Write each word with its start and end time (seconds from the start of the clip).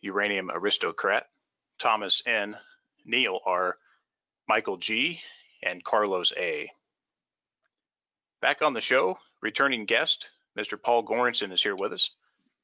Uranium 0.00 0.50
Aristocrat, 0.52 1.28
Thomas 1.78 2.22
N., 2.26 2.56
Neil 3.04 3.40
R., 3.44 3.78
Michael 4.48 4.76
G., 4.76 5.20
and 5.62 5.82
Carlos 5.82 6.32
A. 6.36 6.70
Back 8.40 8.62
on 8.62 8.74
the 8.74 8.80
show, 8.80 9.18
returning 9.40 9.86
guest, 9.86 10.28
Mr. 10.56 10.80
Paul 10.80 11.04
Goranson 11.04 11.52
is 11.52 11.62
here 11.62 11.76
with 11.76 11.92
us. 11.92 12.10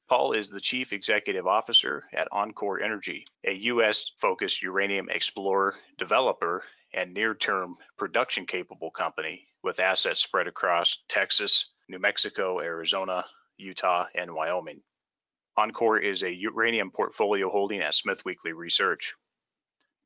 Paul 0.07 0.33
is 0.33 0.49
the 0.49 0.61
Chief 0.61 0.93
Executive 0.93 1.47
Officer 1.47 2.07
at 2.13 2.29
enCore 2.31 2.83
Energy, 2.83 3.25
a 3.43 3.53
U.S. 3.53 4.11
focused 4.19 4.61
uranium 4.61 5.09
explorer, 5.09 5.75
developer, 5.97 6.63
and 6.93 7.13
near 7.13 7.33
term 7.33 7.75
production 7.97 8.45
capable 8.45 8.91
company 8.91 9.47
with 9.63 9.79
assets 9.79 10.21
spread 10.21 10.47
across 10.47 10.97
Texas, 11.07 11.65
New 11.87 11.99
Mexico, 11.99 12.59
Arizona, 12.59 13.25
Utah, 13.57 14.07
and 14.13 14.33
Wyoming. 14.33 14.81
enCore 15.57 16.01
is 16.01 16.23
a 16.23 16.33
uranium 16.33 16.91
portfolio 16.91 17.49
holding 17.49 17.81
at 17.81 17.93
Smith 17.93 18.25
Weekly 18.25 18.53
Research. 18.53 19.13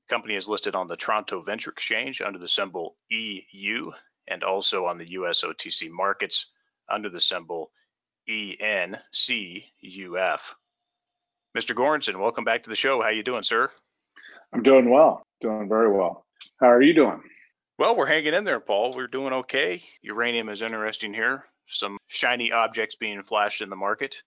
The 0.08 0.16
company 0.16 0.36
is 0.36 0.50
listed 0.50 0.76
on 0.76 0.88
the 0.88 0.98
Toronto 0.98 1.42
Venture 1.42 1.72
Exchange 1.72 2.22
under 2.22 2.40
the 2.40 2.48
symbol 2.48 2.96
EU 3.10 3.92
and 4.28 4.44
also 4.44 4.86
on 4.86 4.98
the 4.98 5.12
US 5.12 5.44
OTC 5.44 5.90
markets 5.90 6.48
under 6.90 7.10
the 7.10 7.22
symbol 7.22 7.72
ENCUF. 8.30 9.00
Mr. 11.58 11.74
Goranson, 11.74 12.20
welcome 12.20 12.44
back 12.44 12.64
to 12.64 12.70
the 12.70 12.76
show. 12.76 13.02
How 13.02 13.10
you 13.10 13.24
doing, 13.24 13.44
sir? 13.44 13.72
I'm 14.54 14.64
doing 14.64 14.90
well, 14.90 15.24
doing 15.42 15.70
very 15.70 15.92
well. 15.92 16.26
How 16.60 16.68
are 16.68 16.82
you 16.82 16.94
doing? 16.94 17.22
Well, 17.80 17.96
we're 17.96 18.06
hanging 18.06 18.34
in 18.34 18.44
there, 18.44 18.60
Paul. 18.60 18.94
We're 18.94 19.08
doing 19.08 19.34
okay. 19.34 19.82
Uranium 20.02 20.50
is 20.50 20.62
interesting 20.62 21.14
here. 21.14 21.46
Some 21.68 21.98
shiny 22.08 22.52
objects 22.52 22.96
being 22.96 23.24
flashed 23.24 23.62
in 23.62 23.70
the 23.70 23.76
market 23.76 24.22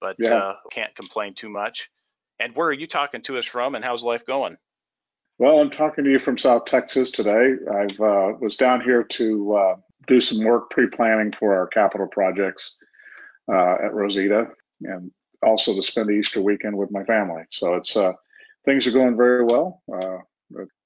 but 0.00 0.16
yeah. 0.18 0.34
uh, 0.34 0.56
can't 0.70 0.94
complain 0.94 1.34
too 1.34 1.48
much. 1.48 1.90
And 2.40 2.54
where 2.54 2.68
are 2.68 2.72
you 2.72 2.86
talking 2.86 3.22
to 3.22 3.38
us 3.38 3.44
from, 3.44 3.74
and 3.74 3.84
how's 3.84 4.04
life 4.04 4.24
going? 4.26 4.56
Well, 5.38 5.60
I'm 5.60 5.70
talking 5.70 6.04
to 6.04 6.10
you 6.10 6.18
from 6.18 6.38
South 6.38 6.64
Texas 6.64 7.10
today. 7.10 7.54
I 7.70 7.84
uh, 8.02 8.32
was 8.40 8.56
down 8.56 8.80
here 8.80 9.04
to 9.04 9.56
uh, 9.56 9.76
do 10.06 10.20
some 10.20 10.42
work 10.42 10.70
pre-planning 10.70 11.32
for 11.32 11.56
our 11.56 11.68
capital 11.68 12.08
projects 12.08 12.76
uh, 13.48 13.76
at 13.84 13.94
Rosita, 13.94 14.48
and 14.82 15.10
also 15.42 15.74
to 15.74 15.82
spend 15.82 16.08
the 16.08 16.14
Easter 16.14 16.40
weekend 16.42 16.76
with 16.76 16.90
my 16.90 17.04
family. 17.04 17.42
So 17.50 17.74
it's 17.74 17.96
uh, 17.96 18.12
things 18.64 18.86
are 18.86 18.92
going 18.92 19.16
very 19.16 19.44
well. 19.44 19.82
Uh, 19.92 20.18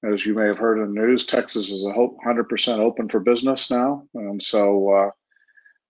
as 0.03 0.25
you 0.25 0.35
may 0.35 0.45
have 0.45 0.57
heard 0.57 0.79
in 0.79 0.93
the 0.93 1.01
news, 1.01 1.25
Texas 1.25 1.71
is 1.71 1.85
a 1.85 1.89
100% 1.89 2.79
open 2.79 3.09
for 3.09 3.21
business 3.21 3.71
now, 3.71 4.03
and 4.13 4.41
so 4.41 5.11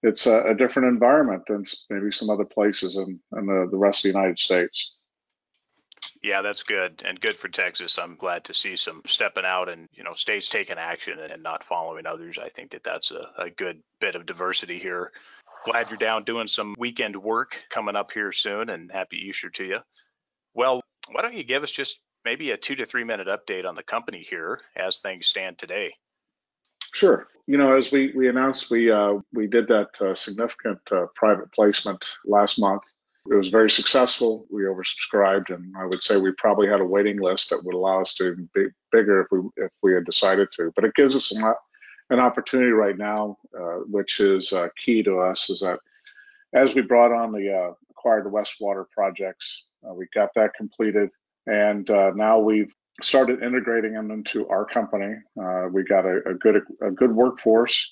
it's 0.03 0.27
a, 0.27 0.49
a, 0.49 0.53
different 0.53 0.89
environment 0.89 1.45
than 1.47 1.63
maybe 1.89 2.11
some 2.11 2.29
other 2.29 2.45
places 2.45 2.97
in, 2.97 3.19
in 3.37 3.45
the, 3.45 3.67
the 3.71 3.77
rest 3.77 3.99
of 3.99 4.03
the 4.03 4.19
United 4.19 4.37
States. 4.37 4.95
Yeah, 6.21 6.41
that's 6.41 6.63
good 6.63 7.01
and 7.05 7.19
good 7.19 7.37
for 7.37 7.47
Texas. 7.47 7.97
I'm 7.97 8.15
glad 8.15 8.45
to 8.45 8.53
see 8.53 8.75
some 8.75 9.01
stepping 9.05 9.45
out 9.45 9.69
and 9.69 9.87
you 9.93 10.03
know 10.03 10.13
states 10.13 10.49
taking 10.49 10.77
action 10.77 11.17
and 11.19 11.41
not 11.41 11.63
following 11.63 12.05
others. 12.05 12.37
I 12.37 12.49
think 12.49 12.71
that 12.71 12.83
that's 12.83 13.11
a, 13.11 13.29
a 13.37 13.49
good 13.49 13.81
bit 13.99 14.15
of 14.15 14.25
diversity 14.25 14.79
here. 14.79 15.11
Glad 15.63 15.89
you're 15.89 15.97
down 15.97 16.25
doing 16.25 16.47
some 16.47 16.75
weekend 16.77 17.15
work 17.15 17.61
coming 17.69 17.95
up 17.95 18.11
here 18.11 18.33
soon, 18.33 18.69
and 18.69 18.91
happy 18.91 19.17
Easter 19.17 19.49
to 19.51 19.63
you. 19.63 19.79
Well, 20.53 20.81
why 21.11 21.21
don't 21.21 21.35
you 21.35 21.43
give 21.43 21.63
us 21.63 21.71
just 21.71 21.99
maybe 22.25 22.51
a 22.51 22.57
two 22.57 22.75
to 22.75 22.85
three 22.85 23.05
minute 23.05 23.27
update 23.27 23.65
on 23.65 23.75
the 23.75 23.83
company 23.83 24.25
here 24.29 24.59
as 24.75 24.99
things 24.99 25.27
stand 25.27 25.57
today? 25.57 25.93
Sure. 26.93 27.27
You 27.47 27.57
know, 27.57 27.75
as 27.75 27.91
we, 27.91 28.13
we 28.15 28.29
announced, 28.29 28.69
we 28.69 28.89
uh, 28.89 29.15
we 29.33 29.47
did 29.47 29.67
that 29.67 29.89
uh, 29.99 30.15
significant 30.15 30.79
uh, 30.91 31.07
private 31.15 31.51
placement 31.51 32.05
last 32.25 32.57
month. 32.57 32.83
It 33.29 33.35
was 33.35 33.49
very 33.49 33.69
successful. 33.69 34.45
We 34.49 34.63
oversubscribed, 34.63 35.49
and 35.53 35.75
I 35.77 35.85
would 35.85 36.01
say 36.01 36.17
we 36.17 36.31
probably 36.37 36.67
had 36.67 36.81
a 36.81 36.85
waiting 36.85 37.19
list 37.19 37.49
that 37.49 37.63
would 37.63 37.75
allow 37.75 38.01
us 38.01 38.15
to 38.15 38.35
be 38.53 38.67
bigger 38.91 39.21
if 39.21 39.27
we 39.31 39.39
if 39.57 39.71
we 39.81 39.93
had 39.93 40.05
decided 40.05 40.49
to. 40.53 40.71
But 40.75 40.85
it 40.85 40.95
gives 40.95 41.15
us 41.15 41.31
an, 41.31 41.43
an 42.11 42.19
opportunity 42.19 42.71
right 42.71 42.97
now, 42.97 43.37
uh, 43.57 43.79
which 43.89 44.19
is 44.19 44.53
uh, 44.53 44.69
key 44.77 45.03
to 45.03 45.19
us, 45.19 45.49
is 45.49 45.61
that 45.61 45.79
as 46.53 46.75
we 46.75 46.81
brought 46.81 47.11
on 47.11 47.31
the 47.31 47.51
uh, 47.51 47.73
acquired 47.89 48.25
Westwater 48.25 48.85
projects, 48.91 49.63
we 49.81 50.05
got 50.13 50.29
that 50.35 50.53
completed, 50.53 51.09
and 51.47 51.89
now 52.15 52.39
we've 52.39 52.73
started 53.01 53.41
integrating 53.41 53.93
them 53.93 54.11
into 54.11 54.47
our 54.49 54.65
company. 54.65 55.15
Uh, 55.41 55.67
we 55.71 55.83
got 55.83 56.05
a, 56.05 56.21
a, 56.27 56.33
good 56.35 56.61
a 56.81 56.91
good 56.91 57.11
workforce, 57.11 57.91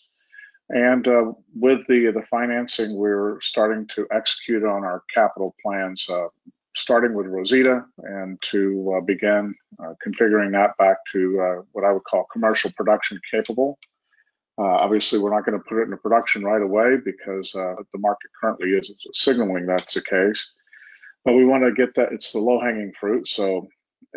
and 0.69 1.07
uh, 1.07 1.31
with 1.55 1.79
the 1.87 2.11
the 2.11 2.21
financing, 2.29 2.95
we're 2.97 3.41
starting 3.41 3.87
to 3.95 4.07
execute 4.11 4.63
on 4.63 4.83
our 4.83 5.03
capital 5.13 5.55
plans. 5.63 6.05
Uh, 6.09 6.27
starting 6.73 7.13
with 7.13 7.27
Rosita 7.27 7.83
and 7.97 8.41
to 8.43 8.95
uh, 8.95 9.01
begin 9.01 9.53
uh, 9.83 9.93
configuring 10.05 10.53
that 10.53 10.71
back 10.77 10.95
to 11.11 11.41
uh, 11.41 11.61
what 11.73 11.83
I 11.83 11.91
would 11.91 12.05
call 12.05 12.25
commercial 12.31 12.71
production 12.77 13.19
capable. 13.29 13.77
obviously, 14.57 15.19
we're 15.19 15.35
not 15.35 15.45
going 15.45 15.57
to 15.57 15.65
put 15.67 15.81
it 15.81 15.83
into 15.83 15.97
production 15.97 16.45
right 16.45 16.61
away 16.61 16.95
because 17.03 17.51
the 17.51 17.97
market 17.97 18.31
currently 18.39 18.69
is 18.69 18.89
signaling 19.11 19.65
that's 19.65 19.95
the 19.95 20.01
case. 20.01 20.49
But 21.25 21.33
we 21.33 21.45
want 21.45 21.63
to 21.63 21.73
get 21.73 21.93
that, 21.95 22.13
it's 22.13 22.31
the 22.31 22.39
low 22.39 22.61
hanging 22.61 22.93
fruit. 22.97 23.27
So 23.27 23.67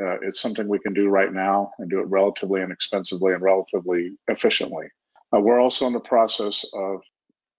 uh, 0.01 0.19
it's 0.23 0.41
something 0.41 0.67
we 0.67 0.79
can 0.79 0.95
do 0.95 1.09
right 1.09 1.33
now 1.33 1.73
and 1.79 1.91
do 1.91 2.01
it 2.01 2.09
relatively 2.09 2.63
inexpensively 2.63 3.33
and 3.33 3.43
relatively 3.43 4.17
efficiently. 4.29 4.87
Uh, 5.35 5.41
we're 5.41 5.61
also 5.61 5.87
in 5.87 5.93
the 5.93 6.01
process 6.01 6.65
of 6.75 7.01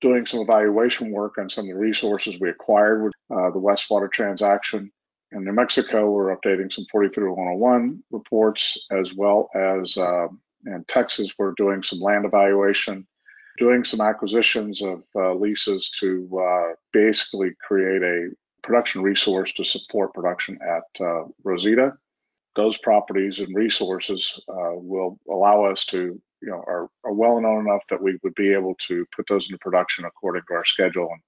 doing 0.01 0.25
some 0.25 0.41
evaluation 0.41 1.11
work 1.11 1.37
on 1.37 1.49
some 1.49 1.65
of 1.65 1.69
the 1.69 1.79
resources 1.79 2.35
we 2.39 2.49
acquired 2.49 3.03
with 3.03 3.13
uh, 3.31 3.49
the 3.51 3.59
Westwater 3.59 4.11
transaction. 4.11 4.91
In 5.31 5.43
New 5.43 5.53
Mexico, 5.53 6.11
we're 6.11 6.35
updating 6.35 6.71
some 6.71 6.85
43101 6.91 8.03
reports, 8.11 8.85
as 8.91 9.13
well 9.15 9.49
as 9.55 9.97
uh, 9.97 10.27
in 10.65 10.85
Texas, 10.87 11.31
we're 11.37 11.53
doing 11.57 11.83
some 11.83 11.99
land 11.99 12.25
evaluation, 12.25 13.07
doing 13.57 13.83
some 13.83 14.01
acquisitions 14.01 14.81
of 14.81 15.03
uh, 15.15 15.33
leases 15.33 15.89
to 15.99 16.29
uh, 16.39 16.73
basically 16.91 17.51
create 17.65 18.03
a 18.03 18.29
production 18.61 19.01
resource 19.01 19.53
to 19.53 19.63
support 19.63 20.13
production 20.13 20.57
at 20.61 21.05
uh, 21.05 21.23
Rosita 21.43 21.93
those 22.55 22.77
properties 22.77 23.39
and 23.39 23.55
resources 23.55 24.31
uh, 24.49 24.73
will 24.73 25.19
allow 25.29 25.65
us 25.65 25.85
to, 25.85 26.19
you 26.41 26.49
know, 26.49 26.63
are, 26.67 26.89
are 27.03 27.13
well 27.13 27.39
known 27.41 27.67
enough 27.67 27.85
that 27.89 28.01
we 28.01 28.17
would 28.23 28.35
be 28.35 28.53
able 28.53 28.75
to 28.87 29.05
put 29.15 29.25
those 29.27 29.45
into 29.45 29.57
production 29.59 30.05
according 30.05 30.43
to 30.47 30.53
our 30.55 30.65
schedule. 30.65 31.09
And 31.11 31.21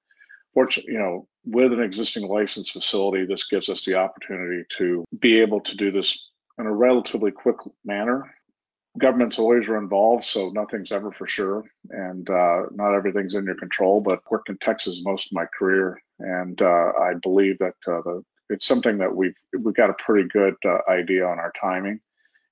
fortunately, 0.54 0.94
you 0.94 1.00
know, 1.00 1.28
with 1.46 1.74
an 1.74 1.82
existing 1.82 2.28
licensed 2.28 2.74
facility, 2.74 3.26
this 3.26 3.48
gives 3.48 3.70
us 3.70 3.84
the 3.86 3.96
opportunity 3.96 4.64
to 4.78 5.06
be 5.20 5.40
able 5.40 5.62
to 5.62 5.76
do 5.76 5.92
this 5.92 6.18
in 6.58 6.66
a 6.66 6.74
relatively 6.74 7.32
quick 7.32 7.58
manner. 7.86 8.34
Governments 8.98 9.38
always 9.38 9.68
are 9.68 9.78
involved, 9.78 10.24
so 10.24 10.50
nothing's 10.50 10.92
ever 10.92 11.12
for 11.12 11.28
sure, 11.28 11.64
and 11.92 12.28
uh, 12.30 12.64
not 12.72 12.96
everything's 12.96 13.36
in 13.36 13.46
your 13.46 13.56
control. 13.56 14.02
But 14.02 14.22
worked 14.32 14.50
in 14.50 14.58
Texas 14.58 15.02
most 15.04 15.28
of 15.28 15.34
my 15.34 15.46
career, 15.58 16.02
and 16.20 16.60
uh, 16.60 16.94
I 17.00 17.14
believe 17.22 17.60
that 17.60 17.76
uh, 17.88 18.02
the 18.02 18.24
it's 18.50 18.66
something 18.66 18.98
that 19.00 19.16
we've 19.16 19.36
we've 19.60 19.76
got 19.76 19.90
a 19.90 19.96
pretty 20.04 20.28
good 20.30 20.56
uh, 20.66 20.80
idea 20.90 21.26
on 21.26 21.40
our 21.40 21.54
timing, 21.60 22.00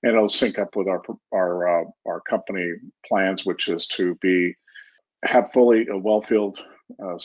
and 0.04 0.14
it'll 0.14 0.30
sync 0.30 0.60
up 0.60 0.76
with 0.76 0.88
our 0.88 1.02
our 1.34 1.82
uh, 1.82 1.86
our 2.08 2.22
company 2.22 2.74
plans, 3.08 3.46
which 3.46 3.68
is 3.68 3.88
to 3.88 4.16
be 4.16 4.56
have 5.24 5.52
fully 5.52 5.88
a 5.88 5.98
well 5.98 6.22
field 6.22 6.60
uh, 7.02 7.18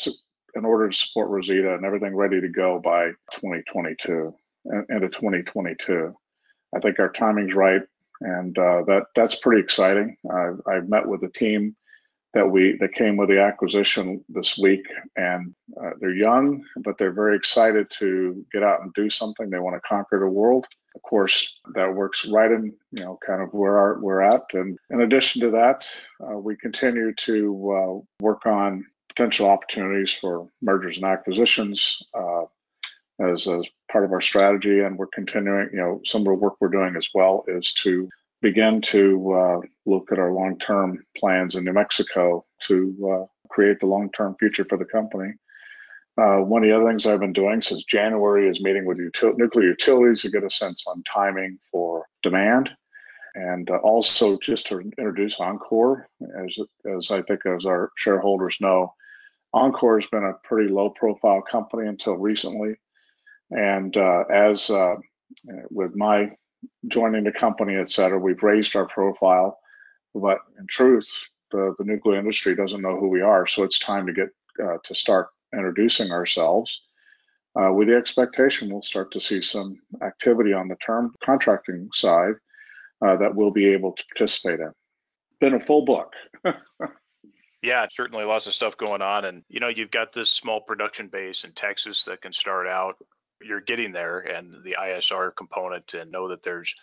in 0.55 0.65
order 0.65 0.89
to 0.89 0.97
support 0.97 1.31
Rosita 1.31 1.75
and 1.75 1.85
everything 1.85 2.15
ready 2.15 2.41
to 2.41 2.49
go 2.49 2.81
by 2.83 3.09
2022 3.33 4.35
into 4.89 5.09
2022. 5.09 6.15
I 6.75 6.81
think 6.81 6.99
our 6.99 7.11
timing's 7.11 7.55
right, 7.55 7.83
and 8.21 8.57
uh, 8.59 8.83
that 8.87 9.05
that's 9.15 9.35
pretty 9.37 9.63
exciting. 9.63 10.17
I've, 10.31 10.61
I've 10.67 10.89
met 10.89 11.07
with 11.07 11.21
the 11.21 11.29
team 11.29 11.77
that 12.35 12.49
we 12.49 12.77
that 12.81 12.95
came 12.95 13.17
with 13.17 13.29
the 13.29 13.41
acquisition 13.41 14.25
this 14.29 14.57
week, 14.57 14.87
and 15.17 15.55
uh, 15.81 15.91
they're 16.01 16.15
young, 16.15 16.65
but 16.77 16.97
they're 16.99 17.13
very 17.13 17.37
excited 17.37 17.91
to 17.99 18.45
get 18.53 18.63
out 18.63 18.83
and 18.83 18.95
do 18.95 19.11
something. 19.11 19.51
They 19.51 19.59
want 19.59 19.77
to 19.77 19.89
conquer 19.89 20.21
the 20.21 20.29
world. 20.29 20.67
Of 20.95 21.03
course, 21.03 21.57
that 21.75 21.95
works 21.95 22.27
right 22.27 22.51
in 22.51 22.75
you 22.93 23.05
know 23.05 23.19
kind 23.25 23.43
of 23.43 23.53
where 23.53 23.79
our, 23.79 24.01
we're 24.01 24.23
at. 24.23 24.43
And 24.53 24.79
in 24.91 25.01
addition 25.01 25.43
to 25.43 25.51
that, 25.53 25.89
uh, 26.21 26.39
we 26.39 26.57
continue 26.57 27.13
to 27.15 27.73
uh, 27.73 28.23
work 28.25 28.47
on 28.47 28.87
potential 29.09 29.49
opportunities 29.49 30.13
for 30.13 30.49
mergers 30.63 30.97
and 30.97 31.07
acquisitions. 31.07 32.03
Uh, 32.15 32.45
as, 33.21 33.47
as 33.47 33.65
part 33.93 34.05
of 34.05 34.13
our 34.13 34.21
strategy, 34.21 34.81
and 34.81 34.97
we're 34.97 35.07
continuing. 35.07 35.69
You 35.73 35.79
know, 35.79 36.01
some 36.07 36.23
of 36.23 36.27
the 36.27 36.35
work 36.35 36.55
we're 36.61 36.69
doing 36.69 36.97
as 36.97 37.09
well 37.13 37.45
is 37.49 37.73
to 37.83 38.09
begin 38.43 38.81
to 38.81 39.33
uh, 39.33 39.61
look 39.87 40.11
at 40.13 40.19
our 40.19 40.33
long-term 40.33 41.05
plans 41.17 41.55
in 41.55 41.65
New 41.65 41.73
Mexico 41.73 42.45
to 42.61 42.77
uh, 43.13 43.27
create 43.51 43.81
the 43.81 43.87
long-term 43.87 44.37
future 44.39 44.65
for 44.69 44.79
the 44.79 44.85
company. 44.85 45.33
Uh, 46.19 46.39
one 46.39 46.63
of 46.63 46.69
the 46.69 46.77
other 46.77 46.87
things 46.89 47.07
I've 47.07 47.21
been 47.21 47.33
doing 47.33 47.63
since 47.63 47.85
January 47.85 48.49
is 48.49 48.61
meeting 48.61 48.85
with 48.85 48.99
util- 48.99 49.39
nuclear 49.39 49.69
utilities 49.69 50.23
to 50.23 50.31
get 50.31 50.45
a 50.45 50.51
sense 50.51 50.85
on 50.87 51.03
timing 51.05 51.59
for 51.71 52.05
demand, 52.23 52.71
and 53.35 53.71
uh, 53.71 53.77
also 53.77 54.39
just 54.39 54.67
to 54.67 54.81
introduce 54.81 55.39
Encore, 55.39 56.09
as 56.21 56.59
as 56.97 57.11
I 57.11 57.23
think 57.23 57.47
as 57.47 57.65
our 57.65 57.91
shareholders 57.97 58.57
know, 58.61 58.93
Encore 59.53 60.01
has 60.01 60.09
been 60.11 60.25
a 60.25 60.35
pretty 60.45 60.71
low-profile 60.71 61.43
company 61.43 61.89
until 61.89 62.15
recently, 62.15 62.75
and 63.51 63.97
uh, 63.97 64.25
as 64.31 64.69
uh, 64.69 64.97
with 65.71 65.95
my 65.95 66.33
joining 66.89 67.25
the 67.25 67.33
company, 67.33 67.77
et 67.77 67.89
cetera, 67.89 68.19
we've 68.19 68.43
raised 68.43 68.77
our 68.77 68.87
profile, 68.87 69.59
but 70.15 70.39
in 70.59 70.67
truth, 70.69 71.11
the, 71.51 71.75
the 71.79 71.85
nuclear 71.85 72.19
industry 72.19 72.55
doesn't 72.55 72.83
know 72.83 72.99
who 72.99 73.09
we 73.09 73.21
are, 73.21 73.47
so 73.47 73.63
it's 73.63 73.79
time 73.79 74.07
to 74.07 74.13
get 74.13 74.29
uh, 74.63 74.77
to 74.85 74.95
start 74.95 75.29
introducing 75.53 76.13
ourselves 76.13 76.83
uh, 77.59 77.73
with 77.73 77.89
the 77.89 77.97
expectation 77.97 78.71
we'll 78.71 78.83
start 78.83 79.13
to 79.13 79.21
see 79.21 79.43
some 79.43 79.79
activity 80.03 80.53
on 80.53 80.69
the 80.69 80.77
term 80.77 81.13
contracting 81.25 81.89
side 81.93 82.35
uh, 83.05 83.17
that 83.17 83.35
we'll 83.35 83.51
be 83.51 83.67
able 83.67 83.93
to 83.93 84.05
participate 84.15 84.61
in. 84.61 84.73
Been 85.41 85.55
a 85.55 85.61
full 85.61 85.85
book. 85.85 86.13
yeah, 87.63 87.87
certainly 87.93 88.25
lots 88.25 88.47
of 88.47 88.53
stuff 88.53 88.77
going 88.77 89.03
on. 89.03 89.25
And, 89.25 89.43
you 89.49 89.59
know, 89.59 89.69
you've 89.69 89.91
got 89.91 90.13
this 90.13 90.31
small 90.31 90.61
production 90.61 91.09
base 91.09 91.45
in 91.45 91.53
Texas 91.53 92.05
that 92.05 92.21
can 92.21 92.33
start 92.33 92.67
out. 92.67 92.97
You're 93.41 93.61
getting 93.61 93.93
there 93.93 94.21
and 94.21 94.63
the 94.65 94.77
ISR 94.81 95.35
component 95.35 95.95
and 95.95 96.11
know 96.11 96.29
that 96.29 96.43
there's 96.43 96.75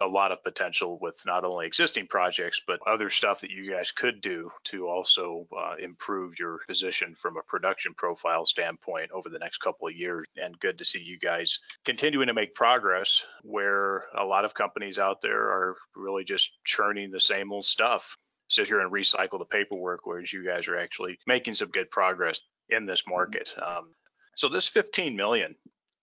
a 0.00 0.06
lot 0.06 0.32
of 0.32 0.42
potential 0.42 0.98
with 1.00 1.20
not 1.24 1.44
only 1.44 1.66
existing 1.66 2.06
projects, 2.08 2.60
but 2.66 2.80
other 2.86 3.10
stuff 3.10 3.40
that 3.40 3.50
you 3.50 3.70
guys 3.70 3.92
could 3.92 4.20
do 4.20 4.50
to 4.64 4.88
also 4.88 5.46
uh, 5.56 5.74
improve 5.78 6.38
your 6.38 6.58
position 6.66 7.14
from 7.14 7.36
a 7.36 7.42
production 7.42 7.94
profile 7.94 8.44
standpoint 8.44 9.10
over 9.12 9.28
the 9.28 9.38
next 9.38 9.58
couple 9.58 9.86
of 9.86 9.94
years. 9.94 10.26
And 10.36 10.58
good 10.58 10.78
to 10.78 10.84
see 10.84 11.00
you 11.00 11.18
guys 11.18 11.60
continuing 11.84 12.26
to 12.26 12.34
make 12.34 12.54
progress 12.54 13.24
where 13.42 14.04
a 14.16 14.24
lot 14.24 14.44
of 14.44 14.54
companies 14.54 14.98
out 14.98 15.20
there 15.22 15.42
are 15.42 15.76
really 15.94 16.24
just 16.24 16.50
churning 16.64 17.10
the 17.10 17.20
same 17.20 17.52
old 17.52 17.64
stuff. 17.64 18.16
Sit 18.48 18.66
here 18.66 18.80
and 18.80 18.92
recycle 18.92 19.38
the 19.38 19.46
paperwork, 19.46 20.00
whereas 20.04 20.32
you 20.32 20.44
guys 20.44 20.68
are 20.68 20.78
actually 20.78 21.18
making 21.26 21.54
some 21.54 21.70
good 21.70 21.90
progress 21.90 22.42
in 22.68 22.84
this 22.84 23.04
market. 23.08 23.54
Um, 23.60 23.94
so 24.36 24.48
this 24.48 24.66
15 24.68 25.16
million, 25.16 25.54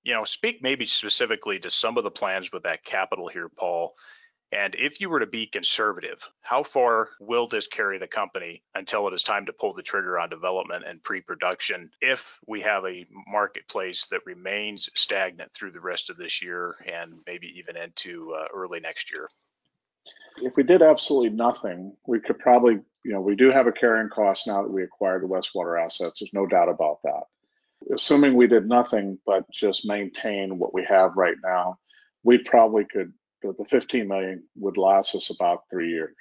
you 0.04 0.14
know, 0.14 0.24
speak 0.26 0.62
maybe 0.62 0.86
specifically 0.86 1.60
to 1.60 1.70
some 1.70 1.98
of 1.98 2.04
the 2.04 2.12
plans 2.12 2.52
with 2.52 2.64
that 2.64 2.84
capital 2.84 3.28
here, 3.28 3.50
Paul. 3.50 3.94
And 4.54 4.76
if 4.78 5.00
you 5.00 5.10
were 5.10 5.22
to 5.22 5.28
be 5.28 5.48
conservative, 5.48 6.20
how 6.42 6.64
far 6.64 7.08
will 7.22 7.48
this 7.48 7.68
carry 7.68 8.00
the 8.00 8.08
company 8.08 8.64
until 8.76 9.08
it 9.08 9.14
is 9.14 9.24
time 9.24 9.46
to 9.46 9.54
pull 9.54 9.74
the 9.74 9.82
trigger 9.82 10.20
on 10.20 10.30
development 10.30 10.84
and 10.86 11.02
pre 11.02 11.22
production 11.22 11.90
if 12.02 12.26
we 12.46 12.60
have 12.62 12.84
a 12.86 13.06
marketplace 13.28 14.08
that 14.08 14.26
remains 14.26 14.90
stagnant 14.94 15.54
through 15.54 15.72
the 15.72 15.80
rest 15.80 16.10
of 16.10 16.18
this 16.18 16.42
year 16.42 16.76
and 16.86 17.14
maybe 17.26 17.48
even 17.60 17.78
into 17.78 18.34
uh, 18.34 18.48
early 18.54 18.82
next 18.82 19.10
year? 19.10 19.30
If 20.38 20.58
we 20.58 20.64
did 20.64 20.82
absolutely 20.82 21.30
nothing, 21.30 21.96
we 22.06 22.20
could 22.20 22.40
probably, 22.40 22.80
you 23.06 23.14
know, 23.14 23.22
we 23.22 23.36
do 23.36 23.52
have 23.52 23.68
a 23.68 23.72
carrying 23.72 24.10
cost 24.10 24.48
now 24.48 24.64
that 24.64 24.72
we 24.72 24.84
acquired 24.84 25.24
the 25.24 25.28
Westwater 25.28 25.82
assets. 25.82 26.20
There's 26.20 26.34
no 26.34 26.46
doubt 26.46 26.68
about 26.68 27.00
that 27.04 27.24
assuming 27.94 28.36
we 28.36 28.48
did 28.48 28.68
nothing 28.68 29.18
but 29.26 29.50
just 29.52 29.86
maintain 29.86 30.58
what 30.58 30.74
we 30.74 30.86
have 30.90 31.12
right 31.16 31.38
now, 31.44 31.78
we 32.24 32.38
probably 32.38 32.86
could, 32.86 33.14
the, 33.42 33.54
the 33.58 33.66
15 33.66 34.08
million 34.08 34.44
would 34.56 34.78
last 34.78 35.16
us 35.16 35.30
about 35.30 35.64
three 35.70 35.90
years. 35.90 36.16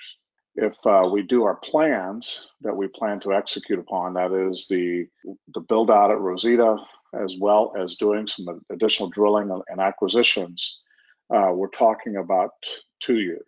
If 0.57 0.75
uh, 0.85 1.09
we 1.11 1.23
do 1.23 1.45
our 1.45 1.57
plans 1.57 2.49
that 2.62 2.77
we 2.77 2.89
plan 2.89 3.21
to 3.21 3.35
execute 3.35 3.79
upon, 3.79 4.15
that 4.15 4.33
is 4.33 4.67
the, 4.69 5.07
the 5.55 5.61
build 5.61 5.91
out 5.91 6.11
at 6.11 6.19
Rosita, 6.19 6.77
as 7.15 7.37
well 7.39 7.73
as 7.79 7.97
doing 7.97 8.27
some 8.27 8.61
additional 8.71 9.11
drilling 9.11 9.51
and 9.69 9.81
acquisitions, 9.81 10.79
uh, 11.35 11.51
we're 11.53 11.69
talking 11.69 12.17
about 12.17 12.51
two 13.01 13.19
years. 13.19 13.47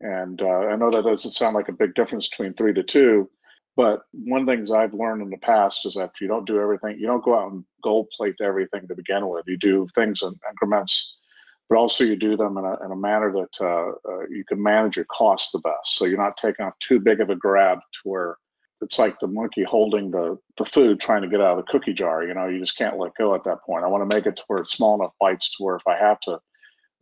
And 0.00 0.40
uh, 0.42 0.46
I 0.46 0.76
know 0.76 0.90
that 0.90 1.04
doesn't 1.04 1.30
sound 1.30 1.54
like 1.54 1.68
a 1.68 1.72
big 1.72 1.94
difference 1.94 2.28
between 2.28 2.54
three 2.54 2.74
to 2.74 2.82
two, 2.82 3.30
but 3.76 4.02
one 4.12 4.40
of 4.40 4.46
the 4.46 4.56
things 4.56 4.70
I've 4.70 4.94
learned 4.94 5.22
in 5.22 5.30
the 5.30 5.36
past 5.38 5.84
is 5.84 5.94
that 5.94 6.12
you 6.20 6.28
don't 6.28 6.46
do 6.46 6.60
everything, 6.60 6.98
you 6.98 7.06
don't 7.06 7.24
go 7.24 7.38
out 7.38 7.52
and 7.52 7.64
gold 7.84 8.08
plate 8.16 8.36
everything 8.40 8.88
to 8.88 8.94
begin 8.94 9.28
with. 9.28 9.44
You 9.46 9.58
do 9.58 9.86
things 9.94 10.22
in 10.22 10.34
increments, 10.50 11.16
but 11.68 11.76
also 11.76 12.02
you 12.02 12.16
do 12.16 12.36
them 12.38 12.56
in 12.56 12.64
a, 12.64 12.84
in 12.84 12.90
a 12.90 12.96
manner 12.96 13.30
that 13.32 13.60
uh, 13.60 14.10
uh, 14.10 14.26
you 14.30 14.44
can 14.48 14.62
manage 14.62 14.96
your 14.96 15.04
costs 15.06 15.52
the 15.52 15.58
best. 15.58 15.96
So 15.96 16.06
you're 16.06 16.16
not 16.16 16.38
taking 16.40 16.64
off 16.64 16.72
too 16.80 17.00
big 17.00 17.20
of 17.20 17.28
a 17.28 17.36
grab 17.36 17.78
to 17.78 17.98
where 18.04 18.36
it's 18.80 18.98
like 18.98 19.18
the 19.20 19.26
monkey 19.26 19.62
holding 19.62 20.10
the, 20.10 20.38
the 20.56 20.64
food 20.64 20.98
trying 20.98 21.22
to 21.22 21.28
get 21.28 21.40
out 21.42 21.58
of 21.58 21.64
the 21.64 21.70
cookie 21.70 21.94
jar. 21.94 22.24
You 22.24 22.32
know, 22.32 22.46
you 22.46 22.58
just 22.58 22.78
can't 22.78 22.98
let 22.98 23.14
go 23.16 23.34
at 23.34 23.44
that 23.44 23.62
point. 23.64 23.84
I 23.84 23.88
want 23.88 24.08
to 24.08 24.16
make 24.16 24.26
it 24.26 24.36
to 24.36 24.42
where 24.46 24.60
it's 24.60 24.72
small 24.72 24.94
enough 24.94 25.12
bites 25.20 25.54
to 25.56 25.64
where 25.64 25.76
if 25.76 25.86
I 25.86 25.96
have 25.96 26.20
to, 26.20 26.38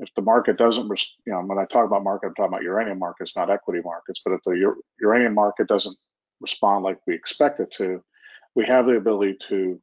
if 0.01 0.09
the 0.17 0.23
market 0.23 0.57
doesn't, 0.57 0.89
you 1.25 1.33
know, 1.33 1.41
when 1.41 1.59
I 1.59 1.67
talk 1.67 1.87
about 1.87 2.03
market, 2.03 2.29
I'm 2.29 2.35
talking 2.35 2.53
about 2.53 2.63
uranium 2.65 2.99
markets, 2.99 3.37
not 3.37 3.51
equity 3.51 3.81
markets. 3.85 4.23
But 4.25 4.35
if 4.35 4.41
the 4.45 4.75
uranium 5.01 5.35
market 5.35 5.69
doesn't 5.69 5.97
respond 6.45 6.85
like 6.85 6.99
we 7.07 7.15
expect 7.15 7.61
it 7.61 7.71
to, 7.79 8.03
we 8.55 8.65
have 8.67 8.87
the 8.87 8.97
ability 8.97 9.37
to 9.49 9.81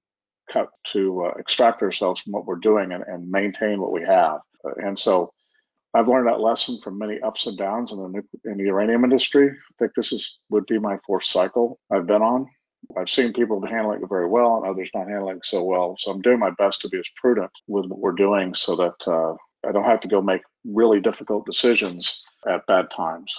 cut 0.51 0.69
to 0.93 1.25
uh, 1.25 1.33
extract 1.39 1.81
ourselves 1.81 2.21
from 2.21 2.33
what 2.33 2.45
we're 2.45 2.55
doing 2.55 2.91
and, 2.91 3.03
and 3.07 3.29
maintain 3.29 3.79
what 3.79 3.91
we 3.91 4.03
have. 4.03 4.39
Uh, 4.65 4.87
and 4.87 4.97
so 4.97 5.31
I've 5.93 6.07
learned 6.07 6.27
that 6.27 6.39
lesson 6.39 6.79
from 6.81 6.97
many 6.97 7.19
ups 7.19 7.47
and 7.47 7.57
downs 7.57 7.91
in 7.91 7.97
the 7.97 8.49
in 8.49 8.57
the 8.57 8.65
uranium 8.65 9.03
industry. 9.03 9.49
I 9.49 9.73
think 9.77 9.91
this 9.93 10.11
is 10.11 10.39
would 10.49 10.65
be 10.65 10.79
my 10.79 10.97
fourth 11.05 11.25
cycle 11.25 11.79
I've 11.91 12.07
been 12.07 12.21
on. 12.21 12.47
I've 12.97 13.09
seen 13.09 13.33
people 13.33 13.65
handling 13.65 14.01
it 14.01 14.09
very 14.09 14.27
well 14.27 14.57
and 14.57 14.65
others 14.65 14.89
not 14.93 15.07
handling 15.07 15.37
it 15.37 15.45
so 15.45 15.63
well. 15.63 15.95
So 15.99 16.11
I'm 16.11 16.21
doing 16.21 16.39
my 16.39 16.51
best 16.51 16.81
to 16.81 16.89
be 16.89 16.97
as 16.97 17.05
prudent 17.15 17.51
with 17.67 17.85
what 17.85 17.99
we're 17.99 18.11
doing 18.13 18.55
so 18.55 18.75
that 18.75 19.07
uh, 19.07 19.35
I 19.67 19.71
don't 19.71 19.85
have 19.85 20.01
to 20.01 20.07
go 20.07 20.21
make 20.21 20.41
really 20.65 20.99
difficult 20.99 21.45
decisions 21.45 22.23
at 22.47 22.65
bad 22.65 22.87
times. 22.95 23.33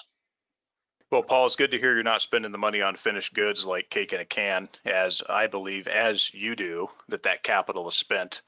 Well, 1.12 1.22
Paul, 1.22 1.44
it's 1.44 1.56
good 1.56 1.72
to 1.72 1.78
hear 1.78 1.92
you're 1.92 2.02
not 2.02 2.22
spending 2.22 2.52
the 2.52 2.58
money 2.58 2.80
on 2.80 2.96
finished 2.96 3.34
goods 3.34 3.66
like 3.66 3.90
cake 3.90 4.14
in 4.14 4.20
a 4.20 4.24
can, 4.24 4.70
as 4.86 5.20
I 5.28 5.46
believe, 5.46 5.86
as 5.86 6.32
you 6.32 6.56
do, 6.56 6.88
that 7.08 7.24
that 7.24 7.42
capital 7.42 7.86
is 7.86 7.94
spent 7.94 8.40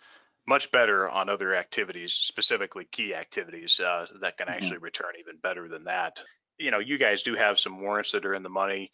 much 0.48 0.70
better 0.70 1.06
on 1.06 1.28
other 1.28 1.54
activities, 1.54 2.14
specifically 2.14 2.86
key 2.90 3.14
activities 3.14 3.78
uh, 3.80 4.06
that 4.22 4.38
can 4.38 4.46
mm-hmm. 4.46 4.54
actually 4.54 4.78
return 4.78 5.12
even 5.20 5.36
better 5.42 5.68
than 5.68 5.84
that. 5.84 6.22
You 6.56 6.70
know, 6.70 6.78
you 6.78 6.96
guys 6.96 7.22
do 7.22 7.34
have 7.34 7.58
some 7.58 7.82
warrants 7.82 8.12
that 8.12 8.24
are 8.24 8.34
in 8.34 8.42
the 8.42 8.48
money. 8.48 8.90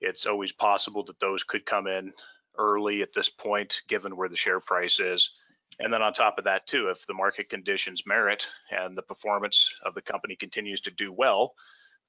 It's 0.00 0.26
always 0.26 0.52
possible 0.52 1.02
that 1.06 1.18
those 1.18 1.42
could 1.42 1.66
come 1.66 1.88
in 1.88 2.12
early 2.56 3.02
at 3.02 3.12
this 3.12 3.28
point, 3.28 3.82
given 3.88 4.16
where 4.16 4.28
the 4.28 4.36
share 4.36 4.60
price 4.60 5.00
is. 5.00 5.32
And 5.80 5.92
then 5.92 6.02
on 6.02 6.12
top 6.12 6.38
of 6.38 6.44
that, 6.44 6.68
too, 6.68 6.90
if 6.90 7.04
the 7.04 7.14
market 7.14 7.50
conditions 7.50 8.06
merit 8.06 8.48
and 8.70 8.96
the 8.96 9.02
performance 9.02 9.74
of 9.84 9.94
the 9.94 10.02
company 10.02 10.36
continues 10.36 10.82
to 10.82 10.92
do 10.92 11.12
well, 11.12 11.54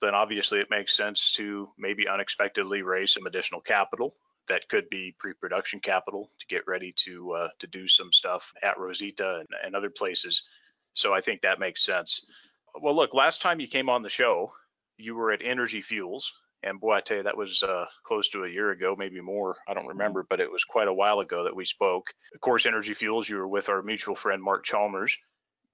then 0.02 0.16
obviously 0.16 0.60
it 0.60 0.70
makes 0.70 0.96
sense 0.96 1.32
to 1.32 1.70
maybe 1.78 2.08
unexpectedly 2.08 2.82
raise 2.82 3.12
some 3.12 3.26
additional 3.26 3.62
capital 3.62 4.14
that 4.48 4.68
could 4.68 4.90
be 4.90 5.16
pre-production 5.20 5.80
capital 5.80 6.30
to 6.40 6.48
get 6.48 6.68
ready 6.68 6.94
to 7.06 7.32
uh, 7.34 7.50
to 7.60 7.68
do 7.68 7.88
some 7.88 8.12
stuff 8.12 8.52
at 8.64 8.80
Rosita 8.80 9.40
and, 9.40 9.48
and, 9.64 9.76
other 9.76 9.90
places. 9.90 10.44
So 10.96 11.14
I 11.14 11.22
think 11.22 11.42
that 11.42 11.60
makes 11.60 11.86
sense. 11.86 12.26
Well, 12.82 12.96
look, 12.96 13.14
last 13.14 13.42
time 13.42 13.60
you 13.60 13.68
came 13.68 13.90
on 13.90 14.02
the 14.02 14.10
show, 14.10 14.52
you 14.98 15.16
were 15.16 15.32
at 15.32 15.44
Energy 15.44 15.82
Fuels, 15.82 16.34
and 16.64 16.80
boy, 16.80 16.94
I 16.94 17.02
tell 17.02 17.18
you, 17.18 17.24
that 17.24 17.38
was 17.38 17.64
uh, 17.64 17.86
close 18.04 18.30
to 18.30 18.44
a 18.44 18.50
year 18.50 18.72
ago, 18.72 18.96
maybe 18.98 19.22
more. 19.22 19.56
I 19.68 19.74
don't 19.74 19.88
remember, 19.88 20.26
but 20.30 20.42
it 20.42 20.52
was 20.52 20.66
quite 20.66 20.88
a 20.88 20.94
while 20.94 21.20
ago 21.20 21.44
that 21.44 21.56
we 21.56 21.66
spoke. 21.66 22.12
Of 22.34 22.42
course, 22.42 22.66
Energy 22.66 22.94
Fuels, 22.94 23.30
you 23.30 23.38
were 23.38 23.48
with 23.48 23.70
our 23.70 23.82
mutual 23.82 24.16
friend 24.16 24.42
Mark 24.44 24.66
Chalmers. 24.66 25.18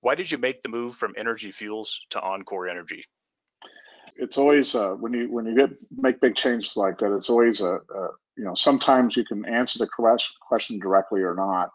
Why 0.01 0.15
did 0.15 0.29
you 0.29 0.38
make 0.38 0.62
the 0.62 0.70
move 0.70 0.96
from 0.96 1.15
Energy 1.17 1.51
Fuels 1.51 2.00
to 2.12 2.22
Encore 2.22 2.67
Energy? 2.67 3.05
It's 4.17 4.38
always 4.38 4.75
uh, 4.75 4.93
when 4.93 5.13
you 5.13 5.31
when 5.31 5.45
you 5.45 5.55
get 5.55 5.69
make 5.95 6.22
big 6.22 6.36
changes 6.36 6.75
like 6.75 6.98
that, 7.00 7.15
it's 7.15 7.29
always 7.29 7.62
a, 7.62 7.75
a 7.75 8.07
you 8.38 8.43
know 8.43 8.55
sometimes 8.55 9.15
you 9.17 9.25
can 9.25 9.45
answer 9.45 9.79
the 9.79 10.27
question 10.41 10.79
directly 10.79 11.22
or 11.22 11.36
not. 11.36 11.69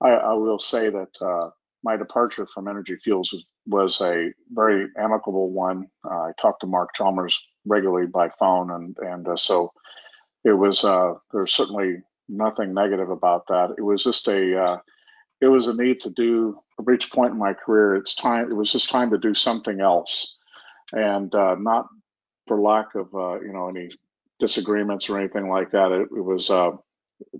I, 0.00 0.10
I 0.10 0.32
will 0.34 0.58
say 0.58 0.90
that 0.90 1.08
uh, 1.20 1.50
my 1.84 1.96
departure 1.96 2.46
from 2.52 2.68
Energy 2.68 2.96
Fuels 3.02 3.32
was, 3.32 3.44
was 3.66 4.00
a 4.00 4.32
very 4.50 4.88
amicable 4.98 5.50
one. 5.50 5.86
Uh, 6.04 6.22
I 6.22 6.32
talked 6.40 6.60
to 6.62 6.66
Mark 6.66 6.90
Chalmers 6.94 7.38
regularly 7.66 8.06
by 8.06 8.30
phone, 8.38 8.70
and 8.70 8.96
and 8.98 9.28
uh, 9.28 9.36
so 9.36 9.72
it 10.44 10.52
was 10.52 10.84
uh, 10.84 11.14
there's 11.32 11.54
certainly 11.54 11.98
nothing 12.28 12.74
negative 12.74 13.10
about 13.10 13.46
that. 13.48 13.74
It 13.78 13.82
was 13.82 14.02
just 14.02 14.26
a 14.26 14.60
uh, 14.60 14.78
it 15.40 15.48
was 15.48 15.68
a 15.68 15.74
need 15.74 16.00
to 16.00 16.10
do 16.10 16.58
a 16.80 16.82
reach 16.82 17.12
point 17.12 17.32
in 17.32 17.38
my 17.38 17.52
career. 17.54 17.94
It's 17.94 18.14
time. 18.14 18.50
It 18.50 18.56
was 18.56 18.72
just 18.72 18.90
time 18.90 19.10
to 19.10 19.18
do 19.18 19.34
something 19.34 19.80
else 19.80 20.36
and 20.92 21.34
uh, 21.34 21.56
not 21.58 21.86
for 22.46 22.60
lack 22.60 22.94
of 22.94 23.14
uh, 23.14 23.40
you 23.40 23.52
know 23.52 23.68
any 23.68 23.90
disagreements 24.38 25.08
or 25.08 25.18
anything 25.18 25.48
like 25.48 25.70
that. 25.72 25.92
It, 25.92 26.08
it 26.16 26.22
was 26.22 26.50
uh, 26.50 26.72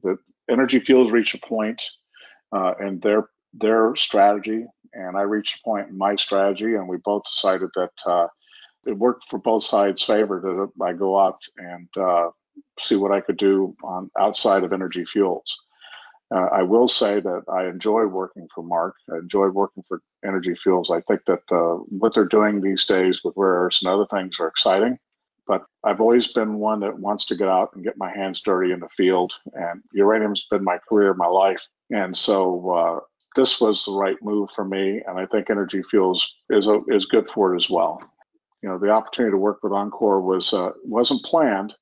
the 0.03 0.17
energy 0.51 0.81
fuels 0.81 1.11
reached 1.11 1.35
a 1.35 1.47
point, 1.47 1.83
uh, 2.53 2.75
and 2.79 3.01
their 3.03 3.29
their 3.55 3.95
strategy, 3.97 4.65
and 4.93 5.17
I 5.17 5.23
reached 5.23 5.59
a 5.61 5.65
point 5.65 5.89
in 5.89 5.99
my 5.99 6.17
strategy, 6.17 6.75
and 6.75 6.89
we 6.89 6.99
both 7.05 7.23
decided 7.25 7.71
that 7.75 7.93
uh, 8.07 8.27
it 8.87 8.97
worked 8.97 9.25
for 9.29 9.39
both 9.39 9.65
sides' 9.65 10.03
favor 10.05 10.41
that 10.43 10.85
I 10.85 10.93
go 10.93 11.19
out 11.19 11.41
and 11.57 11.89
uh, 12.01 12.31
see 12.79 12.97
what 12.97 13.13
I 13.13 13.21
could 13.21 13.37
do 13.37 13.75
on 13.83 14.11
outside 14.19 14.65
of 14.65 14.73
energy 14.73 15.05
fuels. 15.05 15.57
Uh, 16.33 16.49
I 16.53 16.63
will 16.63 16.87
say 16.87 17.21
that 17.21 17.43
I 17.53 17.67
enjoy 17.67 18.05
working 18.07 18.47
for 18.55 18.63
Mark. 18.63 18.95
I 19.13 19.19
enjoy 19.19 19.49
working 19.49 19.83
for 19.89 20.01
Energy 20.25 20.55
Fuels. 20.55 20.91
I 20.91 21.01
think 21.01 21.25
that 21.27 21.43
uh, 21.51 21.83
what 21.89 22.15
they're 22.15 22.25
doing 22.25 22.61
these 22.61 22.85
days 22.85 23.21
with 23.25 23.35
rare 23.37 23.65
earths 23.65 23.83
and 23.83 23.91
other 23.91 24.07
things 24.07 24.39
are 24.39 24.47
exciting. 24.47 24.99
But 25.49 25.65
I've 25.83 26.01
always 26.01 26.29
been 26.29 26.59
one 26.59 26.79
that 26.81 27.01
wants 27.01 27.25
to 27.27 27.37
get 27.37 27.49
out 27.49 27.71
and 27.75 27.83
get 27.83 27.99
my 27.99 28.13
hands 28.13 28.41
dirty 28.41 28.71
in 28.71 28.79
the 28.79 28.89
field. 28.97 29.33
And 29.55 29.83
uranium's 29.93 30.47
been 30.49 30.63
my 30.63 30.79
career, 30.89 31.15
my 31.15 31.27
life. 31.27 31.67
And 31.91 32.17
so 32.17 32.71
uh, 32.71 33.01
this 33.35 33.61
was 33.61 33.85
the 33.85 33.93
right 33.93 34.17
move 34.23 34.51
for 34.55 34.65
me. 34.65 35.03
And 35.09 35.19
I 35.19 35.27
think 35.27 35.51
Energy 35.51 35.83
Fuels 35.91 36.33
is 36.51 36.69
a, 36.69 36.81
is 36.89 37.07
good 37.07 37.29
for 37.29 37.55
it 37.55 37.57
as 37.57 37.69
well. 37.69 38.01
You 38.63 38.69
know, 38.69 38.79
the 38.79 38.91
opportunity 38.91 39.33
to 39.33 39.39
work 39.39 39.65
with 39.65 39.73
enCore 39.73 40.23
was 40.23 40.53
uh, 40.53 40.71
wasn't 40.85 41.25
planned, 41.25 41.75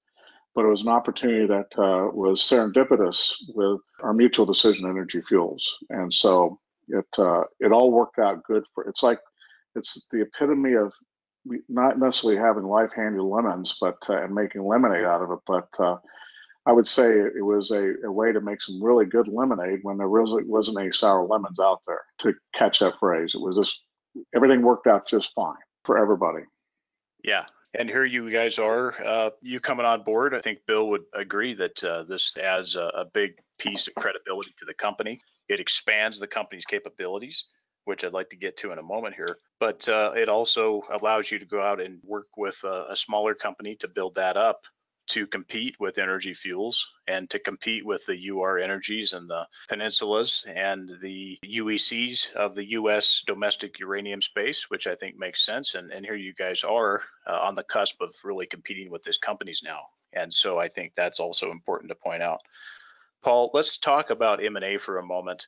but 0.59 0.65
it 0.65 0.71
was 0.71 0.83
an 0.83 0.89
opportunity 0.89 1.47
that 1.47 1.69
uh, 1.79 2.11
was 2.13 2.41
serendipitous 2.41 3.33
with 3.55 3.81
our 4.03 4.13
mutual 4.13 4.45
decision 4.45 4.87
energy 4.87 5.23
fuels 5.23 5.77
and 5.91 6.13
so 6.13 6.59
it 6.89 7.07
uh, 7.17 7.45
it 7.61 7.71
all 7.71 7.93
worked 7.93 8.19
out 8.19 8.43
good 8.43 8.65
for 8.75 8.83
it's 8.89 9.05
like 9.05 9.21
it's 9.77 10.09
the 10.11 10.23
epitome 10.23 10.73
of 10.73 10.93
not 11.69 12.01
necessarily 12.01 12.37
having 12.37 12.65
life 12.65 12.91
handy 12.97 13.21
lemons 13.21 13.77
but 13.81 13.99
uh, 14.09 14.21
and 14.21 14.35
making 14.35 14.67
lemonade 14.67 15.05
out 15.05 15.23
of 15.23 15.31
it 15.31 15.39
but 15.47 15.69
uh, 15.79 15.97
I 16.67 16.73
would 16.73 16.89
say 16.89 17.07
it 17.09 17.45
was 17.45 17.71
a, 17.71 17.95
a, 18.05 18.11
way 18.11 18.33
to 18.33 18.41
make 18.41 18.61
some 18.61 18.83
really 18.83 19.07
good 19.07 19.29
lemonade 19.29 19.79
when 19.83 19.97
there 19.97 20.09
really 20.09 20.43
wasn't 20.43 20.81
any 20.81 20.91
sour 20.91 21.25
lemons 21.25 21.61
out 21.61 21.83
there 21.87 22.03
to 22.23 22.35
catch 22.53 22.81
that 22.81 22.99
phrase. 22.99 23.31
It 23.33 23.41
was 23.41 23.57
just 23.57 23.81
everything 24.35 24.61
worked 24.63 24.89
out 24.89 25.09
just 25.09 25.33
fine 25.35 25.55
for 25.85 25.97
everybody. 25.97 26.43
Yeah, 27.25 27.45
and 27.79 27.89
here 27.89 28.05
you 28.05 28.29
guys 28.31 28.59
are, 28.59 28.93
uh, 29.07 29.31
you 29.41 29.61
coming 29.61 29.87
on 29.87 30.03
board. 30.03 30.35
I 30.35 30.41
think 30.41 30.67
Bill 30.67 30.89
would 30.89 31.05
agree 31.15 31.55
that 31.55 31.83
uh, 31.85 32.03
this 32.03 32.37
adds 32.37 32.75
a, 32.75 32.83
a, 32.83 33.05
big 33.05 33.35
piece 33.59 33.87
of 33.87 33.95
credibility 33.95 34.53
to 34.59 34.65
the 34.65 34.75
company. 34.75 35.21
It 35.49 35.61
expands 35.61 36.19
the 36.19 36.27
company's 36.27 36.65
capabilities, 36.65 37.45
which 37.85 38.05
I'd 38.05 38.13
like 38.13 38.31
to 38.31 38.37
get 38.37 38.57
to 38.59 38.73
in 38.73 38.79
a 38.79 38.83
moment 38.83 39.15
here. 39.15 39.39
But 39.61 39.89
uh, 39.89 40.13
it 40.17 40.29
also 40.29 40.83
allows 40.93 41.31
you 41.31 41.39
to 41.39 41.47
go 41.47 41.63
out 41.63 41.81
and 41.81 42.01
work 42.03 42.27
with 42.37 42.59
a, 42.65 42.87
a 42.91 42.97
smaller 42.97 43.35
company 43.35 43.77
to 43.77 43.89
build 43.89 44.17
that 44.17 44.37
up 44.37 44.63
to 45.09 45.27
compete 45.27 45.77
with 45.81 45.99
energy 45.99 46.35
fuels 46.35 46.87
and 47.07 47.29
to 47.31 47.39
compete 47.39 47.85
with 47.85 48.05
the 48.07 48.31
UR 48.31 48.59
energies 48.59 49.13
and 49.13 49.29
the 49.29 49.47
peninsulas 49.69 50.47
and 50.47 50.91
the 51.01 51.39
UECs 51.45 52.33
of 52.35 52.55
the 52.55 52.71
US 52.71 53.23
domestic 53.27 53.79
uranium 53.79 54.21
space, 54.21 54.71
which 54.71 54.87
I 54.87 54.95
think 54.95 55.17
makes 55.17 55.45
sense. 55.45 55.75
And, 55.75 55.91
and 55.91 56.05
here 56.05 56.15
you 56.15 56.35
guys 56.35 56.65
are 56.65 57.03
uh, 57.27 57.39
on 57.41 57.55
the 57.55 57.65
cusp 57.65 58.01
of 58.01 58.15
really 58.25 58.47
competing 58.47 58.91
with 58.91 59.03
these 59.03 59.19
companies 59.19 59.63
now. 59.65 59.81
And 60.13 60.33
so 60.33 60.59
I 60.59 60.69
think 60.69 60.93
that's 60.95 61.21
also 61.21 61.51
important 61.51 61.91
to 61.91 61.97
point 61.97 62.23
out. 62.23 62.41
Paul, 63.23 63.51
let's 63.53 63.79
talk 63.79 64.11
about 64.11 64.45
M&A 64.45 64.79
for 64.79 64.99
a 64.99 65.07
moment. 65.07 65.47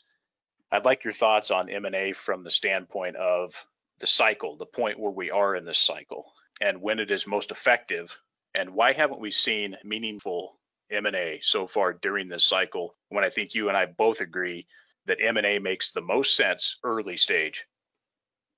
I'd 0.72 0.84
like 0.84 1.04
your 1.04 1.12
thoughts 1.12 1.50
on 1.50 1.68
M&A 1.68 2.12
from 2.12 2.44
the 2.44 2.50
standpoint 2.50 3.16
of 3.16 3.54
the 4.00 4.06
cycle, 4.06 4.56
the 4.56 4.66
point 4.66 4.98
where 4.98 5.12
we 5.12 5.30
are 5.30 5.54
in 5.54 5.64
this 5.64 5.78
cycle, 5.78 6.32
and 6.60 6.80
when 6.80 6.98
it 6.98 7.10
is 7.10 7.26
most 7.26 7.50
effective 7.50 8.16
and 8.54 8.74
why 8.74 8.92
haven't 8.92 9.20
we 9.20 9.30
seen 9.30 9.76
meaningful 9.84 10.58
M&A 10.90 11.38
so 11.42 11.66
far 11.66 11.92
during 11.92 12.28
this 12.28 12.44
cycle 12.44 12.96
when 13.08 13.24
I 13.24 13.30
think 13.30 13.54
you 13.54 13.68
and 13.68 13.76
I 13.76 13.86
both 13.86 14.20
agree 14.20 14.66
that 15.06 15.18
M&A 15.20 15.58
makes 15.58 15.92
the 15.92 16.00
most 16.00 16.34
sense 16.36 16.76
early 16.84 17.16
stage? 17.16 17.64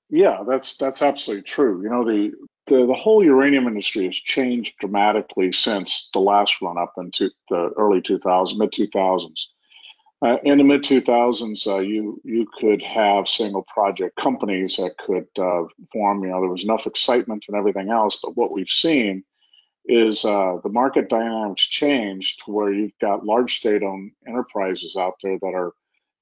Yeah, 0.08 0.42
that's 0.46 0.76
that's 0.76 1.00
absolutely 1.00 1.44
true. 1.44 1.82
You 1.82 1.88
know, 1.88 2.04
the 2.04 2.32
the, 2.66 2.86
the 2.86 2.94
whole 2.94 3.24
uranium 3.24 3.66
industry 3.66 4.06
has 4.06 4.14
changed 4.14 4.76
dramatically 4.78 5.52
since 5.52 6.10
the 6.12 6.20
last 6.20 6.60
run 6.60 6.78
up 6.78 6.92
into 6.98 7.30
the 7.48 7.70
early 7.76 8.00
2000s, 8.00 8.56
mid 8.56 8.70
2000s. 8.70 9.32
Uh, 10.24 10.36
in 10.44 10.58
the 10.58 10.64
mid 10.64 10.82
2000s, 10.82 11.66
uh, 11.66 11.78
you 11.78 12.20
you 12.24 12.46
could 12.60 12.82
have 12.82 13.26
single 13.26 13.62
project 13.62 14.14
companies 14.16 14.76
that 14.76 14.96
could 14.98 15.26
uh, 15.38 15.64
form. 15.92 16.22
You 16.22 16.30
know, 16.30 16.40
there 16.40 16.50
was 16.50 16.62
enough 16.62 16.86
excitement 16.86 17.46
and 17.48 17.56
everything 17.56 17.90
else. 17.90 18.18
But 18.22 18.36
what 18.36 18.52
we've 18.52 18.68
seen 18.68 19.24
is 19.86 20.24
uh, 20.24 20.58
the 20.62 20.68
market 20.68 21.08
dynamics 21.08 21.66
changed 21.66 22.42
to 22.44 22.52
where 22.52 22.72
you've 22.72 22.98
got 23.00 23.24
large 23.24 23.56
state-owned 23.56 24.12
enterprises 24.26 24.96
out 24.96 25.14
there 25.22 25.38
that 25.40 25.54
are 25.54 25.72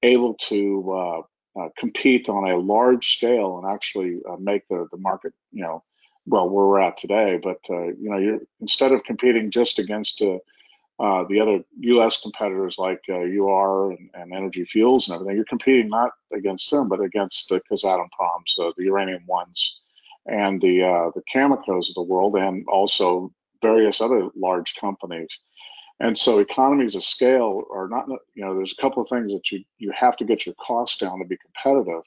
able 0.03 0.33
to 0.35 0.91
uh, 0.91 1.59
uh, 1.59 1.69
compete 1.77 2.27
on 2.29 2.49
a 2.49 2.57
large 2.57 3.15
scale 3.15 3.59
and 3.59 3.71
actually 3.71 4.19
uh, 4.29 4.37
make 4.39 4.67
the, 4.69 4.87
the 4.91 4.97
market, 4.97 5.33
you 5.51 5.61
know, 5.61 5.83
well, 6.25 6.49
where 6.49 6.65
we're 6.65 6.81
at 6.81 6.97
today. 6.97 7.39
But 7.41 7.59
uh, 7.69 7.87
you 7.87 8.09
know, 8.09 8.17
you're 8.17 8.39
instead 8.61 8.91
of 8.91 9.03
competing 9.03 9.51
just 9.51 9.77
against 9.77 10.21
uh, 10.21 11.23
the 11.29 11.39
other 11.39 11.63
U.S. 11.79 12.21
competitors 12.21 12.75
like 12.77 13.01
UR 13.09 13.91
and, 13.91 14.09
and, 14.13 14.33
Energy 14.33 14.65
Fuels 14.65 15.07
and 15.07 15.15
everything, 15.15 15.35
you're 15.35 15.45
competing 15.45 15.89
not 15.89 16.11
against 16.31 16.69
them, 16.69 16.87
but 16.87 17.01
against 17.01 17.49
the 17.49 17.59
Kazatomproms, 17.71 18.55
the 18.55 18.83
Uranium 18.83 19.25
Ones, 19.27 19.81
and 20.27 20.61
the 20.61 21.11
the 21.15 21.23
Cameco's 21.33 21.89
of 21.89 21.95
the 21.95 22.03
world, 22.03 22.35
and 22.35 22.65
also 22.67 23.33
various 23.61 24.01
other 24.01 24.29
large 24.35 24.75
companies. 24.75 25.29
And 25.99 26.17
so 26.17 26.39
economies 26.39 26.95
of 26.95 27.03
scale 27.03 27.63
are 27.71 27.87
not, 27.87 28.07
you 28.33 28.43
know, 28.43 28.55
there's 28.55 28.73
a 28.77 28.81
couple 28.81 29.03
of 29.03 29.09
things 29.09 29.31
that 29.31 29.51
you, 29.51 29.63
you 29.77 29.91
have 29.95 30.17
to 30.17 30.25
get 30.25 30.45
your 30.45 30.55
costs 30.55 30.97
down 30.97 31.19
to 31.19 31.25
be 31.25 31.37
competitive. 31.37 32.01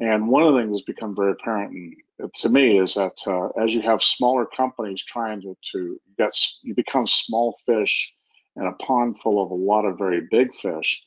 And 0.00 0.28
one 0.28 0.42
of 0.42 0.54
the 0.54 0.60
things 0.60 0.72
that's 0.72 0.82
become 0.82 1.14
very 1.14 1.32
apparent 1.32 1.96
to 2.36 2.48
me 2.48 2.78
is 2.78 2.94
that 2.94 3.16
uh, 3.26 3.48
as 3.62 3.74
you 3.74 3.82
have 3.82 4.02
smaller 4.02 4.46
companies 4.46 5.02
trying 5.02 5.42
to, 5.42 5.56
to 5.72 6.00
get, 6.18 6.32
you 6.62 6.74
become 6.74 7.06
small 7.06 7.56
fish 7.66 8.14
in 8.56 8.66
a 8.66 8.72
pond 8.72 9.20
full 9.20 9.42
of 9.42 9.50
a 9.50 9.54
lot 9.54 9.84
of 9.84 9.98
very 9.98 10.22
big 10.30 10.54
fish. 10.54 11.04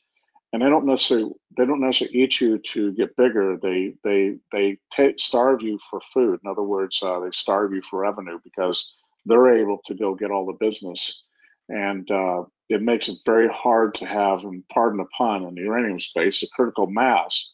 And 0.52 0.62
they 0.62 0.68
don't 0.70 0.86
necessarily 0.86 1.32
they 1.58 1.66
don't 1.66 1.80
necessarily 1.80 2.16
eat 2.16 2.40
you 2.40 2.58
to 2.58 2.92
get 2.92 3.16
bigger. 3.16 3.58
They 3.60 3.94
they 4.02 4.36
they 4.50 4.78
starve 5.18 5.60
you 5.60 5.78
for 5.90 6.00
food. 6.14 6.40
In 6.42 6.50
other 6.50 6.62
words, 6.62 7.02
uh, 7.02 7.20
they 7.20 7.32
starve 7.32 7.74
you 7.74 7.82
for 7.82 8.00
revenue 8.00 8.38
because 8.42 8.94
they're 9.28 9.58
able 9.58 9.78
to 9.86 9.94
go 9.94 10.14
get 10.14 10.30
all 10.30 10.46
the 10.46 10.64
business. 10.64 11.22
And 11.68 12.10
uh, 12.10 12.44
it 12.68 12.82
makes 12.82 13.08
it 13.08 13.18
very 13.26 13.48
hard 13.48 13.94
to 13.96 14.06
have, 14.06 14.44
and 14.44 14.64
pardon 14.72 14.98
the 14.98 15.06
pun, 15.16 15.44
in 15.44 15.54
the 15.54 15.62
uranium 15.62 16.00
space, 16.00 16.42
a 16.42 16.48
critical 16.48 16.86
mass 16.86 17.52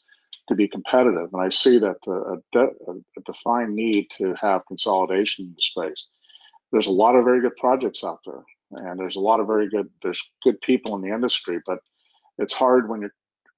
to 0.49 0.55
be 0.55 0.69
competitive. 0.69 1.29
And 1.33 1.43
I 1.43 1.49
see 1.49 1.79
that 1.79 1.97
uh, 2.07 2.35
a, 2.35 2.37
de- 2.53 2.75
a 2.89 3.21
defined 3.27 3.75
need 3.75 4.11
to 4.19 4.35
have 4.41 4.67
consolidation 4.67 5.47
in 5.47 5.55
the 5.57 5.63
space. 5.63 6.05
There's 6.71 6.87
a 6.87 6.93
lot 6.93 7.17
of 7.17 7.25
very 7.25 7.41
good 7.41 7.57
projects 7.57 8.05
out 8.05 8.21
there, 8.25 8.43
and 8.71 8.99
there's 8.99 9.17
a 9.17 9.21
lot 9.21 9.41
of 9.41 9.47
very 9.47 9.69
good, 9.69 9.89
there's 10.03 10.23
good 10.43 10.61
people 10.61 10.95
in 10.97 11.03
the 11.03 11.15
industry, 11.15 11.61
but 11.67 11.79
it's 12.39 12.53
hard 12.53 12.89
when 12.89 13.01
you're 13.01 13.15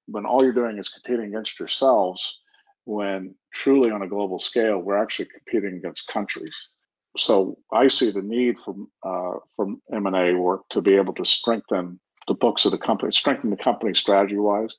when 0.07 0.25
all 0.25 0.43
you're 0.43 0.53
doing 0.53 0.77
is 0.77 0.89
competing 0.89 1.27
against 1.27 1.59
yourselves 1.59 2.39
when 2.85 3.35
truly 3.53 3.91
on 3.91 4.01
a 4.01 4.07
global 4.07 4.39
scale 4.39 4.79
we're 4.79 4.97
actually 4.97 5.25
competing 5.25 5.77
against 5.77 6.07
countries 6.07 6.69
so 7.17 7.57
I 7.71 7.87
see 7.87 8.11
the 8.11 8.21
need 8.21 8.55
for 8.63 8.75
uh, 9.03 9.39
for 9.55 9.75
M&A 9.91 10.33
work 10.33 10.61
to 10.69 10.81
be 10.81 10.95
able 10.95 11.13
to 11.15 11.25
strengthen 11.25 11.99
the 12.27 12.33
books 12.33 12.65
of 12.65 12.71
the 12.71 12.77
company, 12.77 13.11
strengthen 13.11 13.49
the 13.49 13.57
company 13.57 13.93
strategy 13.95 14.37
wise. 14.37 14.75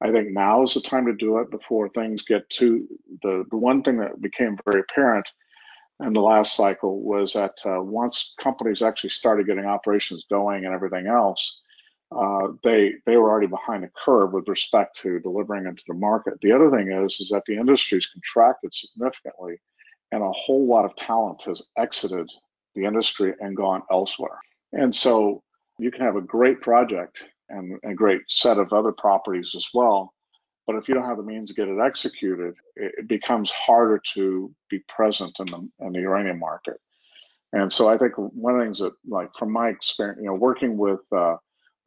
I 0.00 0.12
think 0.12 0.30
now 0.30 0.62
is 0.62 0.74
the 0.74 0.80
time 0.80 1.06
to 1.06 1.12
do 1.12 1.38
it 1.38 1.50
before 1.50 1.88
things 1.88 2.22
get 2.22 2.48
too. 2.50 2.86
The 3.22 3.44
the 3.50 3.56
one 3.56 3.82
thing 3.82 3.98
that 3.98 4.20
became 4.20 4.58
very 4.64 4.80
apparent 4.80 5.28
in 6.00 6.12
the 6.12 6.20
last 6.20 6.54
cycle 6.54 7.02
was 7.02 7.32
that 7.32 7.58
uh, 7.64 7.82
once 7.82 8.34
companies 8.40 8.82
actually 8.82 9.10
started 9.10 9.46
getting 9.46 9.66
operations 9.66 10.24
going 10.30 10.64
and 10.64 10.74
everything 10.74 11.08
else, 11.08 11.60
uh, 12.12 12.48
they 12.62 12.94
they 13.06 13.16
were 13.16 13.30
already 13.30 13.48
behind 13.48 13.82
the 13.82 13.90
curve 14.04 14.32
with 14.32 14.48
respect 14.48 14.96
to 14.98 15.18
delivering 15.20 15.66
into 15.66 15.82
the 15.88 15.94
market. 15.94 16.34
The 16.42 16.52
other 16.52 16.70
thing 16.70 16.92
is 16.92 17.18
is 17.20 17.30
that 17.30 17.42
the 17.46 17.56
industry's 17.56 18.06
contracted 18.06 18.72
significantly 18.72 19.60
and 20.12 20.22
a 20.22 20.32
whole 20.32 20.66
lot 20.66 20.84
of 20.84 20.96
talent 20.96 21.42
has 21.42 21.62
exited 21.76 22.28
the 22.74 22.84
industry 22.84 23.34
and 23.40 23.56
gone 23.56 23.82
elsewhere. 23.90 24.38
And 24.72 24.94
so 24.94 25.42
you 25.78 25.90
can 25.90 26.02
have 26.02 26.16
a 26.16 26.20
great 26.20 26.60
project 26.60 27.22
and 27.48 27.78
a 27.84 27.94
great 27.94 28.22
set 28.28 28.58
of 28.58 28.72
other 28.72 28.92
properties 28.92 29.54
as 29.56 29.68
well. 29.72 30.12
But 30.66 30.76
if 30.76 30.88
you 30.88 30.94
don't 30.94 31.06
have 31.06 31.16
the 31.16 31.22
means 31.22 31.48
to 31.48 31.54
get 31.54 31.68
it 31.68 31.78
executed, 31.80 32.54
it, 32.76 33.08
becomes 33.08 33.50
harder 33.50 34.02
to 34.14 34.54
be 34.68 34.80
present 34.80 35.38
in 35.40 35.46
the, 35.46 35.68
in 35.80 35.92
the 35.92 36.00
uranium 36.00 36.38
market. 36.38 36.76
And 37.54 37.72
so 37.72 37.88
I 37.88 37.96
think 37.96 38.12
one 38.16 38.54
of 38.54 38.60
the 38.60 38.66
things 38.66 38.80
that, 38.80 38.92
like 39.08 39.30
from 39.34 39.50
my 39.50 39.68
experience, 39.70 40.18
you 40.20 40.26
know, 40.26 40.34
working 40.34 40.76
with 40.76 41.00
uh, 41.10 41.36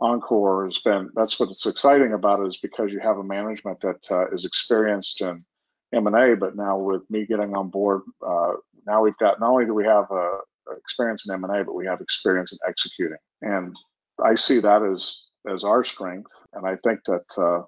enCore 0.02 0.66
has 0.66 0.80
been 0.80 1.12
that's 1.14 1.40
what's 1.40 1.68
exciting 1.68 2.14
about 2.14 2.40
it 2.40 2.48
is 2.48 2.58
because 2.58 2.92
you 2.92 3.00
have 3.00 3.20
a 3.20 3.24
management 3.24 3.80
that 3.82 4.04
uh, 4.10 4.28
is 4.32 4.46
experienced 4.46 5.22
in 5.22 5.46
M&A, 5.94 6.36
but 6.36 6.56
now 6.56 6.78
with 6.78 7.02
me 7.10 7.26
getting 7.26 7.56
on 7.56 7.70
board, 7.70 8.02
uh, 8.26 8.54
now 8.86 9.04
we've 9.04 9.18
got 9.18 9.40
not 9.40 9.50
only 9.50 9.66
do 9.66 9.74
we 9.74 9.86
have 9.86 10.10
uh, 10.12 10.38
experience 10.78 11.28
in 11.28 11.34
M&A, 11.34 11.64
but 11.64 11.76
we 11.76 11.86
have 11.86 12.02
experience 12.02 12.52
in 12.52 12.60
executing, 12.68 13.18
and 13.42 13.76
I 14.24 14.36
see 14.36 14.60
that 14.60 14.84
as 14.84 15.24
as 15.52 15.64
our 15.64 15.84
strength. 15.84 16.32
And 16.54 16.68
I 16.68 16.76
think 16.84 17.00
that 17.06 17.26
uh, 17.38 17.64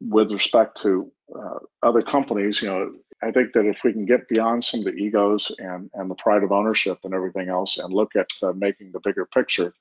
with 0.00 0.30
respect 0.30 0.80
to 0.82 1.10
uh, 1.34 1.58
other 1.82 2.02
companies, 2.02 2.62
you 2.62 2.68
know, 2.68 2.92
I 3.22 3.32
think 3.32 3.52
that 3.54 3.66
if 3.66 3.80
we 3.82 3.92
can 3.92 4.06
get 4.06 4.28
beyond 4.28 4.62
some 4.62 4.80
of 4.80 4.86
the 4.86 4.92
egos 4.92 5.50
and, 5.58 5.90
and 5.94 6.10
the 6.10 6.14
pride 6.14 6.44
of 6.44 6.52
ownership 6.52 6.98
and 7.04 7.14
everything 7.14 7.48
else 7.48 7.78
and 7.78 7.92
look 7.92 8.14
at 8.14 8.28
uh, 8.42 8.52
making 8.52 8.92
the 8.92 9.00
bigger 9.00 9.26
picture, 9.26 9.72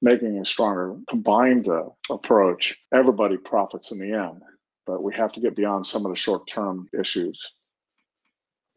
making 0.00 0.38
a 0.38 0.44
stronger 0.44 0.96
combined 1.08 1.68
uh, 1.68 1.84
approach, 2.10 2.76
everybody 2.92 3.36
profits 3.36 3.92
in 3.92 3.98
the 3.98 4.12
end. 4.12 4.42
But 4.88 5.02
we 5.02 5.14
have 5.16 5.32
to 5.32 5.40
get 5.40 5.54
beyond 5.54 5.86
some 5.86 6.06
of 6.06 6.10
the 6.10 6.16
short 6.16 6.46
term 6.46 6.88
issues. 6.98 7.52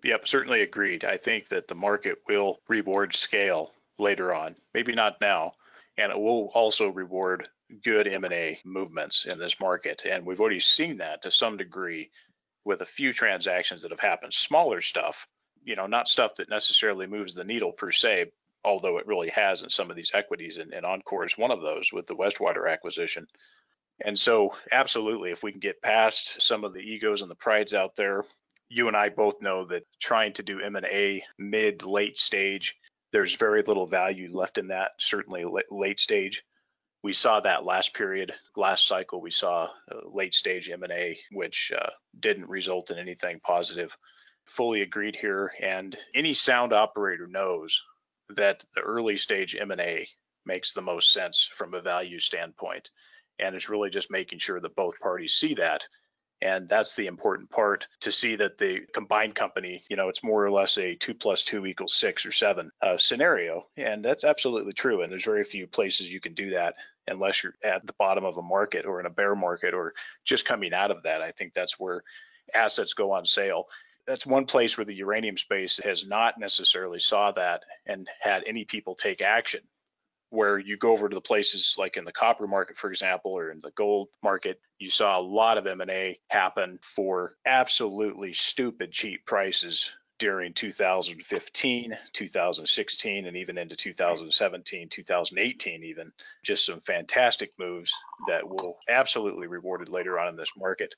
Yep, 0.03 0.27
certainly 0.27 0.62
agreed. 0.62 1.06
I 1.06 1.15
think 1.15 1.48
that 1.48 1.70
the 1.70 1.75
market 1.75 2.18
will 2.27 2.60
reward 2.68 3.15
scale 3.15 3.72
later 3.98 4.34
on, 4.34 4.56
maybe 4.74 4.94
not 4.94 5.22
now, 5.22 5.53
and 5.98 6.12
it 6.12 6.20
will 6.20 6.51
also 6.53 6.89
reward 6.89 7.48
good 7.82 8.10
M&A 8.10 8.60
movements 8.65 9.24
in 9.24 9.39
this 9.39 9.58
market. 9.62 10.03
And 10.03 10.25
we've 10.25 10.41
already 10.41 10.60
seen 10.60 10.98
that 10.98 11.22
to 11.22 11.32
some 11.32 11.56
degree 11.56 12.12
with 12.65 12.82
a 12.82 12.86
few 12.86 13.13
transactions 13.13 13.84
that 13.84 13.91
have 13.91 14.01
happened, 14.01 14.34
smaller 14.34 14.82
stuff, 14.82 15.27
you 15.63 15.77
know, 15.77 15.88
not 15.88 16.10
stuff 16.10 16.36
that 16.36 16.50
necessarily 16.50 17.08
moves 17.08 17.36
the 17.36 17.46
needle 17.46 17.72
per 17.72 17.91
se, 17.94 18.34
although 18.65 18.98
it 18.98 19.08
really 19.08 19.30
has 19.30 19.62
in 19.62 19.70
some 19.70 19.89
of 19.89 19.96
these 19.96 20.12
equities. 20.13 20.58
And, 20.58 20.74
and 20.74 20.86
Encore 20.86 21.24
is 21.24 21.38
one 21.38 21.51
of 21.51 21.62
those 21.62 21.94
with 21.94 22.08
the 22.08 22.15
Westwater 22.15 22.70
acquisition. 22.70 23.27
And 24.03 24.17
so, 24.17 24.55
absolutely, 24.72 25.31
if 25.31 25.43
we 25.43 25.51
can 25.51 25.60
get 25.60 25.81
past 25.81 26.41
some 26.41 26.63
of 26.63 26.74
the 26.74 26.79
egos 26.79 27.22
and 27.22 27.29
the 27.29 27.36
prides 27.36 27.74
out 27.74 27.96
there, 27.96 28.24
you 28.70 28.88
and 28.88 28.98
I 28.98 29.10
both 29.10 29.41
know 29.41 29.65
that 29.65 29.84
trying 30.00 30.34
to 30.34 30.43
do 30.43 30.62
M&A 30.62 31.24
mid 31.38 31.84
late 31.84 32.17
stage, 32.17 32.75
there's 33.12 33.36
very 33.36 33.62
little 33.63 33.86
value 33.86 34.36
left 34.36 34.58
in 34.58 34.70
that. 34.70 34.91
Certainly 34.98 35.46
late 35.70 36.00
stage, 36.00 36.43
we 37.03 37.13
saw 37.13 37.39
that 37.39 37.65
last 37.65 37.93
period, 37.93 38.34
last 38.55 38.88
cycle, 38.88 39.22
we 39.22 39.31
saw 39.31 39.70
late 40.05 40.34
stage 40.34 40.70
M&A, 40.70 41.20
which 41.31 41.72
uh, 41.75 41.89
didn't 42.20 42.48
result 42.48 42.91
in 42.91 42.98
anything 43.00 43.39
positive. 43.39 43.96
Fully 44.46 44.81
agreed 44.81 45.15
here. 45.15 45.51
And 45.62 45.98
any 46.13 46.34
sound 46.34 46.74
operator 46.74 47.27
knows 47.27 47.81
that 48.29 48.63
the 48.75 48.81
early 48.81 49.17
stage 49.17 49.55
M&A 49.55 50.08
makes 50.46 50.74
the 50.74 50.81
most 50.81 51.12
sense 51.12 51.50
from 51.55 51.74
a 51.74 51.81
value 51.81 52.20
standpoint. 52.20 52.89
And 53.41 53.55
it's 53.55 53.69
really 53.69 53.89
just 53.89 54.12
making 54.12 54.39
sure 54.39 54.60
that 54.60 54.75
both 54.75 55.00
parties 55.00 55.33
see 55.33 55.55
that 55.55 55.83
and 56.41 56.67
that's 56.67 56.95
the 56.95 57.05
important 57.05 57.51
part 57.51 57.88
to 58.01 58.12
see 58.12 58.36
that 58.38 58.57
the 58.57 58.79
combined 58.93 59.36
company, 59.36 59.83
you 59.89 59.95
know, 59.95 60.10
it's 60.10 60.24
more 60.24 60.43
or 60.43 60.50
less 60.50 60.77
a 60.77 60.95
two 60.95 61.13
plus 61.13 61.43
two 61.43 61.67
equals 61.67 61.95
six 61.95 62.25
or 62.25 62.31
seven 62.31 62.71
uh, 62.81 62.98
scenario. 62.98 63.67
And 63.77 64.03
that's 64.03 64.24
absolutely 64.24 64.74
true. 64.74 65.01
And 65.01 65.12
there's 65.12 65.24
very 65.24 65.43
few 65.43 65.67
places 65.67 66.12
you 66.12 66.19
can 66.19 66.33
do 66.33 66.51
that 66.51 66.75
unless 67.07 67.43
you're 67.43 67.53
at 67.63 67.86
the 67.86 67.93
bottom 67.93 68.25
of 68.25 68.38
a 68.38 68.41
market 68.41 68.86
or 68.86 69.00
in 69.00 69.05
a 69.05 69.12
bear 69.12 69.36
market 69.36 69.75
or 69.75 69.93
just 70.25 70.45
coming 70.45 70.74
out 70.74 70.89
of 70.89 71.03
that. 71.03 71.21
I 71.21 71.31
think 71.31 71.53
that's 71.53 71.79
where 71.79 72.03
assets 72.53 72.93
go 72.93 73.12
on 73.12 73.25
sale. 73.25 73.65
That's 74.07 74.25
one 74.25 74.45
place 74.45 74.75
where 74.75 74.86
the 74.86 74.95
uranium 74.95 75.38
space 75.38 75.79
has 75.83 76.07
not 76.07 76.39
necessarily 76.39 77.00
saw 77.00 77.31
that 77.33 77.62
and 77.86 78.10
had 78.19 78.43
any 78.48 78.65
people 78.65 78.95
take 78.95 79.21
action 79.21 79.62
where 80.31 80.57
you 80.57 80.77
go 80.77 80.93
over 80.93 81.09
to 81.09 81.13
the 81.13 81.21
places 81.21 81.75
like 81.77 81.97
in 81.97 82.05
the 82.05 82.11
copper 82.11 82.47
market, 82.47 82.77
for 82.77 82.89
example, 82.89 83.31
or 83.31 83.51
in 83.51 83.59
the 83.61 83.71
gold 83.71 84.07
market, 84.23 84.59
you 84.79 84.89
saw 84.89 85.19
a 85.19 85.21
lot 85.21 85.57
of 85.57 85.67
M&A 85.67 86.19
happen 86.29 86.79
for 86.81 87.35
absolutely 87.45 88.31
stupid 88.31 88.91
cheap 88.91 89.25
prices 89.25 89.91
during 90.19 90.53
2015, 90.53 91.97
2016, 92.13 93.25
and 93.25 93.38
even 93.38 93.57
into 93.57 93.75
2017, 93.75 94.88
2018, 94.88 95.83
even 95.83 96.11
just 96.45 96.65
some 96.65 96.79
fantastic 96.79 97.51
moves 97.59 97.91
that 98.27 98.47
will 98.47 98.77
absolutely 98.88 99.47
rewarded 99.47 99.89
later 99.89 100.17
on 100.17 100.29
in 100.29 100.38
this 100.38 100.53
market. 100.55 100.95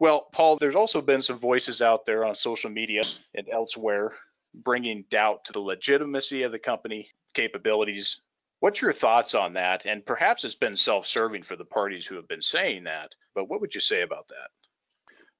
Well, 0.00 0.26
Paul, 0.32 0.56
there's 0.56 0.74
also 0.74 1.02
been 1.02 1.22
some 1.22 1.38
voices 1.38 1.82
out 1.82 2.04
there 2.04 2.24
on 2.24 2.34
social 2.34 2.70
media 2.70 3.02
and 3.34 3.46
elsewhere 3.48 4.14
bringing 4.54 5.04
doubt 5.08 5.44
to 5.44 5.52
the 5.52 5.60
legitimacy 5.60 6.42
of 6.42 6.50
the 6.50 6.58
company 6.58 7.10
capabilities 7.34 8.22
What's 8.60 8.82
your 8.82 8.92
thoughts 8.92 9.34
on 9.34 9.54
that? 9.54 9.86
And 9.86 10.04
perhaps 10.04 10.44
it's 10.44 10.54
been 10.54 10.76
self 10.76 11.06
serving 11.06 11.42
for 11.42 11.56
the 11.56 11.64
parties 11.64 12.06
who 12.06 12.16
have 12.16 12.28
been 12.28 12.42
saying 12.42 12.84
that, 12.84 13.10
but 13.34 13.48
what 13.48 13.60
would 13.60 13.74
you 13.74 13.80
say 13.80 14.02
about 14.02 14.28
that? 14.28 14.50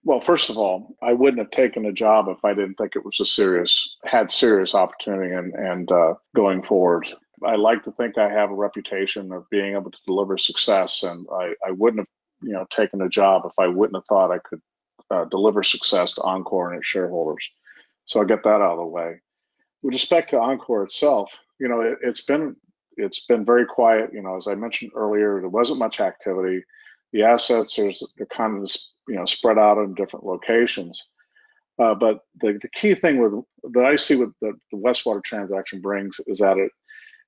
Well, 0.03 0.23
first 0.23 0.49
of 0.49 0.57
all, 0.57 0.97
I 1.03 1.13
wouldn't 1.13 1.41
have 1.41 1.51
taken 1.51 1.85
a 1.85 1.93
job 1.93 2.29
if 2.29 2.43
I 2.43 2.55
didn't 2.55 2.77
think 2.77 2.97
it 2.97 3.05
was 3.05 3.21
a 3.21 3.27
serious, 3.27 3.97
had 4.03 4.31
serious 4.31 4.75
opportunity 4.75 5.35
and, 5.35 5.53
and 5.55 5.93
uh, 5.93 6.15
going 6.35 6.63
forward. 6.63 7.07
I 7.45 7.57
like 7.57 7.85
to 7.85 7.93
think 7.93 8.17
I 8.17 8.31
have 8.31 8.51
a 8.51 8.55
reputation 8.55 9.31
of 9.33 9.49
being 9.51 9.75
able 9.75 9.91
to 9.91 9.99
deliver 10.07 10.39
success, 10.39 11.03
and 11.03 11.27
I, 11.31 11.53
I 11.67 11.73
wouldn't 11.73 12.01
have, 12.01 12.09
you 12.43 12.55
know, 12.55 12.67
taken 12.71 13.03
a 13.03 13.11
job 13.11 13.43
if 13.45 13.53
I 13.59 13.67
wouldn't 13.67 13.97
have 13.97 14.07
thought 14.07 14.33
I 14.33 14.39
could 14.39 14.63
uh, 15.11 15.27
deliver 15.27 15.63
success 15.63 16.15
to 16.15 16.23
Encore 16.23 16.71
and 16.71 16.79
its 16.79 16.89
shareholders. 16.89 17.47
So 18.07 18.21
I'll 18.21 18.27
get 18.27 18.43
that 18.45 18.49
out 18.49 18.73
of 18.73 18.79
the 18.79 18.87
way. 18.87 19.21
With 19.83 19.93
respect 19.93 20.31
to 20.31 20.41
Encore 20.41 20.85
itself, 20.85 21.31
you 21.59 21.69
know, 21.69 21.81
it, 21.83 21.99
has 22.03 22.23
been 22.23 22.57
it's 22.97 23.27
been 23.27 23.45
very 23.45 23.67
quiet. 23.67 24.11
You 24.13 24.23
know, 24.23 24.37
as 24.37 24.47
I 24.47 24.55
mentioned 24.55 24.93
earlier, 24.95 25.41
there 25.41 25.49
wasn't 25.49 25.79
much 25.79 26.01
activity. 26.01 26.65
The 27.13 27.23
assets 27.25 27.79
are 27.79 27.93
they're 28.17 28.27
kind 28.27 28.63
of 28.63 28.71
you 29.09 29.17
know 29.17 29.27
spread 29.27 29.59
out 29.59 29.79
in 29.79 29.95
different 29.95 30.27
locations. 30.27 31.09
Uh, 31.79 31.95
but 31.95 32.21
the, 32.41 32.59
the 32.61 32.69
key 32.69 32.95
thing 32.95 33.19
with 33.19 33.43
that 33.73 33.85
I 33.85 33.97
see 33.97 34.17
with 34.17 34.33
the, 34.43 34.53
the 34.71 34.79
Westwater 34.79 35.25
transaction 35.25 35.81
brings 35.81 36.21
is 36.27 36.39
that 36.39 36.59
it 36.59 36.71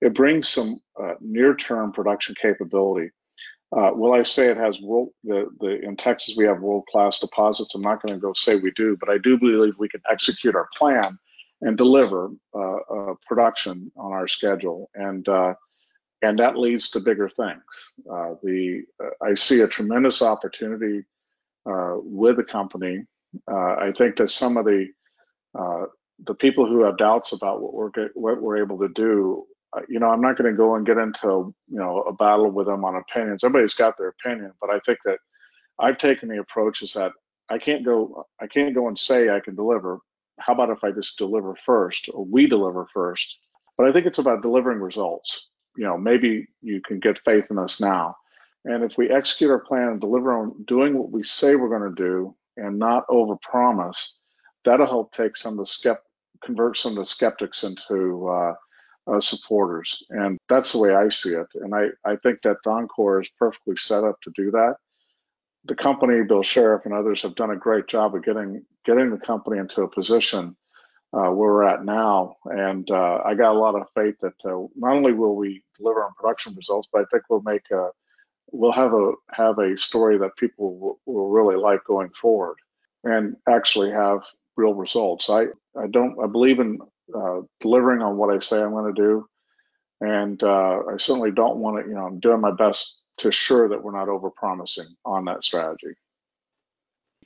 it 0.01 0.15
brings 0.15 0.49
some 0.49 0.81
uh, 1.01 1.15
near-term 1.21 1.93
production 1.93 2.35
capability. 2.41 3.11
Uh, 3.75 3.91
will 3.95 4.13
I 4.13 4.23
say 4.23 4.49
it 4.49 4.59
has 4.59 4.81
world 4.81 5.11
the, 5.25 5.49
the 5.61 5.81
in 5.81 5.97
Texas 5.97 6.37
we 6.37 6.45
have 6.45 6.61
world-class 6.61 7.21
deposits? 7.21 7.75
I'm 7.75 7.83
not 7.83 8.03
going 8.03 8.15
to 8.15 8.21
go 8.21 8.33
say 8.35 8.57
we 8.57 8.73
do, 8.73 8.97
but 9.01 9.09
I 9.09 9.19
do 9.19 9.39
believe 9.39 9.75
we 9.79 9.89
can 9.89 10.03
execute 10.11 10.55
our 10.55 10.69
plan 10.77 11.19
and 11.63 11.79
deliver 11.79 12.31
uh, 12.55 12.59
uh, 12.59 13.15
production 13.27 13.91
on 13.97 14.13
our 14.13 14.29
schedule. 14.29 14.91
And 14.95 15.27
uh, 15.29 15.55
and 16.21 16.39
that 16.39 16.59
leads 16.59 16.91
to 16.91 17.01
bigger 17.01 17.29
things. 17.29 17.63
Uh, 18.11 18.35
the 18.43 18.83
I 19.23 19.35
see 19.35 19.61
a 19.61 19.69
tremendous 19.69 20.23
opportunity 20.23 21.05
with 21.65 22.37
the 22.37 22.45
company. 22.45 23.05
I 23.49 23.93
think 23.93 24.17
that 24.17 24.31
some 24.31 24.57
of 24.57 24.65
the 24.67 24.89
the 26.25 26.35
people 26.35 26.67
who 26.67 26.85
have 26.85 26.97
doubts 26.97 27.33
about 27.33 27.61
what 27.61 27.75
we're 27.75 28.09
what 28.15 28.41
we're 28.41 28.63
able 28.63 28.79
to 28.79 28.89
do, 28.89 29.45
you 29.89 29.99
know, 29.99 30.11
I'm 30.11 30.21
not 30.21 30.37
going 30.37 30.51
to 30.51 30.57
go 30.57 30.77
and 30.77 30.87
get 30.87 30.99
into 30.99 31.53
you 31.69 31.79
know 31.79 32.03
a 32.03 32.13
battle 32.13 32.51
with 32.51 32.67
them 32.67 32.85
on 32.85 32.97
opinions. 32.97 33.43
Everybody's 33.43 33.75
got 33.75 33.99
their 33.99 34.15
opinion, 34.21 34.53
but 34.61 34.71
I 34.71 34.79
think 34.87 34.99
that 35.05 35.19
I've 35.81 35.99
taken 35.99 36.29
the 36.29 36.39
approach 36.39 36.83
is 36.83 36.93
that 36.93 37.13
I 37.49 37.59
can't 37.59 37.85
go 37.85 38.27
I 38.41 38.47
can't 38.47 38.75
go 38.75 38.87
and 38.87 38.97
say 38.97 39.29
I 39.29 39.41
can 39.41 39.57
deliver 39.57 39.99
how 40.45 40.53
about 40.55 40.71
if 40.71 40.83
I 40.85 40.91
just 40.91 41.19
deliver 41.19 41.55
first 41.65 42.09
or 42.13 42.25
we 42.25 42.47
deliver 42.47 42.87
first? 42.93 43.39
But 43.77 43.89
I 43.89 43.93
think 43.93 44.07
it's 44.07 44.19
about 44.19 44.43
delivering 44.43 44.81
results. 44.81 45.49
You 45.77 45.85
know, 45.85 45.97
maybe 45.97 46.47
you 46.61 46.81
can 46.83 47.01
get 47.01 47.25
faith 47.25 47.51
in 47.51 47.59
us 47.59 47.81
now. 47.81 48.17
And 48.65 48.85
if 48.85 48.97
we 48.97 49.11
execute 49.11 49.51
our 49.51 49.59
plan 49.59 49.89
and 49.89 50.01
deliver 50.01 50.33
on 50.33 50.65
doing 50.67 50.97
what 50.97 51.11
we 51.11 51.23
say 51.23 51.57
we're 51.57 51.69
going 51.69 51.95
to 51.95 52.03
do 52.03 52.37
and 52.57 52.79
not 52.79 53.07
overpromise, 53.09 54.13
that'll 54.65 54.87
help 54.87 55.13
take 55.13 55.37
some 55.37 55.59
of 55.59 55.59
the 55.59 55.65
skept 55.65 55.99
convert 56.45 56.77
some 56.77 56.93
of 56.93 56.99
the 56.99 57.07
skeptics 57.07 57.63
into 57.63 58.29
uh, 58.29 58.55
uh, 59.07 59.21
supporters. 59.21 60.03
And 60.11 60.39
that's 60.49 60.73
the 60.73 60.79
way 60.79 60.95
I 60.95 61.09
see 61.09 61.31
it. 61.31 61.47
And 61.55 61.75
I, 61.75 61.87
I 62.05 62.17
think 62.17 62.43
that 62.43 62.67
Encore 62.67 63.21
is 63.21 63.31
perfectly 63.39 63.77
set 63.77 64.05
up 64.05 64.21
to 64.23 64.33
do 64.35 64.51
that 64.51 64.77
the 65.65 65.75
company, 65.75 66.23
Bill 66.25 66.43
Sheriff 66.43 66.85
and 66.85 66.95
others 66.95 67.23
have 67.23 67.35
done 67.35 67.51
a 67.51 67.57
great 67.57 67.87
job 67.87 68.15
of 68.15 68.25
getting 68.25 68.65
getting 68.85 69.11
the 69.11 69.19
company 69.19 69.59
into 69.59 69.83
a 69.83 69.89
position 69.89 70.57
uh, 71.13 71.31
where 71.31 71.53
we're 71.53 71.65
at 71.65 71.85
now. 71.85 72.37
And 72.47 72.91
uh, 72.91 73.21
I 73.25 73.35
got 73.35 73.55
a 73.55 73.59
lot 73.59 73.77
of 73.77 73.87
faith 73.95 74.17
that 74.21 74.45
uh, 74.45 74.67
not 74.75 74.97
only 74.97 75.13
will 75.13 75.37
we 75.37 75.63
deliver 75.77 76.05
on 76.05 76.15
production 76.15 76.55
results, 76.55 76.89
but 76.93 77.03
I 77.03 77.05
think 77.11 77.25
we'll 77.29 77.43
make 77.43 77.71
a 77.71 77.91
we'll 78.51 78.73
have 78.73 78.93
a 78.93 79.13
have 79.31 79.59
a 79.59 79.77
story 79.77 80.19
that 80.19 80.37
people 80.37 80.99
will, 81.07 81.29
really 81.29 81.57
like 81.57 81.85
going 81.85 82.11
forward, 82.21 82.57
and 83.05 83.37
actually 83.49 83.91
have 83.93 84.21
real 84.57 84.75
results. 84.75 85.31
I 85.31 85.47
I 85.77 85.87
don't 85.91 86.17
I 86.23 86.27
believe 86.27 86.59
in 86.59 86.79
uh, 87.15 87.41
delivering 87.61 88.03
on 88.03 88.17
what 88.17 88.35
I 88.35 88.39
say 88.41 88.61
I'm 88.61 88.73
going 88.73 88.95
to 88.95 89.01
do, 89.03 89.27
and 90.01 90.43
uh, 90.43 90.81
I 90.93 90.97
certainly 90.97 91.31
don't 91.31 91.59
want 91.59 91.85
to 91.85 91.89
you 91.89 91.95
know 91.95 92.07
I'm 92.07 92.21
doing 92.21 92.41
my 92.41 92.53
best 92.53 93.02
to 93.23 93.29
assure 93.29 93.69
that 93.69 93.83
we're 93.83 93.97
not 93.97 94.09
overpromising 94.09 94.89
on 95.05 95.25
that 95.27 95.45
strategy. 95.45 95.95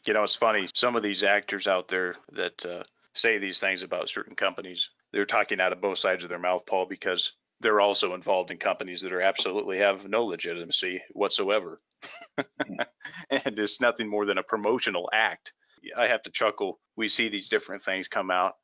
You 0.06 0.12
know, 0.12 0.22
it's 0.22 0.36
funny. 0.36 0.68
Some 0.74 0.94
of 0.94 1.02
these 1.02 1.22
actors 1.22 1.66
out 1.66 1.88
there 1.88 2.14
that 2.32 2.66
uh, 2.66 2.84
say 3.14 3.38
these 3.38 3.58
things 3.58 3.82
about 3.82 4.08
certain 4.08 4.36
companies, 4.36 4.90
they're 5.12 5.26
talking 5.26 5.60
out 5.60 5.72
of 5.72 5.80
both 5.80 5.98
sides 5.98 6.22
of 6.22 6.28
their 6.28 6.38
mouth, 6.38 6.66
Paul, 6.66 6.86
because 6.86 7.32
they're 7.60 7.80
also 7.80 8.14
involved 8.14 8.50
in 8.50 8.58
companies 8.58 9.00
that 9.00 9.12
are 9.12 9.22
absolutely 9.22 9.78
have 9.78 10.06
no 10.06 10.26
legitimacy 10.26 11.02
whatsoever. 11.12 11.80
and 12.38 13.58
it's 13.58 13.80
nothing 13.80 14.08
more 14.08 14.26
than 14.26 14.38
a 14.38 14.42
promotional 14.42 15.08
act. 15.12 15.54
I 15.96 16.08
have 16.08 16.22
to 16.22 16.30
chuckle. 16.30 16.78
We 16.96 17.08
see 17.08 17.30
these 17.30 17.48
different 17.48 17.84
things 17.84 18.06
come 18.06 18.30
out 18.30 18.56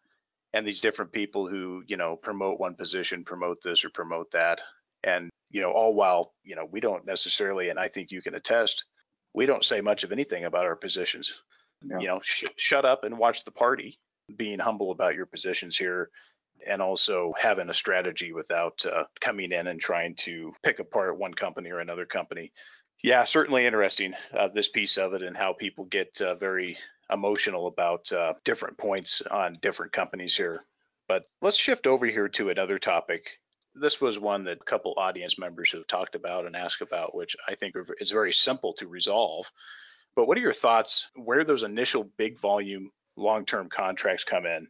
and 0.53 0.67
these 0.67 0.83
different 0.83 1.13
people 1.13 1.49
who, 1.49 1.83
you 1.87 1.97
know, 1.97 2.15
promote 2.15 2.61
one 2.61 2.75
position, 2.75 3.25
promote 3.25 3.63
this 3.63 3.85
or 3.87 3.91
promote 3.91 4.33
that. 4.33 4.61
And 5.03 5.31
you 5.53 5.61
know, 5.61 5.71
all 5.71 5.95
while, 5.95 6.33
you 6.43 6.57
know, 6.57 6.65
we 6.65 6.81
don't 6.81 7.07
necessarily, 7.07 7.69
and 7.69 7.79
I 7.79 7.87
think 7.87 8.11
you 8.11 8.23
can 8.23 8.35
attest, 8.35 8.85
we 9.33 9.47
don't 9.47 9.65
say 9.65 9.81
much 9.81 10.03
of 10.03 10.11
anything 10.11 10.45
about 10.45 10.65
our 10.65 10.77
positions. 10.77 11.33
Yeah. 11.85 11.99
You 12.01 12.07
know, 12.09 12.21
sh- 12.25 12.45
shut 12.57 12.85
up 12.85 13.05
and 13.05 13.19
watch 13.19 13.45
the 13.45 13.53
party. 13.53 14.01
Being 14.35 14.61
humble 14.61 14.93
about 14.93 15.17
your 15.17 15.27
positions 15.27 15.77
here, 15.77 16.09
and 16.67 16.81
also 16.81 17.35
having 17.37 17.69
a 17.69 17.75
strategy 17.75 18.33
without 18.33 18.87
uh, 18.87 19.05
coming 19.21 19.51
in 19.51 19.67
and 19.67 19.81
trying 19.81 20.15
to 20.15 20.53
pick 20.63 20.79
apart 20.79 21.19
one 21.19 21.35
company 21.35 21.71
or 21.71 21.81
another 21.81 22.07
company. 22.07 22.53
Yeah, 23.03 23.25
certainly 23.25 23.67
interesting 23.67 24.15
uh, 24.33 24.49
this 24.55 24.69
piece 24.69 24.97
of 24.97 25.13
it 25.13 25.23
and 25.23 25.37
how 25.37 25.55
people 25.55 25.85
get 25.85 26.21
uh, 26.21 26.37
very 26.37 26.79
emotional 27.11 27.67
about 27.67 28.13
uh, 28.13 28.35
different 28.45 28.79
points 28.79 29.23
on 29.29 29.59
different 29.61 29.93
companies 29.93 30.37
here. 30.37 30.65
But 31.09 31.25
let's 31.43 31.57
shift 31.57 31.89
over 31.89 32.07
here 32.07 32.29
to 32.29 32.49
another 32.49 32.79
topic. 32.79 33.41
This 33.75 34.01
was 34.01 34.19
one 34.19 34.45
that 34.45 34.61
a 34.61 34.65
couple 34.65 34.95
audience 34.97 35.39
members 35.39 35.73
have 35.73 35.87
talked 35.87 36.15
about 36.15 36.47
and 36.47 36.55
asked 36.55 36.83
about, 36.83 37.15
which 37.15 37.37
I 37.49 37.55
think 37.55 37.75
is 38.01 38.11
very 38.11 38.33
simple 38.33 38.75
to 38.75 38.87
resolve. 38.87 39.51
But 40.15 40.27
what 40.27 40.37
are 40.37 40.43
your 40.43 40.53
thoughts 40.53 41.09
where 41.15 41.45
those 41.45 41.63
initial 41.63 42.05
big 42.05 42.39
volume 42.39 42.91
long 43.17 43.47
term 43.47 43.69
contracts 43.69 44.25
come 44.25 44.47
in? 44.47 44.69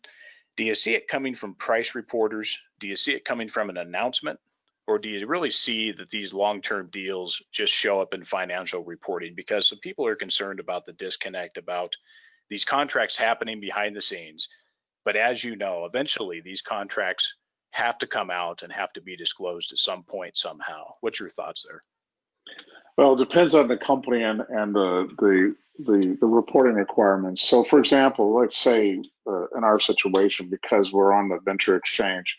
Do 0.56 0.64
you 0.64 0.74
see 0.74 0.94
it 0.94 1.08
coming 1.08 1.34
from 1.34 1.54
price 1.54 1.94
reporters? 1.94 2.58
Do 2.78 2.86
you 2.86 2.96
see 2.96 3.12
it 3.12 3.24
coming 3.24 3.48
from 3.48 3.70
an 3.70 3.76
announcement? 3.76 4.38
Or 4.86 4.98
do 4.98 5.08
you 5.08 5.26
really 5.26 5.50
see 5.50 5.92
that 5.92 6.10
these 6.10 6.34
long 6.34 6.60
term 6.60 6.88
deals 6.90 7.42
just 7.52 7.72
show 7.72 8.00
up 8.00 8.14
in 8.14 8.24
financial 8.24 8.84
reporting? 8.84 9.34
Because 9.34 9.68
some 9.68 9.78
people 9.78 10.06
are 10.06 10.16
concerned 10.16 10.60
about 10.60 10.84
the 10.84 10.92
disconnect 10.92 11.56
about 11.56 11.96
these 12.50 12.64
contracts 12.64 13.16
happening 13.16 13.60
behind 13.60 13.96
the 13.96 14.00
scenes. 14.00 14.48
But 15.04 15.16
as 15.16 15.42
you 15.42 15.56
know, 15.56 15.86
eventually 15.86 16.40
these 16.40 16.62
contracts 16.62 17.34
have 17.72 17.98
to 17.98 18.06
come 18.06 18.30
out 18.30 18.62
and 18.62 18.72
have 18.72 18.92
to 18.92 19.00
be 19.00 19.16
disclosed 19.16 19.72
at 19.72 19.78
some 19.78 20.02
point 20.02 20.36
somehow. 20.36 20.94
What's 21.00 21.18
your 21.18 21.30
thoughts 21.30 21.66
there? 21.68 21.82
Well, 22.96 23.14
it 23.14 23.18
depends 23.18 23.54
on 23.54 23.68
the 23.68 23.76
company 23.76 24.22
and, 24.22 24.42
and 24.48 24.74
the, 24.74 25.08
the, 25.18 25.54
the, 25.78 26.18
the 26.20 26.26
reporting 26.26 26.74
requirements. 26.74 27.42
So, 27.42 27.64
for 27.64 27.78
example, 27.78 28.34
let's 28.34 28.58
say 28.58 29.02
uh, 29.26 29.46
in 29.56 29.64
our 29.64 29.80
situation, 29.80 30.48
because 30.48 30.92
we're 30.92 31.12
on 31.12 31.28
the 31.28 31.38
venture 31.44 31.76
exchange, 31.76 32.38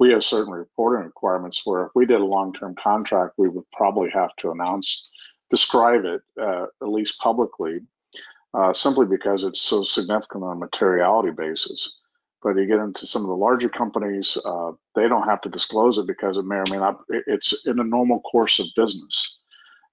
we 0.00 0.10
have 0.10 0.24
certain 0.24 0.52
reporting 0.52 1.04
requirements 1.04 1.62
where 1.64 1.84
if 1.84 1.92
we 1.94 2.06
did 2.06 2.20
a 2.20 2.24
long-term 2.24 2.74
contract, 2.82 3.34
we 3.36 3.48
would 3.48 3.70
probably 3.72 4.10
have 4.10 4.34
to 4.38 4.50
announce, 4.50 5.08
describe 5.50 6.04
it 6.04 6.22
uh, 6.40 6.66
at 6.82 6.88
least 6.88 7.20
publicly, 7.20 7.78
uh, 8.54 8.72
simply 8.72 9.06
because 9.06 9.44
it's 9.44 9.62
so 9.62 9.84
significant 9.84 10.42
on 10.42 10.56
a 10.56 10.58
materiality 10.58 11.30
basis. 11.30 11.98
But 12.42 12.56
you 12.56 12.66
get 12.66 12.80
into 12.80 13.06
some 13.06 13.22
of 13.22 13.28
the 13.28 13.36
larger 13.36 13.68
companies, 13.68 14.36
uh, 14.44 14.72
they 14.94 15.06
don't 15.06 15.28
have 15.28 15.40
to 15.42 15.48
disclose 15.48 15.96
it 15.98 16.06
because 16.06 16.36
it 16.36 16.44
may 16.44 16.56
or 16.56 16.64
may 16.70 16.78
not. 16.78 17.00
It's 17.08 17.66
in 17.66 17.78
a 17.78 17.84
normal 17.84 18.20
course 18.20 18.58
of 18.58 18.66
business, 18.74 19.38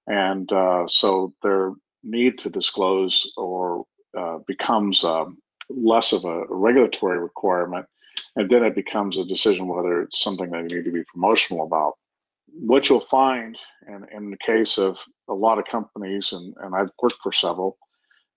and 0.06 0.50
uh, 0.52 0.86
so 0.88 1.32
their 1.42 1.72
need 2.02 2.38
to 2.40 2.50
disclose 2.50 3.30
or 3.36 3.84
uh, 4.18 4.38
becomes 4.46 5.04
um, 5.04 5.38
less 5.68 6.12
of 6.12 6.24
a 6.24 6.44
regulatory 6.48 7.18
requirement, 7.20 7.86
and 8.34 8.50
then 8.50 8.64
it 8.64 8.74
becomes 8.74 9.16
a 9.16 9.24
decision 9.24 9.68
whether 9.68 10.02
it's 10.02 10.20
something 10.20 10.50
that 10.50 10.68
you 10.68 10.76
need 10.76 10.84
to 10.84 10.92
be 10.92 11.04
promotional 11.04 11.64
about. 11.64 11.94
What 12.52 12.88
you'll 12.88 13.00
find, 13.00 13.56
and 13.86 14.06
in 14.12 14.30
the 14.30 14.36
case 14.36 14.76
of 14.76 14.98
a 15.28 15.34
lot 15.34 15.60
of 15.60 15.66
companies, 15.66 16.32
and, 16.32 16.54
and 16.60 16.74
I've 16.74 16.90
worked 17.00 17.20
for 17.22 17.32
several, 17.32 17.78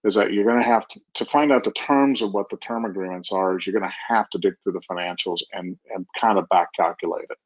is 0.03 0.15
that 0.15 0.33
you're 0.33 0.43
going 0.43 0.61
to 0.61 0.67
have 0.67 0.85
to, 1.15 1.25
find 1.25 1.51
out 1.51 1.63
the 1.63 1.71
terms 1.71 2.21
of 2.21 2.33
what 2.33 2.49
the 2.49 2.57
term 2.57 2.85
agreements 2.85 3.31
are 3.31 3.57
is 3.57 3.65
you're 3.65 3.77
going 3.77 3.89
to 3.89 4.13
have 4.13 4.29
to 4.29 4.37
dig 4.37 4.53
through 4.61 4.73
the 4.73 4.81
financials 4.81 5.39
and, 5.53 5.77
and 5.95 6.05
kind 6.19 6.37
of 6.37 6.47
back 6.49 6.67
calculate 6.75 7.25
it. 7.29 7.37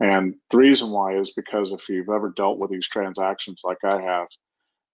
And 0.00 0.34
the 0.50 0.56
reason 0.56 0.90
why 0.90 1.16
is 1.16 1.30
because 1.30 1.70
if 1.70 1.88
you've 1.88 2.08
ever 2.08 2.32
dealt 2.36 2.58
with 2.58 2.70
these 2.70 2.88
transactions 2.88 3.60
like 3.64 3.84
I 3.84 4.00
have, 4.00 4.28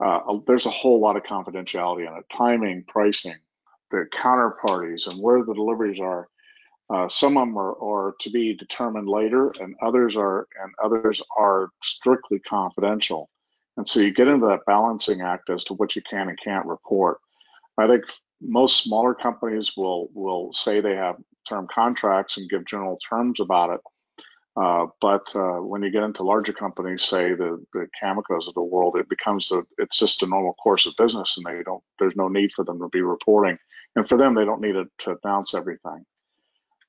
uh, 0.05 0.39
there's 0.47 0.67
a 0.67 0.71
whole 0.71 1.01
lot 1.01 1.17
of 1.17 1.23
confidentiality 1.23 2.09
in 2.09 2.17
it 2.17 2.25
timing, 2.35 2.85
pricing, 2.89 3.37
the 3.91 4.07
counterparties, 4.13 5.07
and 5.07 5.21
where 5.21 5.45
the 5.45 5.55
deliveries 5.55 6.01
are. 6.01 6.29
Uh, 6.93 7.09
some 7.09 7.37
of 7.37 7.47
them 7.47 7.57
are, 7.57 7.75
are 7.81 8.15
to 8.19 8.31
be 8.31 8.55
determined 8.55 9.09
later, 9.09 9.53
and 9.61 9.77
others 9.81 10.17
are 10.17 10.49
and 10.63 10.73
others 10.83 11.23
are 11.39 11.69
strictly 11.83 12.41
confidential. 12.41 13.31
And 13.81 13.89
so 13.89 14.01
you 14.01 14.13
get 14.13 14.29
into 14.29 14.47
that 14.49 14.67
balancing 14.67 15.23
act 15.23 15.49
as 15.49 15.65
to 15.65 15.73
what 15.73 15.97
you 15.97 16.03
can 16.03 16.29
and 16.29 16.39
can't 16.45 16.67
report. 16.67 17.17
I 17.79 17.87
think 17.89 18.05
most 18.43 18.85
smaller 18.85 19.15
companies 19.15 19.73
will 19.75 20.11
will 20.13 20.53
say 20.53 20.83
they 20.83 20.97
have 20.97 21.17
term 21.49 21.67
contracts 21.75 22.37
and 22.37 22.51
give 22.51 22.67
general 22.67 22.99
terms 23.09 23.41
about 23.41 23.71
it. 23.71 23.81
Uh, 24.55 24.89
but 25.01 25.35
uh, 25.35 25.63
when 25.63 25.83
you 25.83 25.91
get 25.91 26.03
into 26.03 26.23
larger 26.23 26.53
companies, 26.53 27.03
say 27.03 27.33
the 27.33 27.65
the 27.73 27.89
Camecos 28.03 28.47
of 28.49 28.53
the 28.53 28.63
world, 28.63 28.97
it 28.97 29.09
becomes 29.09 29.51
a 29.51 29.63
it's 29.79 29.99
just 29.99 30.23
a 30.23 30.27
normal 30.27 30.53
course 30.63 30.85
of 30.85 30.93
business, 30.99 31.39
and 31.39 31.47
they 31.47 31.63
don't 31.63 31.83
there's 31.99 32.17
no 32.17 32.29
need 32.29 32.53
for 32.53 32.67
them 32.67 32.79
to 32.81 32.89
be 32.89 33.01
reporting, 33.01 33.57
and 33.97 34.07
for 34.07 34.19
them 34.19 34.35
they 34.35 34.45
don't 34.45 34.61
need 34.61 34.77
it 34.77 34.89
to 34.99 35.17
announce 35.25 35.55
everything. 35.55 36.05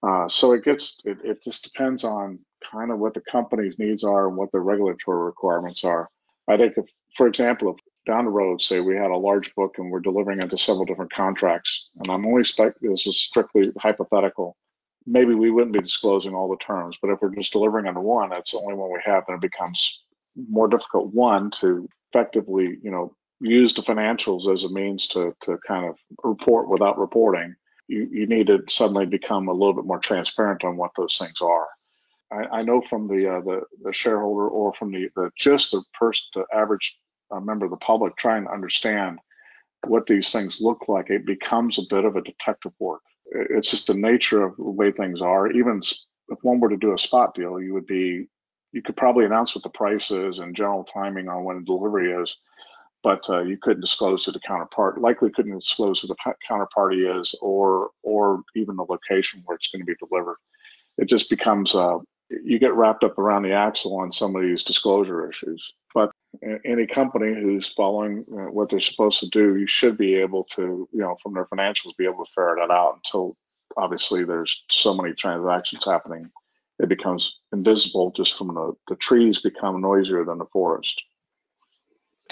Uh, 0.04 0.28
so 0.28 0.52
it 0.52 0.66
gets 0.66 1.00
it, 1.06 1.20
it 1.24 1.42
just 1.42 1.64
depends 1.64 2.04
on 2.04 2.40
kind 2.70 2.92
of 2.92 3.00
what 3.00 3.14
the 3.14 3.24
company's 3.32 3.80
needs 3.80 4.04
are 4.04 4.28
and 4.28 4.36
what 4.36 4.52
the 4.52 4.60
regulatory 4.60 5.24
requirements 5.24 5.86
are. 5.86 6.10
I 6.52 6.58
think, 6.58 6.74
if, 6.78 6.86
for 7.16 7.28
example, 7.28 7.72
if 7.72 7.78
down 8.06 8.26
the 8.26 8.32
road, 8.32 8.62
say 8.62 8.80
we 8.80 8.96
had 8.96 9.12
a 9.12 9.18
large 9.18 9.54
book 9.56 9.76
and 9.78 9.90
we're 9.90 10.00
delivering 10.00 10.42
into 10.42 10.58
several 10.58 10.86
different 10.86 11.14
contracts, 11.14 11.90
and 11.98 12.10
I'm 12.10 12.26
only 12.26 12.44
spec 12.44 12.74
this 12.82 13.08
is 13.08 13.22
strictly 13.22 13.72
hypothetical. 13.78 14.58
Maybe 15.06 15.34
we 15.34 15.52
wouldn't 15.52 15.74
be 15.74 15.82
disclosing 15.82 16.34
all 16.34 16.50
the 16.50 16.58
terms, 16.58 16.98
but 17.02 17.10
if 17.10 17.20
we're 17.22 17.36
just 17.36 17.54
delivering 17.54 17.88
on 17.88 18.02
one, 18.04 18.30
that's 18.30 18.52
the 18.52 18.60
only 18.60 18.76
one 18.76 18.92
we 18.92 19.00
have, 19.06 19.24
then 19.28 19.38
it 19.38 19.42
becomes 19.42 20.02
more 20.50 20.68
difficult. 20.68 21.14
One 21.14 21.52
to 21.60 21.88
effectively, 22.12 22.78
you 22.84 22.92
know, 22.92 23.16
use 23.40 23.74
the 23.74 23.82
financials 23.82 24.52
as 24.54 24.64
a 24.64 24.70
means 24.70 25.08
to 25.08 25.34
to 25.42 25.58
kind 25.68 25.86
of 25.86 25.96
report 26.24 26.70
without 26.70 27.00
reporting. 27.00 27.56
You 27.88 28.08
you 28.12 28.28
need 28.28 28.48
to 28.48 28.64
suddenly 28.68 29.06
become 29.06 29.48
a 29.48 29.54
little 29.54 29.74
bit 29.74 29.86
more 29.86 30.00
transparent 30.00 30.64
on 30.64 30.78
what 30.78 30.92
those 30.98 31.18
things 31.18 31.42
are. 31.42 31.68
I, 32.32 32.60
I 32.60 32.62
know 32.62 32.82
from 32.82 33.08
the, 33.08 33.28
uh, 33.28 33.42
the, 33.42 33.62
the 33.84 33.94
shareholder 33.94 34.48
or 34.48 34.74
from 34.74 34.92
the, 34.92 35.10
the 35.16 35.32
just 35.36 35.72
the 35.72 35.84
person, 35.94 36.26
the 36.36 36.46
average 36.54 36.98
uh, 37.32 37.40
member 37.40 37.66
of 37.66 37.72
the 37.72 37.78
public 37.78 38.16
trying 38.16 38.46
to 38.46 38.52
understand 38.52 39.20
what 39.88 40.06
these 40.06 40.32
things 40.32 40.62
look 40.62 40.88
like, 40.88 41.10
it 41.10 41.26
becomes 41.26 41.78
a 41.78 41.84
bit 41.90 42.06
of 42.06 42.16
a 42.16 42.22
detective 42.22 42.74
work. 42.80 43.02
It's 43.32 43.72
just 43.72 43.88
the 43.88 43.94
nature 43.94 44.44
of 44.44 44.56
the 44.58 44.64
way 44.64 44.92
things 44.92 45.22
are. 45.22 45.52
Even 45.52 45.82
if 46.30 46.38
one 46.42 46.60
were 46.60 46.70
to 46.70 46.78
do 46.78 46.94
a 46.94 47.00
spot 47.00 47.34
deal, 47.34 47.60
you 47.60 47.74
would 47.74 47.88
be, 47.88 48.28
you 48.74 48.82
could 48.82 48.96
probably 48.96 49.26
announce 49.26 49.56
what 49.56 49.64
the 49.64 49.70
price 49.70 50.12
is 50.12 50.40
and 50.40 50.56
general 50.56 50.84
timing 50.84 51.28
on 51.28 51.44
when 51.44 51.64
delivery 51.64 52.12
is, 52.12 52.38
but 53.04 53.28
uh, 53.30 53.42
you 53.42 53.58
couldn't 53.58 53.82
disclose 53.82 54.24
to 54.26 54.32
the 54.32 54.40
counterpart. 54.42 55.02
Likely 55.02 55.32
couldn't 55.32 55.58
disclose 55.58 56.00
who 56.00 56.08
the 56.08 56.16
counterparty 56.50 57.20
is, 57.20 57.36
or 57.42 57.90
or 58.04 58.42
even 58.56 58.76
the 58.76 58.86
location 58.88 59.42
where 59.46 59.56
it's 59.56 59.70
going 59.70 59.82
to 59.82 59.86
be 59.86 59.96
delivered. 59.96 60.38
It 60.98 61.10
just 61.10 61.30
becomes 61.30 61.74
uh, 61.74 61.98
you 62.44 62.60
get 62.60 62.74
wrapped 62.74 63.04
up 63.04 63.18
around 63.18 63.44
the 63.44 63.54
axle 63.54 63.98
on 63.98 64.12
some 64.12 64.36
of 64.36 64.42
these 64.42 64.64
disclosure 64.64 65.30
issues. 65.30 65.74
But 65.94 66.12
any 66.66 66.88
company 66.88 67.34
who's 67.34 67.70
following 67.70 68.26
uh, 68.32 68.52
what 68.52 68.70
they're 68.70 68.80
supposed 68.80 69.20
to 69.20 69.30
do, 69.30 69.58
you 69.58 69.68
should 69.68 69.98
be 69.98 70.16
able 70.16 70.46
to, 70.56 70.88
you 70.92 71.00
know, 71.00 71.18
from 71.22 71.34
their 71.34 71.46
financials, 71.46 71.98
be 71.98 72.06
able 72.06 72.26
to 72.26 72.32
ferret 72.34 72.60
that 72.60 72.74
out 72.74 72.96
until 72.96 73.36
obviously 73.78 74.24
there's 74.24 74.64
so 74.70 74.94
many 74.94 75.14
transactions 75.14 75.86
happening. 75.86 76.30
It 76.80 76.90
becomes 76.90 77.40
invisible 77.52 78.12
just 78.16 78.38
from 78.38 78.48
the, 78.48 78.74
the 78.88 78.96
trees 78.96 79.40
become 79.40 79.82
noisier 79.82 80.24
than 80.24 80.38
the 80.38 80.46
forest 80.46 81.02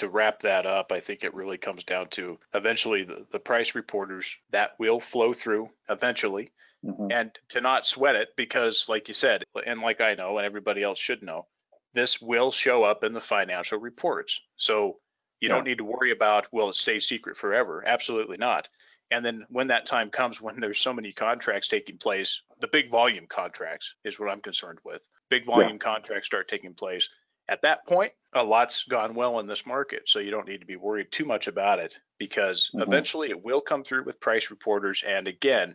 to 0.00 0.08
wrap 0.08 0.40
that 0.40 0.64
up, 0.64 0.92
I 0.92 1.00
think 1.00 1.22
it 1.22 1.34
really 1.34 1.58
comes 1.58 1.84
down 1.84 2.06
to 2.12 2.38
eventually 2.54 3.04
the, 3.04 3.26
the 3.32 3.38
price 3.38 3.74
reporters 3.74 4.34
that 4.48 4.70
will 4.78 4.98
flow 4.98 5.34
through 5.34 5.68
eventually 5.90 6.52
mm-hmm. 6.84 7.10
and 7.10 7.30
to 7.50 7.60
not 7.60 7.86
sweat 7.86 8.16
it 8.16 8.28
because, 8.36 8.86
like 8.88 9.08
you 9.08 9.14
said, 9.14 9.44
and 9.66 9.80
like 9.80 10.00
I 10.00 10.14
know, 10.14 10.38
and 10.38 10.46
everybody 10.46 10.82
else 10.82 10.98
should 10.98 11.22
know, 11.22 11.46
this 11.94 12.20
will 12.20 12.52
show 12.52 12.84
up 12.84 13.04
in 13.04 13.12
the 13.12 13.20
financial 13.20 13.78
reports. 13.78 14.40
So 14.56 14.98
you 15.40 15.48
yeah. 15.48 15.56
don't 15.56 15.64
need 15.64 15.78
to 15.78 15.84
worry 15.84 16.12
about 16.12 16.52
will 16.52 16.68
it 16.68 16.74
stay 16.74 17.00
secret 17.00 17.36
forever? 17.36 17.82
Absolutely 17.86 18.36
not. 18.36 18.68
And 19.10 19.24
then 19.24 19.44
when 19.48 19.68
that 19.68 19.86
time 19.86 20.10
comes, 20.10 20.40
when 20.40 20.60
there's 20.60 20.78
so 20.78 20.92
many 20.92 21.12
contracts 21.12 21.68
taking 21.68 21.98
place, 21.98 22.42
the 22.60 22.68
big 22.68 22.90
volume 22.90 23.26
contracts 23.28 23.94
is 24.04 24.20
what 24.20 24.30
I'm 24.30 24.40
concerned 24.40 24.78
with. 24.84 25.02
Big 25.30 25.46
volume 25.46 25.72
yeah. 25.72 25.78
contracts 25.78 26.26
start 26.26 26.48
taking 26.48 26.74
place. 26.74 27.08
At 27.48 27.62
that 27.62 27.84
point, 27.84 28.12
a 28.32 28.44
lot's 28.44 28.84
gone 28.84 29.14
well 29.14 29.40
in 29.40 29.48
this 29.48 29.66
market, 29.66 30.08
so 30.08 30.20
you 30.20 30.30
don't 30.30 30.46
need 30.46 30.60
to 30.60 30.66
be 30.66 30.76
worried 30.76 31.10
too 31.10 31.24
much 31.24 31.48
about 31.48 31.80
it 31.80 31.98
because 32.18 32.70
mm-hmm. 32.72 32.82
eventually 32.82 33.30
it 33.30 33.42
will 33.42 33.60
come 33.60 33.82
through 33.82 34.04
with 34.04 34.20
price 34.20 34.50
reporters. 34.50 35.02
And 35.04 35.26
again, 35.26 35.74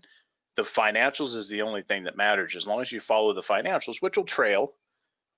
the 0.56 0.64
financials 0.64 1.36
is 1.36 1.50
the 1.50 1.64
only 1.64 1.82
thing 1.82 2.06
that 2.06 2.18
matters. 2.18 2.56
As 2.56 2.68
long 2.68 2.82
as 2.82 2.92
you 2.92 3.00
follow 3.00 3.34
the 3.34 3.42
financials, 3.42 4.02
which 4.02 4.18
will 4.18 4.26
trail, 4.26 4.74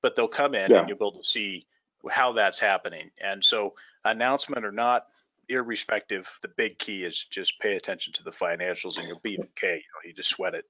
but 0.01 0.15
they'll 0.15 0.27
come 0.27 0.55
in 0.55 0.71
yeah. 0.71 0.79
and 0.79 0.89
you'll 0.89 0.97
be 0.97 1.05
able 1.05 1.21
to 1.21 1.27
see 1.27 1.65
how 2.09 2.33
that's 2.33 2.59
happening. 2.59 3.09
And 3.21 3.43
so, 3.43 3.73
announcement 4.05 4.65
or 4.65 4.71
not, 4.71 5.07
irrespective, 5.49 6.29
the 6.41 6.49
big 6.49 6.77
key 6.77 7.03
is 7.03 7.25
just 7.25 7.59
pay 7.59 7.75
attention 7.75 8.13
to 8.13 8.23
the 8.23 8.31
financials 8.31 8.97
and 8.97 9.07
you'll 9.07 9.19
be 9.19 9.39
okay. 9.39 9.75
You 9.75 9.89
know, 9.93 10.07
you 10.07 10.13
just 10.13 10.29
sweat 10.29 10.53
it. 10.53 10.65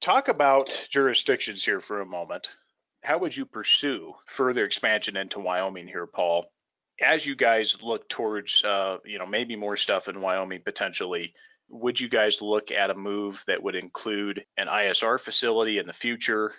Talk 0.00 0.28
about 0.28 0.86
jurisdictions 0.90 1.64
here 1.64 1.80
for 1.80 2.00
a 2.00 2.06
moment. 2.06 2.48
How 3.02 3.18
would 3.18 3.36
you 3.36 3.46
pursue 3.46 4.14
further 4.26 4.64
expansion 4.64 5.16
into 5.16 5.38
Wyoming 5.38 5.86
here, 5.86 6.06
Paul? 6.06 6.46
as 7.00 7.26
you 7.26 7.34
guys 7.34 7.76
look 7.82 8.08
towards, 8.08 8.62
uh, 8.64 8.98
you 9.04 9.18
know, 9.18 9.26
maybe 9.26 9.56
more 9.56 9.76
stuff 9.76 10.08
in 10.08 10.20
Wyoming 10.20 10.60
potentially, 10.64 11.34
would 11.68 11.98
you 12.00 12.08
guys 12.08 12.42
look 12.42 12.70
at 12.70 12.90
a 12.90 12.94
move 12.94 13.42
that 13.46 13.62
would 13.62 13.74
include 13.74 14.44
an 14.56 14.68
ISR 14.68 15.18
facility 15.18 15.78
in 15.78 15.86
the 15.86 15.92
future? 15.92 16.52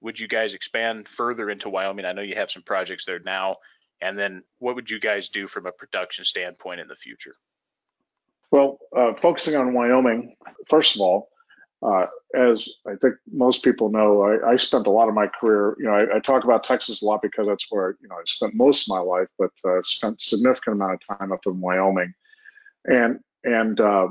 Would 0.00 0.18
you 0.18 0.28
guys 0.28 0.54
expand 0.54 1.08
further 1.08 1.50
into 1.50 1.68
Wyoming? 1.68 2.04
I 2.04 2.12
know 2.12 2.22
you 2.22 2.34
have 2.36 2.50
some 2.50 2.62
projects 2.62 3.06
there 3.06 3.20
now. 3.24 3.56
And 4.00 4.18
then 4.18 4.42
what 4.58 4.74
would 4.74 4.90
you 4.90 4.98
guys 4.98 5.28
do 5.28 5.46
from 5.46 5.66
a 5.66 5.72
production 5.72 6.24
standpoint 6.24 6.80
in 6.80 6.88
the 6.88 6.96
future? 6.96 7.34
Well, 8.50 8.78
uh, 8.96 9.12
focusing 9.14 9.56
on 9.56 9.74
Wyoming, 9.74 10.34
first 10.68 10.96
of 10.96 11.02
all, 11.02 11.28
uh, 11.82 12.06
as 12.34 12.68
I 12.86 12.94
think 13.00 13.14
most 13.30 13.62
people 13.62 13.90
know, 13.90 14.22
I, 14.22 14.50
I, 14.50 14.56
spent 14.56 14.86
a 14.86 14.90
lot 14.90 15.08
of 15.08 15.14
my 15.14 15.28
career. 15.28 15.76
You 15.78 15.86
know, 15.86 15.94
I, 15.94 16.16
I, 16.16 16.20
talk 16.20 16.44
about 16.44 16.62
Texas 16.62 17.00
a 17.00 17.06
lot 17.06 17.22
because 17.22 17.46
that's 17.46 17.66
where 17.70 17.96
you 18.02 18.08
know 18.08 18.16
I 18.16 18.22
spent 18.26 18.54
most 18.54 18.82
of 18.82 18.88
my 18.88 18.98
life, 18.98 19.28
but 19.38 19.50
uh, 19.64 19.80
spent 19.82 20.20
significant 20.20 20.74
amount 20.74 20.94
of 20.94 21.18
time 21.18 21.32
up 21.32 21.40
in 21.46 21.58
Wyoming, 21.58 22.12
and 22.84 23.20
and 23.44 23.80
uh, 23.80 24.08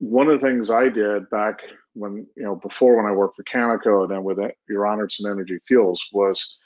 one 0.00 0.28
of 0.28 0.40
the 0.40 0.46
things 0.46 0.70
I 0.70 0.88
did 0.88 1.28
back 1.30 1.60
when 1.92 2.26
you 2.36 2.42
know 2.42 2.56
before 2.56 2.96
when 2.96 3.06
I 3.06 3.12
worked 3.12 3.36
for 3.36 3.44
Cameco 3.44 4.02
and 4.02 4.10
then 4.10 4.24
with 4.24 4.38
Uranerz 4.70 5.20
and 5.20 5.30
Energy 5.30 5.58
Fuels 5.66 6.04
was 6.12 6.56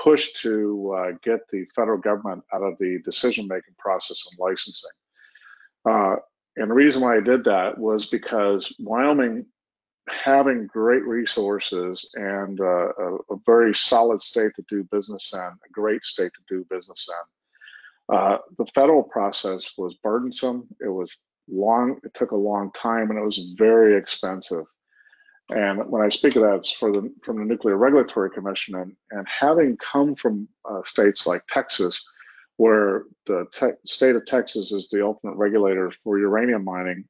push 0.00 0.32
to 0.42 0.96
uh, 0.96 1.12
get 1.22 1.40
the 1.50 1.66
federal 1.74 1.98
government 1.98 2.42
out 2.52 2.62
of 2.62 2.78
the 2.78 2.98
decision 3.04 3.46
making 3.46 3.74
process 3.78 4.24
on 4.26 4.48
licensing. 4.48 4.90
Uh, 5.88 6.16
and 6.56 6.70
the 6.70 6.74
reason 6.74 7.02
why 7.02 7.16
I 7.16 7.20
did 7.20 7.44
that 7.44 7.78
was 7.78 8.06
because 8.06 8.74
Wyoming 8.78 9.46
having 10.08 10.66
great 10.66 11.04
resources 11.04 12.08
and 12.14 12.60
uh, 12.60 12.88
a, 12.88 13.14
a, 13.30 13.36
very 13.46 13.74
solid 13.74 14.20
state 14.20 14.52
to 14.54 14.64
do 14.68 14.86
business 14.92 15.32
in, 15.32 15.40
a 15.40 15.72
great 15.72 16.04
state 16.04 16.32
to 16.34 16.40
do 16.46 16.66
business 16.68 17.08
in. 17.08 18.16
Uh, 18.16 18.38
the 18.58 18.66
federal 18.74 19.02
process 19.02 19.72
was 19.78 19.94
burdensome. 20.02 20.66
It 20.80 20.90
was 20.90 21.18
long. 21.48 22.00
It 22.04 22.14
took 22.14 22.30
a 22.32 22.36
long 22.36 22.70
time, 22.72 23.10
and 23.10 23.18
it 23.18 23.24
was 23.24 23.40
very 23.56 23.96
expensive. 23.96 24.64
And 25.50 25.90
when 25.90 26.02
I 26.02 26.08
speak 26.08 26.36
of 26.36 26.42
that, 26.42 26.56
it's 26.56 26.72
for 26.72 26.90
the 26.90 27.12
from 27.22 27.38
the 27.38 27.44
Nuclear 27.44 27.76
Regulatory 27.76 28.30
Commission, 28.30 28.76
and 28.76 28.96
and 29.10 29.26
having 29.28 29.76
come 29.76 30.14
from 30.14 30.48
uh, 30.68 30.82
states 30.84 31.26
like 31.26 31.46
Texas, 31.46 32.02
where 32.56 33.04
the 33.26 33.46
te- 33.52 33.78
state 33.84 34.16
of 34.16 34.24
Texas 34.24 34.72
is 34.72 34.88
the 34.88 35.04
ultimate 35.04 35.36
regulator 35.36 35.92
for 36.02 36.18
uranium 36.18 36.64
mining 36.64 37.04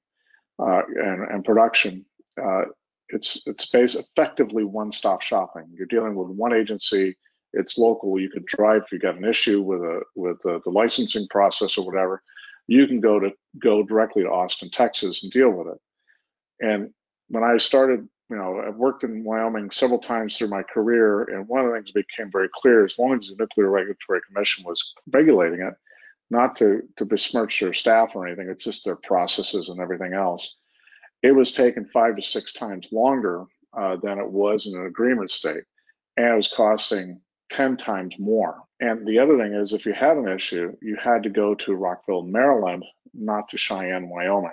uh, 0.58 0.82
and, 0.96 1.30
and 1.30 1.44
production. 1.44 2.04
Uh, 2.42 2.64
it's 3.10 3.46
it's 3.46 3.66
based 3.66 3.96
effectively 3.96 4.64
one-stop 4.64 5.22
shopping. 5.22 5.66
You're 5.72 5.86
dealing 5.86 6.16
with 6.16 6.28
one 6.28 6.52
agency. 6.52 7.16
It's 7.52 7.78
local. 7.78 8.18
You 8.18 8.30
can 8.30 8.44
drive 8.46 8.82
if 8.82 8.92
you 8.92 8.98
got 8.98 9.16
an 9.16 9.24
issue 9.24 9.62
with 9.62 9.80
a 9.80 10.00
with 10.16 10.44
a, 10.44 10.60
the 10.64 10.70
licensing 10.70 11.28
process 11.28 11.78
or 11.78 11.86
whatever. 11.86 12.22
You 12.66 12.86
can 12.86 13.00
go 13.00 13.20
to 13.20 13.32
go 13.58 13.82
directly 13.82 14.22
to 14.22 14.30
Austin, 14.30 14.70
Texas, 14.70 15.22
and 15.22 15.32
deal 15.32 15.50
with 15.50 15.68
it. 15.68 15.80
And 16.60 16.90
when 17.28 17.44
I 17.44 17.58
started, 17.58 18.08
you 18.30 18.36
know, 18.36 18.62
I've 18.66 18.76
worked 18.76 19.04
in 19.04 19.24
Wyoming 19.24 19.70
several 19.70 19.98
times 19.98 20.36
through 20.36 20.48
my 20.48 20.62
career, 20.62 21.24
and 21.24 21.48
one 21.48 21.64
of 21.64 21.70
the 21.70 21.76
things 21.78 21.92
that 21.92 22.06
became 22.08 22.30
very 22.32 22.48
clear: 22.54 22.84
as 22.84 22.98
long 22.98 23.18
as 23.18 23.28
the 23.28 23.36
Nuclear 23.38 23.70
Regulatory 23.70 24.20
Commission 24.26 24.64
was 24.66 24.94
regulating 25.12 25.60
it, 25.60 25.74
not 26.30 26.56
to 26.56 26.82
to 26.96 27.04
besmirch 27.04 27.60
their 27.60 27.74
staff 27.74 28.12
or 28.14 28.26
anything, 28.26 28.48
it's 28.48 28.64
just 28.64 28.84
their 28.84 28.96
processes 28.96 29.68
and 29.68 29.80
everything 29.80 30.14
else 30.14 30.56
it 31.24 31.34
was 31.34 31.52
taking 31.52 31.86
five 31.86 32.16
to 32.16 32.22
six 32.22 32.52
times 32.52 32.86
longer 32.92 33.44
uh, 33.76 33.96
than 34.02 34.18
it 34.18 34.30
was 34.30 34.66
in 34.66 34.76
an 34.78 34.86
agreement 34.86 35.30
state, 35.30 35.64
and 36.18 36.26
it 36.26 36.36
was 36.36 36.52
costing 36.54 37.18
10 37.56 37.76
times 37.76 38.14
more. 38.18 38.62
And 38.80 39.06
the 39.06 39.18
other 39.18 39.38
thing 39.38 39.54
is, 39.54 39.72
if 39.72 39.86
you 39.86 39.92
had 39.92 40.16
an 40.16 40.28
issue, 40.28 40.76
you 40.82 40.96
had 40.96 41.22
to 41.22 41.30
go 41.30 41.54
to 41.54 41.74
Rockville, 41.74 42.22
Maryland, 42.22 42.84
not 43.12 43.48
to 43.50 43.58
Cheyenne, 43.58 44.08
Wyoming. 44.08 44.50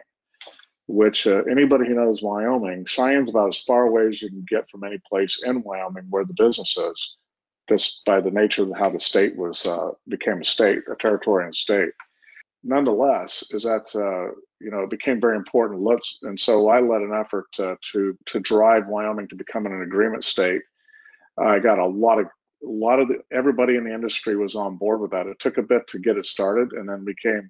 Which 0.87 1.25
uh, 1.25 1.43
anybody 1.49 1.87
who 1.87 1.95
knows 1.95 2.21
Wyoming, 2.21 2.85
Cheyenne's 2.85 3.29
about 3.29 3.49
as 3.49 3.61
far 3.61 3.83
away 3.83 4.07
as 4.07 4.21
you 4.21 4.29
can 4.29 4.45
get 4.47 4.69
from 4.69 4.83
any 4.83 4.99
place 5.09 5.41
in 5.43 5.63
Wyoming 5.63 6.07
where 6.09 6.25
the 6.25 6.33
business 6.33 6.77
is, 6.77 7.15
just 7.69 8.01
by 8.05 8.19
the 8.19 8.31
nature 8.31 8.63
of 8.63 8.77
how 8.77 8.89
the 8.89 8.99
state 8.99 9.37
was 9.37 9.65
uh, 9.65 9.91
became 10.07 10.41
a 10.41 10.45
state, 10.45 10.79
a 10.91 10.95
territory 10.95 11.45
and 11.45 11.55
state 11.55 11.91
nonetheless, 12.63 13.43
is 13.51 13.63
that 13.63 13.87
uh, 13.95 14.33
you 14.59 14.71
know 14.71 14.81
it 14.81 14.89
became 14.89 15.19
very 15.19 15.35
important. 15.35 15.81
Let's 15.81 16.19
and 16.23 16.39
so 16.39 16.69
I 16.69 16.79
led 16.79 17.01
an 17.01 17.13
effort 17.13 17.47
uh, 17.59 17.75
to 17.93 18.17
to 18.27 18.39
drive 18.39 18.87
Wyoming 18.87 19.27
to 19.29 19.35
becoming 19.35 19.73
an 19.73 19.81
agreement 19.81 20.23
state. 20.23 20.61
I 21.37 21.59
got 21.59 21.79
a 21.79 21.85
lot 21.85 22.19
of 22.19 22.27
a 22.63 22.69
lot 22.69 22.99
of 22.99 23.07
the, 23.07 23.19
everybody 23.31 23.75
in 23.75 23.83
the 23.83 23.93
industry 23.93 24.35
was 24.35 24.55
on 24.55 24.77
board 24.77 25.01
with 25.01 25.11
that. 25.11 25.27
It 25.27 25.39
took 25.39 25.57
a 25.57 25.63
bit 25.63 25.87
to 25.87 25.99
get 25.99 26.17
it 26.17 26.25
started, 26.25 26.73
and 26.73 26.87
then 26.87 27.05
we 27.05 27.15
came. 27.21 27.49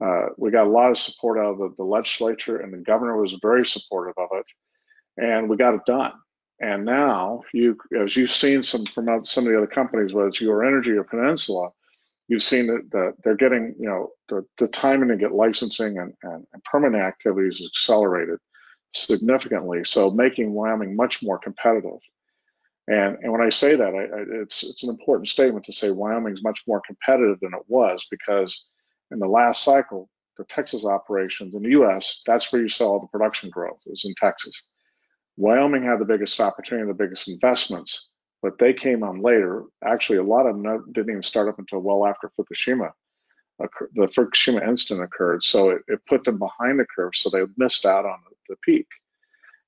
Uh, 0.00 0.26
we 0.36 0.50
got 0.50 0.66
a 0.66 0.70
lot 0.70 0.90
of 0.90 0.98
support 0.98 1.38
out 1.38 1.52
of 1.52 1.58
the, 1.58 1.74
the 1.76 1.84
legislature, 1.84 2.58
and 2.58 2.72
the 2.72 2.78
governor 2.78 3.20
was 3.20 3.36
very 3.42 3.66
supportive 3.66 4.14
of 4.16 4.28
it, 4.32 4.46
and 5.16 5.48
we 5.48 5.56
got 5.56 5.74
it 5.74 5.80
done. 5.86 6.12
And 6.60 6.84
now, 6.84 7.42
you, 7.52 7.76
as 8.00 8.16
you've 8.16 8.30
seen 8.30 8.62
some 8.62 8.84
from 8.86 9.24
some 9.24 9.46
of 9.46 9.52
the 9.52 9.58
other 9.58 9.66
companies, 9.66 10.12
whether 10.12 10.28
it's 10.28 10.42
Ur-Energy 10.42 10.92
or 10.92 11.04
Peninsula, 11.04 11.70
you've 12.28 12.42
seen 12.42 12.66
that, 12.66 12.90
that 12.90 13.14
they're 13.22 13.36
getting, 13.36 13.74
you 13.78 13.88
know, 13.88 14.10
the, 14.28 14.44
the 14.58 14.68
timing 14.68 15.08
to 15.08 15.16
get 15.16 15.32
licensing 15.32 15.98
and, 15.98 16.12
and, 16.22 16.46
and 16.52 16.64
permanent 16.64 17.02
activities 17.02 17.62
accelerated 17.64 18.38
significantly. 18.94 19.84
So 19.84 20.10
making 20.10 20.52
Wyoming 20.52 20.96
much 20.96 21.22
more 21.22 21.38
competitive. 21.38 22.00
And, 22.88 23.18
and 23.22 23.30
when 23.30 23.42
I 23.42 23.50
say 23.50 23.76
that, 23.76 23.94
I, 23.94 23.98
I, 23.98 24.42
it's 24.42 24.64
it's 24.64 24.82
an 24.82 24.88
important 24.88 25.28
statement 25.28 25.66
to 25.66 25.72
say 25.72 25.90
Wyoming 25.90 26.32
is 26.32 26.42
much 26.42 26.62
more 26.66 26.80
competitive 26.86 27.38
than 27.40 27.52
it 27.52 27.62
was 27.68 28.06
because 28.10 28.64
in 29.10 29.18
the 29.18 29.28
last 29.28 29.62
cycle, 29.62 30.08
the 30.38 30.44
Texas 30.44 30.86
operations 30.86 31.54
in 31.54 31.62
the 31.62 31.70
U.S. 31.70 32.22
that's 32.26 32.50
where 32.50 32.62
you 32.62 32.68
saw 32.68 32.98
the 32.98 33.06
production 33.08 33.50
growth 33.50 33.80
was 33.84 34.04
in 34.06 34.14
Texas. 34.14 34.62
Wyoming 35.36 35.84
had 35.84 36.00
the 36.00 36.06
biggest 36.06 36.40
opportunity, 36.40 36.88
the 36.88 36.94
biggest 36.94 37.28
investments, 37.28 38.08
but 38.42 38.58
they 38.58 38.72
came 38.72 39.02
on 39.02 39.20
later. 39.20 39.64
Actually, 39.84 40.18
a 40.18 40.22
lot 40.22 40.46
of 40.46 40.56
them 40.56 40.84
didn't 40.92 41.10
even 41.10 41.22
start 41.22 41.48
up 41.48 41.58
until 41.58 41.80
well 41.80 42.06
after 42.06 42.30
Fukushima. 42.38 42.90
The 43.58 44.06
Fukushima 44.06 44.66
incident 44.66 45.04
occurred, 45.04 45.44
so 45.44 45.70
it, 45.70 45.82
it 45.88 46.00
put 46.08 46.24
them 46.24 46.38
behind 46.38 46.80
the 46.80 46.86
curve, 46.86 47.14
so 47.14 47.28
they 47.28 47.42
missed 47.58 47.84
out 47.84 48.06
on 48.06 48.18
the 48.48 48.56
peak. 48.64 48.86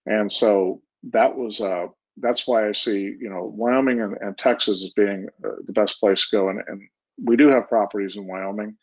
And 0.07 0.33
so 0.33 0.81
that 1.13 1.37
was 1.37 1.61
uh, 1.61 1.89
that's 2.21 2.47
why 2.47 2.69
I 2.69 2.73
see 2.73 3.17
you 3.19 3.31
know 3.31 3.53
Wyoming 3.55 4.01
and, 4.01 4.17
and 4.21 4.37
Texas 4.39 4.83
as 4.83 4.93
being 4.95 5.29
uh, 5.45 5.57
the 5.67 5.73
best 5.73 5.99
place 6.01 6.29
to 6.29 6.37
go. 6.37 6.49
And, 6.49 6.63
and 6.67 6.83
we 7.23 7.37
do 7.37 7.49
have 7.49 7.69
properties 7.69 8.17
in 8.17 8.27
Wyoming. 8.27 8.77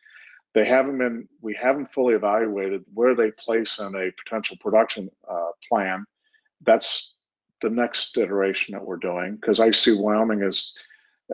They 0.53 0.65
haven't 0.65 0.97
been 0.97 1.27
we 1.41 1.57
haven't 1.59 1.93
fully 1.93 2.15
evaluated 2.15 2.83
where 2.93 3.15
they 3.15 3.31
place 3.31 3.79
in 3.79 3.95
a 3.95 4.11
potential 4.23 4.57
production 4.59 5.09
uh, 5.29 5.51
plan. 5.69 6.05
That's 6.65 7.15
the 7.61 7.69
next 7.69 8.17
iteration 8.17 8.73
that 8.73 8.85
we're 8.85 8.97
doing 8.97 9.35
because 9.35 9.59
I 9.59 9.71
see 9.71 9.95
Wyoming 9.99 10.43
as 10.43 10.73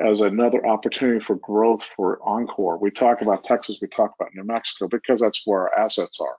as 0.01 0.21
another 0.21 0.65
opportunity 0.65 1.23
for 1.23 1.35
growth 1.35 1.87
for 1.95 2.19
Encore. 2.23 2.77
We 2.79 2.89
talk 2.89 3.21
about 3.21 3.43
Texas, 3.43 3.77
we 3.81 3.87
talk 3.87 4.13
about 4.19 4.33
New 4.33 4.43
Mexico 4.43 4.87
because 4.87 5.21
that's 5.21 5.41
where 5.45 5.61
our 5.61 5.79
assets 5.79 6.19
are. 6.19 6.37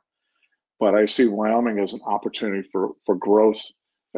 But 0.81 0.95
I 0.97 1.07
see 1.07 1.29
Wyoming 1.29 1.79
as 1.79 1.93
an 1.93 2.01
opportunity 2.05 2.69
for 2.73 2.91
for 3.07 3.15
growth 3.15 3.61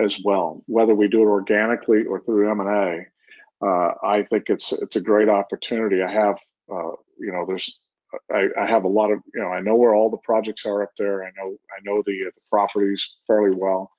as 0.02 0.18
well, 0.24 0.60
whether 0.68 0.94
we 0.94 1.08
do 1.08 1.22
it 1.22 1.26
organically 1.26 2.04
or 2.04 2.20
through 2.20 2.50
M&A. 2.50 3.06
Uh, 3.66 3.94
I 4.02 4.22
think 4.22 4.44
it's 4.48 4.72
it's 4.72 4.96
a 4.96 5.00
great 5.00 5.28
opportunity. 5.28 6.02
I 6.02 6.12
have 6.12 6.36
uh, 6.70 6.92
you 7.18 7.32
know 7.32 7.44
there's 7.46 7.74
I, 8.30 8.48
I, 8.58 8.66
have 8.66 8.84
a 8.84 8.88
lot 8.88 9.10
of 9.10 9.20
you 9.34 9.40
know 9.40 9.48
I 9.48 9.60
know 9.60 9.76
where 9.76 9.94
all 9.94 10.10
the 10.10 10.18
projects 10.18 10.66
are 10.66 10.82
up 10.82 10.90
there. 10.98 11.24
I 11.24 11.30
know 11.38 11.56
I 11.70 11.80
know 11.82 12.02
the, 12.04 12.30
the 12.34 12.40
properties 12.50 13.16
fairly 13.26 13.56
well. 13.56 13.90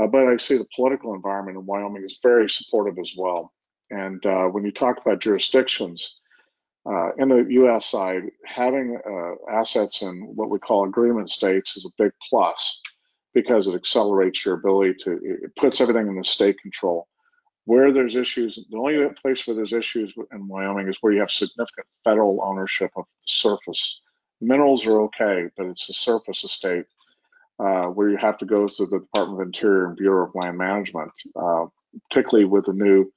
Uh, 0.00 0.06
but 0.06 0.26
I 0.26 0.36
see 0.36 0.58
the 0.58 0.66
political 0.74 1.14
environment 1.14 1.56
in 1.56 1.66
Wyoming 1.66 2.04
is 2.04 2.18
very 2.22 2.48
supportive 2.48 2.98
as 3.00 3.14
well. 3.16 3.52
And 3.90 4.24
uh, 4.26 4.44
when 4.44 4.64
you 4.64 4.72
talk 4.72 4.98
about 4.98 5.20
jurisdictions, 5.20 6.16
uh, 6.86 7.14
in 7.16 7.28
the 7.28 7.46
U.S. 7.50 7.86
side, 7.86 8.24
having 8.44 8.98
uh, 9.06 9.50
assets 9.50 10.02
in 10.02 10.32
what 10.34 10.50
we 10.50 10.58
call 10.58 10.86
agreement 10.86 11.30
states 11.30 11.76
is 11.76 11.86
a 11.86 12.02
big 12.02 12.12
plus 12.28 12.80
because 13.34 13.66
it 13.66 13.74
accelerates 13.74 14.44
your 14.44 14.54
ability 14.54 14.94
to, 15.00 15.18
it 15.44 15.56
puts 15.56 15.80
everything 15.80 16.06
in 16.06 16.16
the 16.16 16.24
state 16.24 16.58
control. 16.60 17.08
Where 17.66 17.92
there's 17.92 18.14
issues, 18.14 18.58
the 18.70 18.76
only 18.76 19.08
place 19.20 19.46
where 19.46 19.56
there's 19.56 19.72
issues 19.72 20.12
in 20.32 20.48
Wyoming 20.48 20.88
is 20.88 20.98
where 21.00 21.12
you 21.12 21.20
have 21.20 21.30
significant 21.30 21.86
federal 22.04 22.40
ownership 22.42 22.90
of 22.96 23.04
the 23.04 23.26
surface. 23.26 24.00
Minerals 24.40 24.84
are 24.86 25.00
okay, 25.02 25.48
but 25.56 25.66
it's 25.66 25.86
the 25.86 25.94
surface 25.94 26.44
estate 26.44 26.84
uh, 27.58 27.84
where 27.86 28.10
you 28.10 28.16
have 28.16 28.38
to 28.38 28.44
go 28.44 28.68
through 28.68 28.86
the 28.86 28.98
Department 29.00 29.40
of 29.40 29.46
Interior 29.46 29.86
and 29.86 29.96
Bureau 29.96 30.26
of 30.26 30.34
Land 30.34 30.58
Management, 30.58 31.10
uh, 31.36 31.66
particularly 32.10 32.44
with 32.44 32.66
the 32.66 32.72
new 32.72 33.10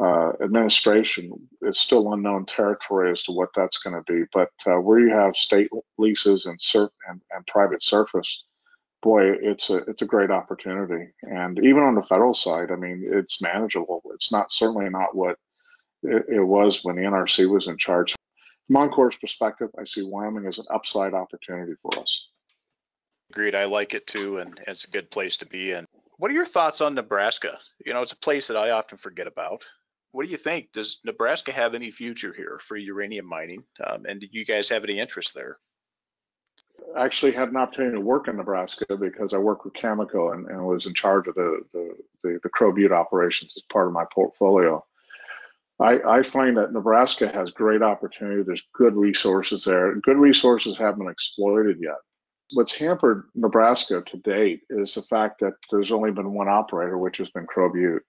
uh, 0.00 0.32
administration. 0.42 1.30
It's 1.62 1.80
still 1.80 2.12
unknown 2.12 2.46
territory 2.46 3.12
as 3.12 3.22
to 3.24 3.32
what 3.32 3.50
that's 3.54 3.78
going 3.78 3.94
to 3.94 4.12
be. 4.12 4.24
But 4.32 4.50
uh, 4.66 4.80
where 4.80 4.98
you 4.98 5.10
have 5.10 5.36
state 5.36 5.70
leases 5.98 6.46
and, 6.46 6.60
surf 6.60 6.90
and, 7.08 7.20
and 7.30 7.46
private 7.46 7.82
surface, 7.82 8.42
boy, 9.04 9.32
it's 9.32 9.68
a 9.68 9.76
it's 9.86 10.02
a 10.02 10.06
great 10.06 10.30
opportunity. 10.30 11.12
And 11.22 11.58
even 11.58 11.82
on 11.82 11.94
the 11.94 12.02
federal 12.02 12.34
side, 12.34 12.72
I 12.72 12.76
mean, 12.76 13.06
it's 13.06 13.40
manageable. 13.40 14.02
It's 14.14 14.32
not 14.32 14.50
certainly 14.50 14.88
not 14.88 15.14
what 15.14 15.36
it, 16.02 16.24
it 16.28 16.40
was 16.42 16.80
when 16.82 16.96
the 16.96 17.02
NRC 17.02 17.48
was 17.48 17.68
in 17.68 17.76
charge. 17.76 18.16
from 18.66 18.76
Encore's 18.76 19.16
perspective, 19.20 19.68
I 19.78 19.84
see 19.84 20.02
Wyoming 20.02 20.46
as 20.46 20.58
an 20.58 20.64
upside 20.72 21.12
opportunity 21.12 21.74
for 21.82 21.96
us. 21.98 22.28
Agreed. 23.30 23.54
I 23.54 23.66
like 23.66 23.92
it 23.92 24.06
too, 24.06 24.38
and 24.38 24.58
it's 24.66 24.84
a 24.84 24.90
good 24.90 25.10
place 25.10 25.36
to 25.38 25.46
be. 25.46 25.72
And 25.72 25.86
what 26.16 26.30
are 26.30 26.34
your 26.34 26.46
thoughts 26.46 26.80
on 26.80 26.94
Nebraska? 26.94 27.58
You 27.84 27.92
know, 27.92 28.02
it's 28.02 28.12
a 28.12 28.16
place 28.16 28.48
that 28.48 28.56
I 28.56 28.70
often 28.70 28.96
forget 28.96 29.26
about. 29.26 29.64
What 30.12 30.24
do 30.24 30.30
you 30.30 30.38
think? 30.38 30.72
Does 30.72 30.98
Nebraska 31.04 31.52
have 31.52 31.74
any 31.74 31.90
future 31.90 32.32
here 32.32 32.58
for 32.62 32.76
uranium 32.76 33.26
mining? 33.26 33.64
Um, 33.84 34.06
and 34.08 34.20
do 34.20 34.28
you 34.30 34.46
guys 34.46 34.70
have 34.70 34.84
any 34.84 34.98
interest 34.98 35.34
there? 35.34 35.58
I 36.96 37.04
actually 37.04 37.32
had 37.32 37.48
an 37.48 37.56
opportunity 37.56 37.96
to 37.96 38.00
work 38.00 38.28
in 38.28 38.36
Nebraska 38.36 38.96
because 38.96 39.32
I 39.32 39.38
worked 39.38 39.64
with 39.64 39.74
Cameco 39.74 40.32
and, 40.32 40.46
and 40.46 40.64
was 40.64 40.86
in 40.86 40.94
charge 40.94 41.26
of 41.26 41.34
the, 41.34 41.60
the, 41.72 41.96
the, 42.22 42.40
the 42.42 42.48
Crow 42.48 42.72
Butte 42.72 42.92
operations 42.92 43.54
as 43.56 43.62
part 43.70 43.86
of 43.86 43.92
my 43.92 44.04
portfolio. 44.12 44.84
I, 45.80 45.98
I, 46.06 46.22
find 46.22 46.56
that 46.56 46.72
Nebraska 46.72 47.28
has 47.28 47.50
great 47.50 47.82
opportunity. 47.82 48.42
There's 48.42 48.62
good 48.74 48.94
resources 48.94 49.64
there. 49.64 49.96
Good 49.96 50.18
resources 50.18 50.76
haven't 50.78 51.00
been 51.00 51.10
exploited 51.10 51.78
yet. 51.80 51.96
What's 52.52 52.76
hampered 52.76 53.24
Nebraska 53.34 54.02
to 54.06 54.16
date 54.18 54.60
is 54.70 54.94
the 54.94 55.02
fact 55.02 55.40
that 55.40 55.54
there's 55.72 55.90
only 55.90 56.12
been 56.12 56.32
one 56.32 56.48
operator, 56.48 56.96
which 56.96 57.18
has 57.18 57.30
been 57.30 57.46
Crow 57.46 57.72
Butte. 57.72 58.04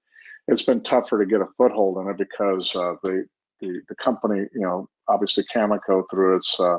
It's 0.47 0.61
been 0.61 0.83
tougher 0.83 1.17
to 1.17 1.25
get 1.25 1.41
a 1.41 1.47
foothold 1.57 1.97
in 1.97 2.09
it 2.09 2.17
because 2.17 2.75
uh, 2.75 2.95
the, 3.01 3.25
the, 3.61 3.81
the 3.89 3.95
company, 3.95 4.47
you 4.53 4.61
know, 4.61 4.87
obviously 5.07 5.43
Cameco 5.53 6.03
through 6.11 6.37
its 6.37 6.59
uh, 6.59 6.77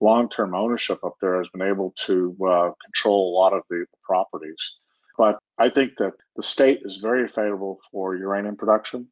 long-term 0.00 0.54
ownership 0.54 1.04
up 1.04 1.16
there 1.20 1.38
has 1.38 1.48
been 1.48 1.66
able 1.66 1.92
to 2.06 2.36
uh, 2.46 2.70
control 2.84 3.30
a 3.30 3.36
lot 3.36 3.52
of 3.52 3.62
the 3.68 3.84
properties. 4.02 4.74
But 5.18 5.38
I 5.58 5.68
think 5.68 5.96
that 5.98 6.14
the 6.36 6.42
state 6.42 6.80
is 6.84 6.96
very 6.96 7.28
favorable 7.28 7.80
for 7.92 8.16
uranium 8.16 8.56
production. 8.56 9.08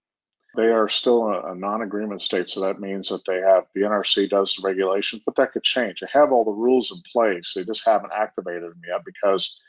They 0.56 0.68
are 0.68 0.88
still 0.88 1.24
a, 1.28 1.52
a 1.52 1.54
non-agreement 1.54 2.22
state, 2.22 2.48
so 2.48 2.60
that 2.60 2.80
means 2.80 3.10
that 3.10 3.20
they 3.26 3.40
have 3.40 3.64
the 3.74 3.82
NRC 3.82 4.30
does 4.30 4.54
the 4.54 4.66
regulations, 4.66 5.22
but 5.26 5.36
that 5.36 5.52
could 5.52 5.62
change. 5.62 6.00
They 6.00 6.08
have 6.12 6.32
all 6.32 6.44
the 6.44 6.50
rules 6.50 6.90
in 6.90 7.02
place. 7.12 7.52
They 7.54 7.64
just 7.64 7.84
haven't 7.84 8.12
activated 8.14 8.62
them 8.62 8.80
yet 8.88 9.02
because 9.04 9.60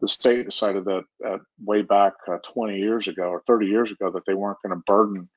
the 0.00 0.08
state 0.08 0.46
decided 0.46 0.84
that 0.86 1.04
uh, 1.24 1.38
way 1.62 1.82
back 1.82 2.14
uh, 2.26 2.38
20 2.42 2.78
years 2.78 3.06
ago 3.06 3.24
or 3.24 3.42
30 3.46 3.66
years 3.66 3.90
ago 3.90 4.10
that 4.10 4.24
they 4.26 4.34
weren't 4.34 4.58
going 4.64 4.74
to 4.74 4.82
burden 4.86 5.28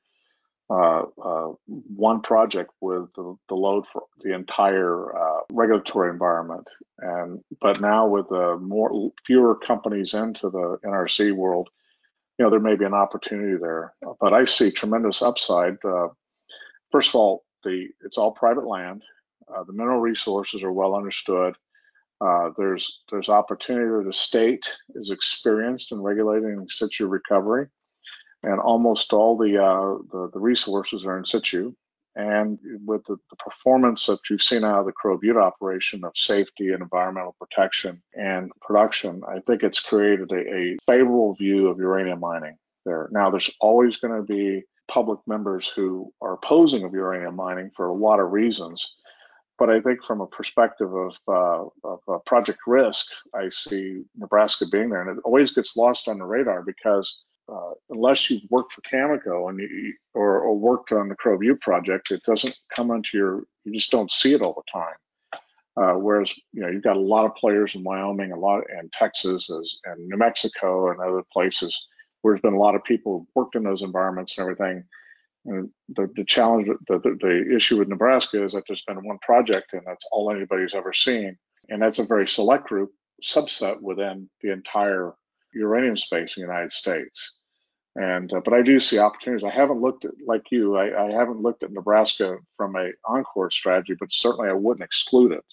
uh, 0.70 1.04
uh, 1.24 1.54
one 1.68 2.22
project 2.22 2.72
with 2.82 3.14
the, 3.16 3.36
the, 3.50 3.56
load 3.56 3.86
for 3.94 4.04
the 4.24 4.34
entire 4.34 5.16
uh, 5.16 5.42
regulatory 5.52 6.10
environment. 6.10 6.68
And 7.00 7.44
but 7.62 7.80
now 7.82 8.08
with 8.08 8.30
the 8.30 8.58
more 8.60 9.12
fewer 9.26 9.56
companies 9.56 10.16
into 10.16 10.50
the 10.50 10.80
NRC 10.84 11.34
world, 11.34 11.70
you 12.40 12.46
know, 12.46 12.50
there 12.50 12.60
may 12.60 12.76
be 12.76 12.86
an 12.86 12.96
opportunity 12.96 13.58
there. 13.58 13.94
But 14.20 14.34
I 14.34 14.46
see 14.46 14.72
tremendous 14.72 15.22
upside. 15.22 15.78
Uh, 15.86 16.08
first 16.92 17.10
of 17.10 17.16
all, 17.16 17.46
the 17.64 17.88
it's 18.04 18.18
all 18.18 18.32
private 18.32 18.66
land. 18.66 19.04
Uh, 19.48 19.64
the 19.64 19.74
mineral 19.74 20.00
resources 20.00 20.64
are 20.64 20.72
well 20.72 20.96
understood. 20.96 21.56
Uh, 22.22 22.50
there's 22.58 23.02
there's 23.12 23.30
opportunity. 23.30 24.06
The 24.06 24.14
state 24.14 24.68
is 24.96 25.12
experienced 25.12 25.92
in 25.92 26.02
regulating 26.02 26.50
in 26.50 26.68
situ 26.70 27.08
recovery, 27.08 27.68
and 28.46 28.60
almost 28.60 29.12
all 29.14 29.38
the 29.38 29.58
uh, 29.62 29.98
the, 30.12 30.30
the, 30.34 30.40
resources 30.40 31.06
are 31.06 31.18
in 31.18 31.26
situ. 31.26 31.74
And 32.16 32.58
with 32.86 33.04
the, 33.06 33.18
the, 33.30 33.36
performance 33.36 34.06
that 34.06 34.20
you've 34.30 34.42
seen 34.42 34.64
out 34.64 34.80
of 34.80 34.86
the 34.86 34.94
Crow 34.94 35.18
Butte 35.18 35.36
operation 35.36 36.06
of 36.06 36.16
safety 36.16 36.70
and 36.70 36.82
environmental 36.82 37.36
protection 37.38 38.02
and 38.14 38.52
production, 38.62 39.22
I 39.28 39.40
think 39.40 39.64
it's 39.64 39.82
created 39.82 40.32
a, 40.32 40.56
a 40.56 40.78
favorable 40.86 41.36
view 41.36 41.68
of 41.68 41.78
uranium 41.78 42.22
mining 42.22 42.56
there. 42.86 43.10
Now, 43.12 43.30
there's 43.30 43.52
always 43.60 43.98
going 43.98 44.16
to 44.16 44.24
be 44.26 44.64
public 44.88 45.20
members 45.28 45.68
who 45.68 46.14
are 46.22 46.34
opposing 46.34 46.86
of 46.86 46.94
uranium 46.94 47.36
mining 47.36 47.72
for 47.76 47.88
a 47.88 47.94
lot 47.94 48.22
of 48.22 48.32
reasons. 48.32 48.96
But 49.58 49.70
I 49.70 49.82
think 49.82 50.04
from 50.04 50.22
a 50.22 50.28
perspective 50.28 50.94
of, 50.94 51.18
uh, 51.28 51.66
of 51.84 52.00
uh, 52.08 52.18
project 52.26 52.60
risk, 52.68 53.08
I 53.34 53.50
see 53.50 54.04
Nebraska 54.16 54.66
being 54.72 54.90
there. 54.90 55.02
And 55.02 55.18
it 55.18 55.22
always 55.26 55.52
gets 55.52 55.76
lost 55.76 56.08
on 56.08 56.20
the 56.20 56.26
radar 56.26 56.62
because 56.62 57.24
uh, 57.52 57.72
unless 57.90 58.30
you've 58.30 58.50
worked 58.50 58.74
for 58.74 58.82
Cameco 58.82 59.50
and 59.50 59.60
you, 59.60 59.94
or, 60.14 60.40
or, 60.40 60.58
worked 60.58 60.92
on 60.92 61.10
the 61.10 61.16
Crow 61.16 61.38
Butte 61.38 61.62
project, 61.62 62.12
it 62.12 62.24
doesn't 62.24 62.58
come 62.76 62.92
into 62.92 63.10
your, 63.14 63.44
you 63.64 63.74
just 63.74 63.92
don't 63.92 64.12
see 64.12 64.34
it 64.34 64.42
all 64.42 64.54
the 64.54 64.72
time. 64.72 64.96
Uh, 65.78 65.98
whereas, 66.00 66.34
you 66.54 66.62
know, 66.62 66.70
you've 66.70 66.84
got 66.84 66.96
a 66.96 67.00
lot 67.00 67.26
of 67.26 67.36
players 67.36 67.76
in 67.76 67.84
Wyoming, 67.84 68.32
a 68.32 68.40
lot, 68.40 68.64
and 68.76 68.92
Texas, 68.94 69.50
as, 69.50 69.78
and 69.84 70.08
New 70.08 70.18
Mexico, 70.18 70.90
and 70.90 71.00
other 71.00 71.24
places 71.34 71.86
where 72.22 72.34
there's 72.34 72.42
been 72.42 72.54
a 72.54 72.60
lot 72.60 72.76
of 72.76 72.84
people 72.84 73.20
who've 73.20 73.28
worked 73.36 73.56
in 73.56 73.64
those 73.64 73.82
environments 73.82 74.38
and 74.38 74.44
everything. 74.44 74.84
And 75.46 75.70
the, 75.90 76.10
the 76.16 76.24
challenge, 76.24 76.68
the, 76.88 76.98
the, 77.00 77.18
the 77.22 77.56
issue 77.56 77.78
with 77.78 77.88
Nebraska 77.88 78.44
is 78.44 78.54
that 78.54 78.64
there's 78.68 78.84
been 78.88 79.06
one 79.06 79.20
project 79.22 79.74
and 79.74 79.84
that's 79.86 80.08
all 80.12 80.32
anybody's 80.32 80.74
ever 80.74 80.92
seen. 80.94 81.38
And 81.70 81.82
that's 81.82 82.00
a 82.00 82.06
very 82.06 82.28
select 82.28 82.68
group 82.68 82.92
subset 83.24 83.80
within 83.82 84.30
the 84.42 84.52
entire 84.52 85.14
uranium 85.56 85.98
space 85.98 86.34
in 86.36 86.44
the 86.44 86.48
United 86.48 86.72
States. 86.72 87.32
And 87.96 88.32
uh, 88.34 88.42
but 88.44 88.54
I 88.54 88.62
do 88.62 88.80
see 88.80 89.00
opportunities. 89.00 89.46
I 89.46 89.56
haven't 89.56 89.82
looked 89.82 90.04
at 90.04 90.12
like 90.26 90.52
you. 90.52 90.76
I, 90.76 91.08
I 91.08 91.12
haven't 91.12 91.42
looked 91.42 91.64
at 91.64 91.72
Nebraska 91.72 92.38
from 92.58 92.76
a 92.76 92.90
Encore 93.08 93.52
strategy, 93.52 93.96
but 93.98 94.12
certainly 94.12 94.50
I 94.50 94.54
wouldn't 94.54 94.84
exclude 94.84 95.32
it. 95.32 95.46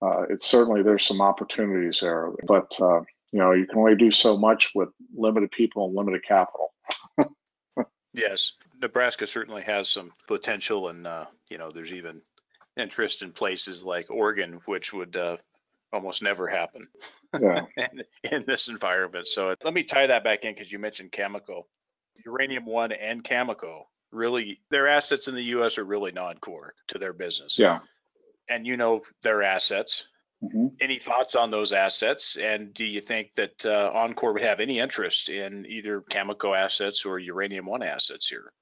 Uh, 0.00 0.22
it's 0.30 0.46
certainly 0.46 0.82
there's 0.82 1.04
some 1.04 1.20
opportunities 1.20 2.00
there, 2.00 2.30
but 2.46 2.74
uh, 2.80 3.00
you 3.32 3.38
know 3.38 3.52
you 3.52 3.66
can 3.66 3.78
only 3.78 3.96
do 3.96 4.10
so 4.10 4.38
much 4.38 4.70
with 4.74 4.88
limited 5.14 5.50
people 5.50 5.84
and 5.84 5.94
limited 5.94 6.24
capital. 6.26 6.72
yes, 8.14 8.52
Nebraska 8.80 9.26
certainly 9.26 9.62
has 9.62 9.90
some 9.90 10.10
potential, 10.26 10.88
and 10.88 11.06
uh, 11.06 11.26
you 11.50 11.58
know 11.58 11.70
there's 11.70 11.92
even 11.92 12.22
interest 12.78 13.20
in 13.20 13.30
places 13.30 13.84
like 13.84 14.10
Oregon, 14.10 14.58
which 14.64 14.94
would 14.94 15.14
uh, 15.16 15.36
almost 15.92 16.22
never 16.22 16.46
happen 16.46 16.88
yeah. 17.40 17.64
in, 17.76 18.02
in, 18.30 18.44
this 18.46 18.68
environment. 18.68 19.26
So 19.26 19.54
let 19.62 19.74
me 19.74 19.82
tie 19.82 20.06
that 20.06 20.24
back 20.24 20.44
in 20.44 20.54
because 20.54 20.70
you 20.70 20.78
mentioned 20.78 21.12
Cameco, 21.12 21.62
Uranium 22.24 22.66
One, 22.66 22.92
and 22.92 23.22
Cameco. 23.22 23.82
Really, 24.10 24.60
their 24.70 24.88
assets 24.88 25.28
in 25.28 25.34
the 25.34 25.44
U.S. 25.44 25.78
are 25.78 25.84
really 25.84 26.12
non-core 26.12 26.74
to 26.88 26.98
their 26.98 27.14
business. 27.14 27.58
Yeah, 27.58 27.78
and 28.48 28.66
you 28.66 28.76
know 28.76 29.02
their 29.22 29.42
assets. 29.42 30.04
Mm-hmm. 30.44 30.66
Any 30.80 30.98
thoughts 30.98 31.34
on 31.34 31.50
those 31.50 31.72
assets? 31.72 32.36
And 32.36 32.74
do 32.74 32.84
you 32.84 33.00
think 33.00 33.32
that 33.34 33.64
uh, 33.64 33.90
Encore 33.94 34.32
would 34.32 34.42
have 34.42 34.60
any 34.60 34.80
interest 34.80 35.28
in 35.28 35.64
either 35.66 36.02
Cameco 36.02 36.56
assets 36.56 37.06
or 37.06 37.18
Uranium 37.18 37.64
One 37.64 37.82
assets 37.82 38.28
here? 38.28 38.52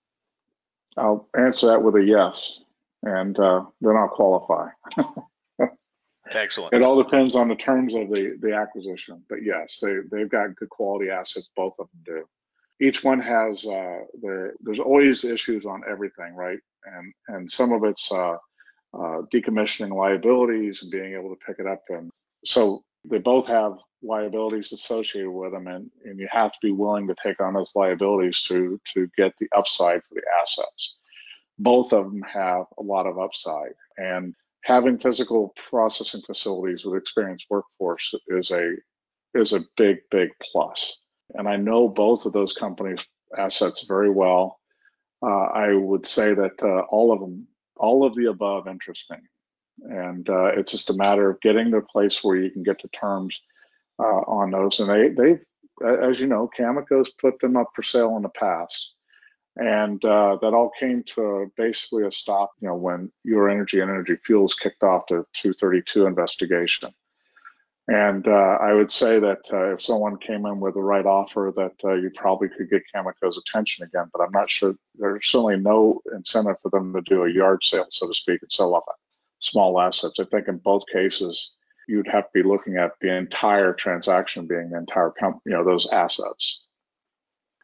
I'll 0.97 1.29
answer 1.37 1.69
that 1.69 1.83
with 1.83 1.97
a 1.97 2.05
yes, 2.05 2.61
and 3.03 3.39
uh, 3.39 3.65
then 3.81 3.97
I'll 3.97 4.09
qualify. 4.09 4.69
Excellent. 6.31 6.73
It 6.75 6.83
all 6.83 7.03
depends 7.03 7.35
on 7.35 7.49
the 7.49 7.57
terms 7.57 7.95
of 7.95 8.09
the, 8.09 8.37
the 8.41 8.55
acquisition, 8.55 9.23
but 9.29 9.43
yes, 9.43 9.81
they, 9.83 9.97
they've 10.11 10.29
got 10.31 10.55
good 10.57 10.71
quality 10.71 11.11
assets. 11.11 11.51
Both 11.57 11.75
of 11.79 11.89
them 11.91 12.03
do. 12.05 12.29
Each 12.87 13.05
one 13.05 13.21
has 13.21 13.67
uh, 13.67 14.01
their, 14.23 14.55
there's 14.61 14.79
always 14.79 15.25
issues 15.25 15.67
on 15.67 15.83
everything, 15.89 16.35
right? 16.35 16.59
And 16.87 17.13
and 17.29 17.51
some 17.51 17.73
of 17.73 17.85
it's 17.85 18.11
uh, 18.11 18.37
uh, 18.95 19.23
decommissioning 19.33 19.95
liabilities 19.95 20.83
and 20.83 20.91
being 20.91 21.15
able 21.15 21.31
to 21.31 21.45
pick 21.47 21.59
it 21.59 21.67
up. 21.67 21.83
And 21.91 22.11
so 22.45 22.85
they 23.05 23.19
both 23.19 23.47
have 23.47 23.75
liabilities 24.03 24.73
associated 24.73 25.31
with 25.31 25.53
them, 25.53 25.67
and, 25.67 25.91
and 26.05 26.19
you 26.19 26.29
have 26.31 26.53
to 26.53 26.59
be 26.63 26.73
willing 26.73 27.07
to 27.09 27.15
take 27.23 27.41
on 27.41 27.55
those 27.55 27.73
liabilities 27.75 28.41
to 28.43 28.81
to 28.95 29.09
get 29.17 29.35
the 29.39 29.49
upside 29.55 30.03
for 30.05 30.15
the 30.15 30.23
assets. 30.41 30.97
Both 31.59 31.93
of 31.93 32.05
them 32.05 32.23
have 32.23 32.65
a 32.79 32.83
lot 32.83 33.07
of 33.07 33.19
upside, 33.19 33.75
and 33.99 34.35
having 34.63 34.99
physical 34.99 35.55
processing 35.71 36.23
facilities 36.23 36.85
with 36.85 36.99
experienced 36.99 37.47
workforce 37.51 38.15
is 38.29 38.51
a 38.51 38.75
is 39.35 39.53
a 39.53 39.61
big 39.77 39.99
big 40.11 40.31
plus. 40.43 40.97
And 41.35 41.49
i 41.49 41.57
know 41.57 41.89
both 41.89 42.27
of 42.27 42.33
those 42.33 42.53
companies 42.53 43.05
assets 43.37 43.87
very 43.87 44.11
well. 44.11 44.59
Uh, 45.23 45.47
i 45.55 45.73
would 45.73 46.07
say 46.07 46.35
that 46.35 46.63
uh, 46.63 46.81
all 46.89 47.13
of 47.13 47.21
them 47.21 47.47
all 47.77 48.05
of 48.05 48.15
the 48.15 48.27
above 48.27 48.69
interest 48.69 49.11
me. 49.11 49.17
And 49.83 50.29
uh, 50.29 50.53
it's 50.57 50.73
just 50.73 50.91
a 50.91 50.95
matter 50.95 51.31
of 51.31 51.41
getting 51.41 51.71
to 51.71 51.79
a 51.79 51.83
place 51.83 52.23
where 52.23 52.37
you 52.37 52.51
can 52.51 52.63
get 52.63 52.81
to 52.81 52.89
terms 52.89 53.41
uh, 53.99 54.03
on 54.03 54.51
those. 54.51 54.79
And 54.81 54.91
they 54.91 55.09
they've 55.09 55.41
as 55.83 56.21
you 56.21 56.27
know 56.27 56.49
cameco's 56.55 57.11
put 57.19 57.39
them 57.39 57.57
up 57.57 57.71
for 57.75 57.83
sale 57.83 58.17
in 58.17 58.23
the 58.23 58.29
past 58.29 58.95
and 59.57 60.05
uh, 60.05 60.39
that 60.41 60.55
all 60.55 60.71
came 60.79 61.03
to 61.15 61.51
basically 61.57 62.07
a 62.07 62.13
stop, 62.13 62.53
you 62.61 62.69
know, 62.69 62.77
when 62.77 63.11
Ur-Energy 63.29 63.81
and 63.81 63.91
Energy 63.91 64.17
Fuels 64.25 64.55
kicked 64.55 64.83
off 64.83 65.07
the 65.09 65.25
232 65.35 66.07
investigation. 66.07 66.91
And 67.89 68.29
uh, 68.29 68.59
I 68.61 68.73
would 68.73 68.91
say 68.91 69.19
that 69.19 69.41
uh, 69.53 69.73
if 69.73 69.83
someone 69.83 70.17
came 70.17 70.47
in 70.47 70.61
with 70.61 70.75
the 70.75 70.83
right 70.83 71.05
offer, 71.05 71.53
that 71.57 71.75
uh, 71.85 71.95
you 71.95 72.11
probably 72.15 72.49
could 72.49 72.71
get 72.71 72.83
Cameco's 72.95 73.37
attention 73.37 73.85
again. 73.85 74.09
But 74.13 74.23
I'm 74.23 74.31
not 74.31 74.49
sure. 74.49 74.77
There's 74.95 75.27
certainly 75.27 75.57
no 75.57 76.01
incentive 76.15 76.57
for 76.63 76.71
them 76.71 76.93
to 76.93 77.01
do 77.01 77.25
a 77.25 77.33
yard 77.33 77.65
sale, 77.65 77.87
so 77.89 78.07
to 78.07 78.15
speak, 78.15 78.43
and 78.43 78.53
sell 78.53 78.77
off 78.77 78.85
small 79.41 79.81
assets. 79.81 80.21
I 80.21 80.25
think 80.25 80.47
in 80.47 80.59
both 80.59 80.85
cases, 80.93 81.51
you'd 81.89 82.07
have 82.07 82.25
to 82.25 82.31
be 82.33 82.49
looking 82.49 82.77
at 82.77 82.93
the 83.01 83.13
entire 83.13 83.73
transaction 83.73 84.47
being 84.47 84.71
the 84.71 84.79
entire 84.79 85.11
company, 85.11 85.43
you 85.47 85.53
know, 85.53 85.65
those 85.65 85.89
assets. 85.91 86.63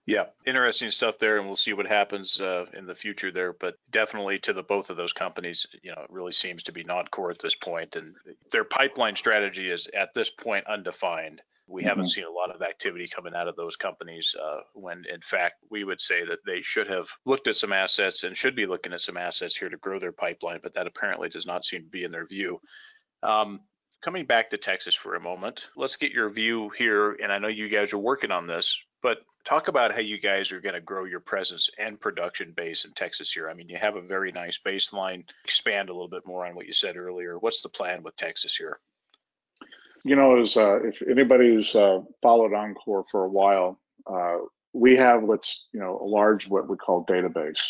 Yeah, 0.07 0.27
interesting 0.47 0.91
stuff 0.91 1.19
there, 1.19 1.37
and 1.37 1.47
we'll 1.47 1.57
see 1.57 1.73
what 1.73 1.89
happens 1.89 2.41
uh, 2.41 2.67
in 2.73 2.87
the 2.87 2.95
future 2.95 3.33
there. 3.33 3.53
But 3.53 3.75
definitely 3.91 4.39
to 4.41 4.53
the 4.53 4.63
both 4.63 4.89
of 4.89 4.97
those 4.97 5.13
companies, 5.13 5.67
you 5.83 5.91
know, 5.91 6.03
it 6.03 6.11
really 6.11 6.33
seems 6.33 6.63
to 6.65 6.73
be 6.73 6.85
non-core 6.85 7.33
at 7.33 7.41
this 7.41 7.57
point, 7.57 7.97
and 7.97 8.15
their 8.53 8.63
pipeline 8.63 9.17
strategy 9.17 9.69
is 9.69 9.89
at 9.89 10.15
this 10.15 10.31
point 10.31 10.69
undefined. 10.69 11.43
We 11.67 11.81
mm-hmm. 11.81 11.89
haven't 11.89 12.07
seen 12.07 12.25
a 12.25 12.31
lot 12.31 12.55
of 12.55 12.63
activity 12.63 13.09
coming 13.09 13.35
out 13.35 13.49
of 13.49 13.57
those 13.57 13.75
companies 13.75 14.37
uh, 14.41 14.61
when, 14.75 15.05
in 15.13 15.23
fact, 15.23 15.57
we 15.71 15.83
would 15.83 16.01
say 16.01 16.25
that 16.25 16.45
they 16.47 16.63
should 16.63 16.87
have 16.87 17.09
looked 17.25 17.49
at 17.49 17.57
some 17.57 17.73
assets 17.73 18.23
and 18.23 18.37
should 18.37 18.55
be 18.55 18.67
looking 18.67 18.93
at 18.93 19.01
some 19.01 19.17
assets 19.17 19.57
here 19.57 19.69
to 19.69 19.77
grow 19.77 19.99
their 19.99 20.13
pipeline, 20.13 20.61
but 20.63 20.75
that 20.75 20.87
apparently 20.87 21.29
does 21.31 21.47
not 21.47 21.65
seem 21.65 21.83
to 21.83 21.91
be 21.91 22.05
in 22.05 22.13
their 22.13 22.27
view. 22.27 22.61
Um, 23.25 23.63
coming 24.03 24.27
back 24.27 24.51
to 24.51 24.57
Texas 24.57 24.95
for 24.95 25.17
a 25.17 25.21
moment, 25.21 25.69
let's 25.77 25.97
get 25.97 26.13
your 26.13 26.31
view 26.31 26.71
here. 26.79 27.13
And 27.21 27.33
I 27.33 27.39
know 27.39 27.49
you 27.49 27.69
guys 27.69 27.93
are 27.93 27.99
working 27.99 28.31
on 28.31 28.47
this, 28.47 28.79
but 29.07 29.19
talk 29.45 29.69
about 29.69 29.95
how 29.95 30.01
you 30.01 30.19
guys 30.19 30.51
are 30.51 30.61
going 30.61 30.75
to 30.75 30.81
grow 30.81 31.05
your 31.05 31.21
presence 31.21 31.71
and 31.79 32.01
production 32.01 32.51
base 32.57 32.85
in 32.85 32.91
Texas 32.91 33.31
here. 33.31 33.49
I 33.49 33.55
mean, 33.55 33.69
you 33.69 33.77
have 33.77 33.95
a 33.95 34.01
very 34.01 34.33
nice 34.33 34.59
baseline. 34.59 35.23
Expand 35.45 35.91
a 35.91 35.93
little 35.93 36.09
bit 36.09 36.27
more 36.27 36.45
on 36.45 36.57
what 36.57 36.67
you 36.67 36.73
said 36.73 36.97
earlier. 36.97 37.39
What's 37.39 37.63
the 37.63 37.69
plan 37.69 38.03
with 38.03 38.17
Texas 38.17 38.57
here? 38.57 38.81
You 40.03 40.17
know, 40.17 40.43
as 40.43 40.57
uh, 40.57 40.83
if 40.83 41.01
anybody's 41.09 41.73
uh, 41.77 42.01
followed 42.21 42.53
Encore 42.53 43.05
for 43.09 43.23
a 43.23 43.29
while, 43.29 43.79
uh, 44.13 44.39
we 44.73 44.97
have 44.97 45.23
what's 45.23 45.69
you 45.73 45.79
know 45.79 46.01
a 46.03 46.05
large 46.05 46.49
what 46.49 46.69
we 46.69 46.77
call 46.77 47.07
database, 47.07 47.63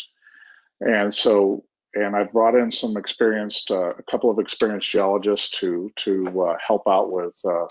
and 0.81 1.13
so 1.13 1.63
and 1.93 2.15
I've 2.15 2.33
brought 2.33 2.55
in 2.55 2.71
some 2.71 2.97
experienced, 2.97 3.69
uh, 3.69 3.91
a 3.91 4.03
couple 4.09 4.31
of 4.31 4.39
experienced 4.39 4.89
geologists 4.89 5.49
to 5.59 5.91
to 5.97 6.47
uh, 6.47 6.57
help 6.65 6.87
out 6.87 7.11
with 7.11 7.39
uh, 7.45 7.67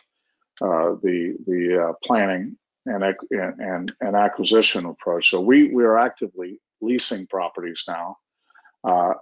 the 1.03 1.35
the 1.49 1.95
planning 2.05 2.57
and, 2.87 3.05
and 3.31 3.93
and 4.01 4.17
acquisition 4.17 4.87
approach. 4.87 5.31
So 5.31 5.41
we 5.41 5.73
we 5.75 5.85
are 5.85 5.99
actively 5.99 6.61
leasing 6.81 7.27
properties 7.27 7.85
now, 7.87 8.17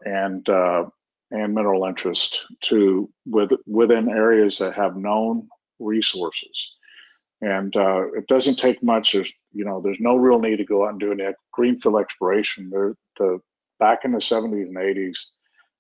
and 0.05 0.49
and 1.35 1.55
mineral 1.55 1.85
interest 1.85 2.41
to 2.63 3.11
with, 3.27 3.51
within 3.67 4.09
areas 4.09 4.59
that 4.59 4.75
have 4.75 4.97
known 4.97 5.49
resources. 5.79 6.73
And 7.41 7.75
uh, 7.77 8.13
it 8.13 8.27
doesn't 8.29 8.59
take 8.59 8.83
much. 8.83 9.13
There's, 9.13 9.33
you 9.53 9.65
know, 9.65 9.81
there's 9.81 10.01
no 10.01 10.17
real 10.17 10.39
need 10.39 10.57
to 10.57 10.65
go 10.65 10.85
out 10.85 10.93
and 10.93 11.01
do 11.01 11.13
any 11.13 11.25
greenfield 11.53 12.01
exploration. 12.01 12.71
There, 12.71 12.95
the, 13.19 13.41
back 13.79 14.05
in 14.05 14.13
the 14.13 14.19
70s 14.19 14.69
and 14.69 14.77
80s, 14.77 15.19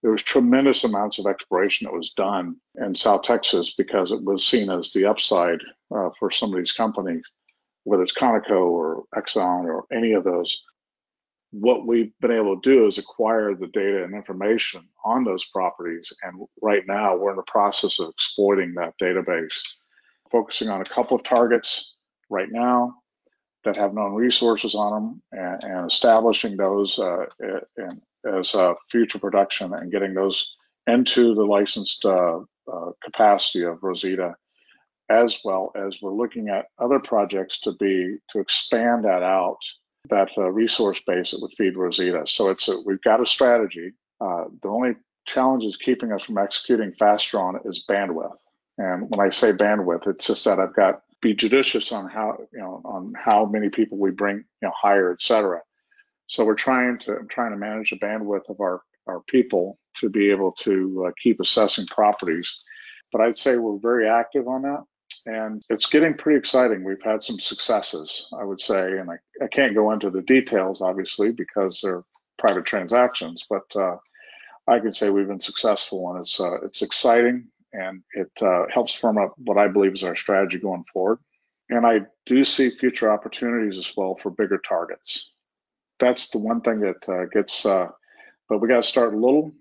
there 0.02 0.10
was 0.10 0.22
tremendous 0.22 0.84
amounts 0.84 1.18
of 1.18 1.26
exploration 1.26 1.86
that 1.86 1.96
was 1.96 2.10
done 2.10 2.56
in 2.74 2.94
South 2.94 3.22
Texas 3.22 3.72
because 3.78 4.10
it 4.10 4.22
was 4.22 4.46
seen 4.46 4.68
as 4.68 4.92
the 4.92 5.06
upside 5.06 5.60
uh, 5.94 6.10
for 6.18 6.30
some 6.30 6.52
of 6.52 6.58
these 6.58 6.72
companies, 6.72 7.22
whether 7.84 8.02
it's 8.02 8.12
Conoco 8.12 8.66
or 8.66 9.04
Exxon 9.14 9.64
or 9.64 9.84
any 9.92 10.12
of 10.12 10.24
those 10.24 10.58
what 11.54 11.86
we've 11.86 12.12
been 12.20 12.32
able 12.32 12.60
to 12.60 12.68
do 12.68 12.86
is 12.86 12.98
acquire 12.98 13.54
the 13.54 13.68
data 13.68 14.02
and 14.02 14.12
information 14.12 14.88
on 15.04 15.22
those 15.22 15.44
properties. 15.46 16.12
And 16.24 16.46
right 16.60 16.82
now, 16.86 17.16
we're 17.16 17.30
in 17.30 17.36
the 17.36 17.42
process 17.44 18.00
of 18.00 18.08
exploiting 18.08 18.74
that 18.74 18.98
database, 19.00 19.56
focusing 20.32 20.68
on 20.68 20.80
a 20.80 20.84
couple 20.84 21.16
of 21.16 21.22
targets 21.22 21.94
right 22.28 22.48
now 22.50 22.94
that 23.64 23.76
have 23.76 23.94
known 23.94 24.14
resources 24.14 24.74
on 24.74 24.92
them 24.92 25.22
and, 25.30 25.62
and 25.62 25.90
establishing 25.90 26.56
those 26.56 26.98
uh, 26.98 27.26
in, 27.78 28.00
as 28.36 28.54
uh, 28.56 28.74
future 28.90 29.20
production 29.20 29.74
and 29.74 29.92
getting 29.92 30.12
those 30.12 30.56
into 30.88 31.36
the 31.36 31.44
licensed 31.44 32.04
uh, 32.04 32.40
uh, 32.70 32.90
capacity 33.02 33.62
of 33.62 33.78
Rosita, 33.80 34.34
as 35.14 35.40
well 35.44 35.72
as 35.74 35.96
we're 36.02 36.12
looking 36.12 36.48
at 36.48 36.66
other 36.78 36.98
projects 36.98 37.60
to 37.60 37.72
be 37.72 38.16
to 38.30 38.40
expand 38.40 39.04
that 39.04 39.22
out 39.22 39.58
that 40.10 40.28
uh, 40.36 40.50
resource 40.50 41.00
base 41.06 41.30
that 41.30 41.40
would 41.40 41.54
feed 41.56 41.76
Rosita. 41.76 42.26
So 42.26 42.50
it's 42.50 42.68
a, 42.68 42.78
we've 42.84 43.00
got 43.02 43.22
a 43.22 43.26
strategy. 43.26 43.92
Uh, 44.20 44.44
the 44.62 44.68
only 44.68 44.96
challenge 45.24 45.64
is 45.64 45.76
keeping 45.76 46.12
us 46.12 46.24
from 46.24 46.36
executing 46.36 46.92
faster 46.92 47.40
on 47.40 47.56
it 47.56 47.62
is 47.64 47.84
bandwidth. 47.88 48.36
And 48.76 49.08
when 49.08 49.26
I 49.26 49.30
say 49.30 49.52
bandwidth, 49.52 50.06
it's 50.06 50.26
just 50.26 50.44
that 50.44 50.58
I've 50.58 50.74
got 50.74 51.02
be 51.22 51.34
judicious 51.34 51.90
on 51.90 52.08
how 52.08 52.36
you 52.52 52.58
know 52.58 52.82
on 52.84 53.14
how 53.16 53.46
many 53.46 53.70
people 53.70 53.96
we 53.98 54.10
bring 54.10 54.36
you 54.36 54.44
know 54.62 54.72
hire, 54.76 55.12
et 55.12 55.20
cetera. 55.20 55.62
So 56.26 56.44
we're 56.44 56.54
trying 56.54 56.98
to 57.00 57.16
I'm 57.16 57.28
trying 57.28 57.52
to 57.52 57.56
manage 57.56 57.90
the 57.90 57.98
bandwidth 57.98 58.50
of 58.50 58.60
our 58.60 58.82
our 59.06 59.20
people 59.20 59.78
to 60.00 60.08
be 60.08 60.30
able 60.30 60.52
to 60.52 61.06
uh, 61.06 61.12
keep 61.22 61.40
assessing 61.40 61.86
properties. 61.86 62.60
But 63.12 63.20
I'd 63.20 63.38
say 63.38 63.56
we're 63.56 63.78
very 63.78 64.08
active 64.08 64.48
on 64.48 64.62
that 64.62 64.82
and 65.26 65.62
it's 65.70 65.86
getting 65.86 66.14
pretty 66.14 66.38
exciting. 66.38 66.84
We've 66.84 67.02
had 67.02 67.22
some 67.22 67.40
successes, 67.40 68.26
I 68.38 68.44
would 68.44 68.60
say, 68.60 68.98
and 68.98 69.10
I, 69.10 69.16
I 69.42 69.46
can't 69.48 69.74
go 69.74 69.92
into 69.92 70.10
the 70.10 70.22
details, 70.22 70.80
obviously, 70.80 71.32
because 71.32 71.80
they're 71.80 72.04
private 72.38 72.66
transactions, 72.66 73.44
but 73.48 73.74
uh, 73.76 73.96
I 74.66 74.78
can 74.78 74.92
say 74.92 75.10
we've 75.10 75.28
been 75.28 75.40
successful, 75.40 76.10
and 76.10 76.20
it's 76.20 76.40
uh, 76.40 76.60
it's 76.62 76.82
exciting, 76.82 77.48
and 77.72 78.02
it 78.14 78.30
uh, 78.40 78.64
helps 78.72 78.94
firm 78.94 79.18
up 79.18 79.34
what 79.38 79.58
I 79.58 79.68
believe 79.68 79.94
is 79.94 80.04
our 80.04 80.16
strategy 80.16 80.58
going 80.58 80.84
forward. 80.92 81.18
And 81.70 81.86
I 81.86 82.00
do 82.26 82.44
see 82.44 82.70
future 82.70 83.10
opportunities 83.10 83.78
as 83.78 83.90
well 83.96 84.18
for 84.22 84.30
bigger 84.30 84.58
targets. 84.58 85.30
That's 85.98 86.30
the 86.30 86.38
one 86.38 86.60
thing 86.60 86.80
that 86.80 87.08
uh, 87.08 87.26
gets, 87.32 87.64
uh, 87.64 87.88
but 88.48 88.58
we 88.58 88.68
got 88.68 88.76
to 88.76 88.82
start 88.82 89.14
little 89.14 89.52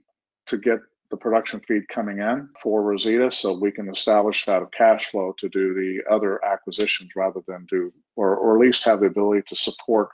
to 0.47 0.57
get 0.57 0.79
the 1.13 1.17
production 1.17 1.61
feed 1.67 1.87
coming 1.89 2.17
in 2.17 2.49
for 2.59 2.81
Rosita 2.81 3.29
so 3.29 3.53
we 3.53 3.71
can 3.71 3.87
establish 3.87 4.47
out 4.47 4.63
of 4.63 4.71
cash 4.71 5.11
flow 5.11 5.35
to 5.37 5.47
do 5.47 5.75
the 5.75 5.99
other 6.11 6.43
acquisitions 6.43 7.11
rather 7.15 7.39
than 7.47 7.67
do, 7.69 7.93
or, 8.15 8.35
or 8.35 8.55
at 8.55 8.65
least 8.65 8.83
have 8.85 8.99
the 8.99 9.05
ability 9.05 9.43
to 9.45 9.55
support 9.55 10.09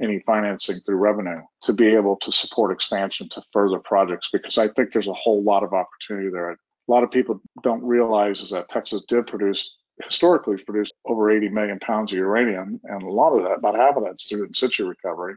any 0.00 0.18
financing 0.26 0.80
through 0.80 0.96
revenue 0.96 1.40
to 1.62 1.72
be 1.72 1.86
able 1.86 2.16
to 2.16 2.32
support 2.32 2.72
expansion 2.72 3.28
to 3.28 3.40
further 3.52 3.78
projects 3.78 4.30
because 4.32 4.58
I 4.58 4.66
think 4.66 4.92
there's 4.92 5.06
a 5.06 5.12
whole 5.12 5.44
lot 5.44 5.62
of 5.62 5.74
opportunity 5.74 6.28
there. 6.28 6.50
A 6.50 6.56
lot 6.88 7.04
of 7.04 7.12
people 7.12 7.40
don't 7.62 7.84
realize 7.84 8.40
is 8.40 8.50
that 8.50 8.68
Texas 8.68 9.04
did 9.06 9.28
produce 9.28 9.76
historically 10.02 10.56
produced 10.56 10.94
over 11.06 11.30
80 11.30 11.50
million 11.50 11.78
pounds 11.78 12.10
of 12.10 12.18
uranium, 12.18 12.80
and 12.82 13.02
a 13.04 13.08
lot 13.08 13.30
of 13.30 13.44
that, 13.44 13.58
about 13.58 13.76
half 13.76 13.96
of 13.96 14.02
that's 14.02 14.28
through 14.28 14.46
in 14.46 14.54
situ 14.54 14.88
recovery. 14.88 15.36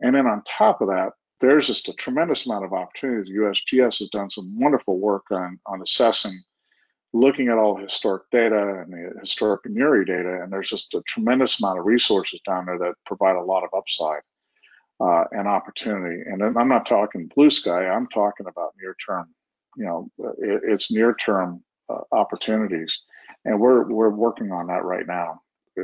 And 0.00 0.14
then 0.14 0.26
on 0.26 0.42
top 0.46 0.80
of 0.80 0.88
that, 0.88 1.10
there's 1.40 1.66
just 1.66 1.88
a 1.88 1.92
tremendous 1.94 2.46
amount 2.46 2.64
of 2.64 2.72
opportunity. 2.72 3.32
The 3.32 3.38
USGS 3.40 3.98
has 3.98 4.08
done 4.10 4.30
some 4.30 4.58
wonderful 4.58 4.98
work 4.98 5.24
on, 5.30 5.58
on 5.66 5.82
assessing, 5.82 6.40
looking 7.12 7.48
at 7.48 7.58
all 7.58 7.76
historic 7.76 8.24
data 8.30 8.82
and 8.82 8.92
the 8.92 9.20
historic 9.20 9.62
NURE 9.66 10.04
data, 10.04 10.42
and 10.42 10.52
there's 10.52 10.70
just 10.70 10.94
a 10.94 11.02
tremendous 11.02 11.60
amount 11.60 11.78
of 11.78 11.86
resources 11.86 12.40
down 12.46 12.66
there 12.66 12.78
that 12.78 12.94
provide 13.04 13.36
a 13.36 13.42
lot 13.42 13.64
of 13.64 13.70
upside 13.76 14.20
uh, 15.00 15.24
and 15.32 15.46
opportunity. 15.46 16.22
And 16.26 16.42
I'm 16.42 16.68
not 16.68 16.86
talking 16.86 17.30
blue 17.34 17.50
sky, 17.50 17.86
I'm 17.86 18.06
talking 18.08 18.46
about 18.46 18.74
near 18.80 18.96
term, 19.04 19.28
you 19.76 19.84
know, 19.84 20.10
it, 20.38 20.62
it's 20.64 20.90
near 20.90 21.14
term 21.14 21.62
uh, 21.88 22.00
opportunities. 22.12 22.98
And 23.44 23.60
we're, 23.60 23.84
we're 23.88 24.10
working 24.10 24.52
on 24.52 24.66
that 24.68 24.84
right 24.84 25.06
now. 25.06 25.40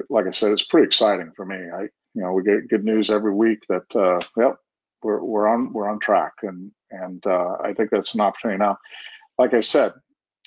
Like 0.08 0.26
I 0.26 0.30
said, 0.30 0.50
it's 0.50 0.64
pretty 0.64 0.86
exciting 0.86 1.32
for 1.36 1.44
me. 1.44 1.56
I, 1.56 1.82
you 2.14 2.22
know, 2.22 2.32
we 2.32 2.42
get 2.42 2.68
good 2.68 2.84
news 2.84 3.10
every 3.10 3.32
week 3.32 3.60
that, 3.68 3.94
uh, 3.94 4.20
yep, 4.36 4.56
we're, 5.02 5.22
we're 5.22 5.48
on 5.48 5.72
we're 5.72 5.88
on 5.88 5.98
track, 5.98 6.32
and 6.42 6.70
and 6.90 7.24
uh, 7.26 7.56
I 7.62 7.72
think 7.74 7.90
that's 7.90 8.14
an 8.14 8.20
opportunity. 8.20 8.58
Now, 8.58 8.78
like 9.38 9.54
I 9.54 9.60
said, 9.60 9.92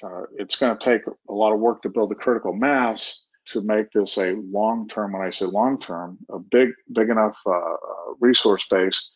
uh, 0.04 0.24
it's 0.38 0.56
going 0.56 0.78
to 0.78 0.84
take 0.84 1.02
a 1.08 1.34
lot 1.34 1.54
of 1.54 1.60
work 1.60 1.82
to 1.82 1.90
build 1.90 2.12
the 2.12 2.16
critical 2.16 2.54
mass 2.54 3.22
to 3.48 3.62
make 3.62 3.92
this 3.92 4.18
a 4.18 4.36
long 4.50 4.88
term. 4.88 5.14
When 5.14 5.22
I 5.22 5.30
say 5.30 5.46
long 5.46 5.80
term, 5.80 6.18
a 6.30 6.40
big 6.40 6.70
big 6.92 7.10
enough 7.10 7.38
uh, 7.46 7.52
uh 7.52 7.76
resource 8.20 8.66
base 8.70 9.10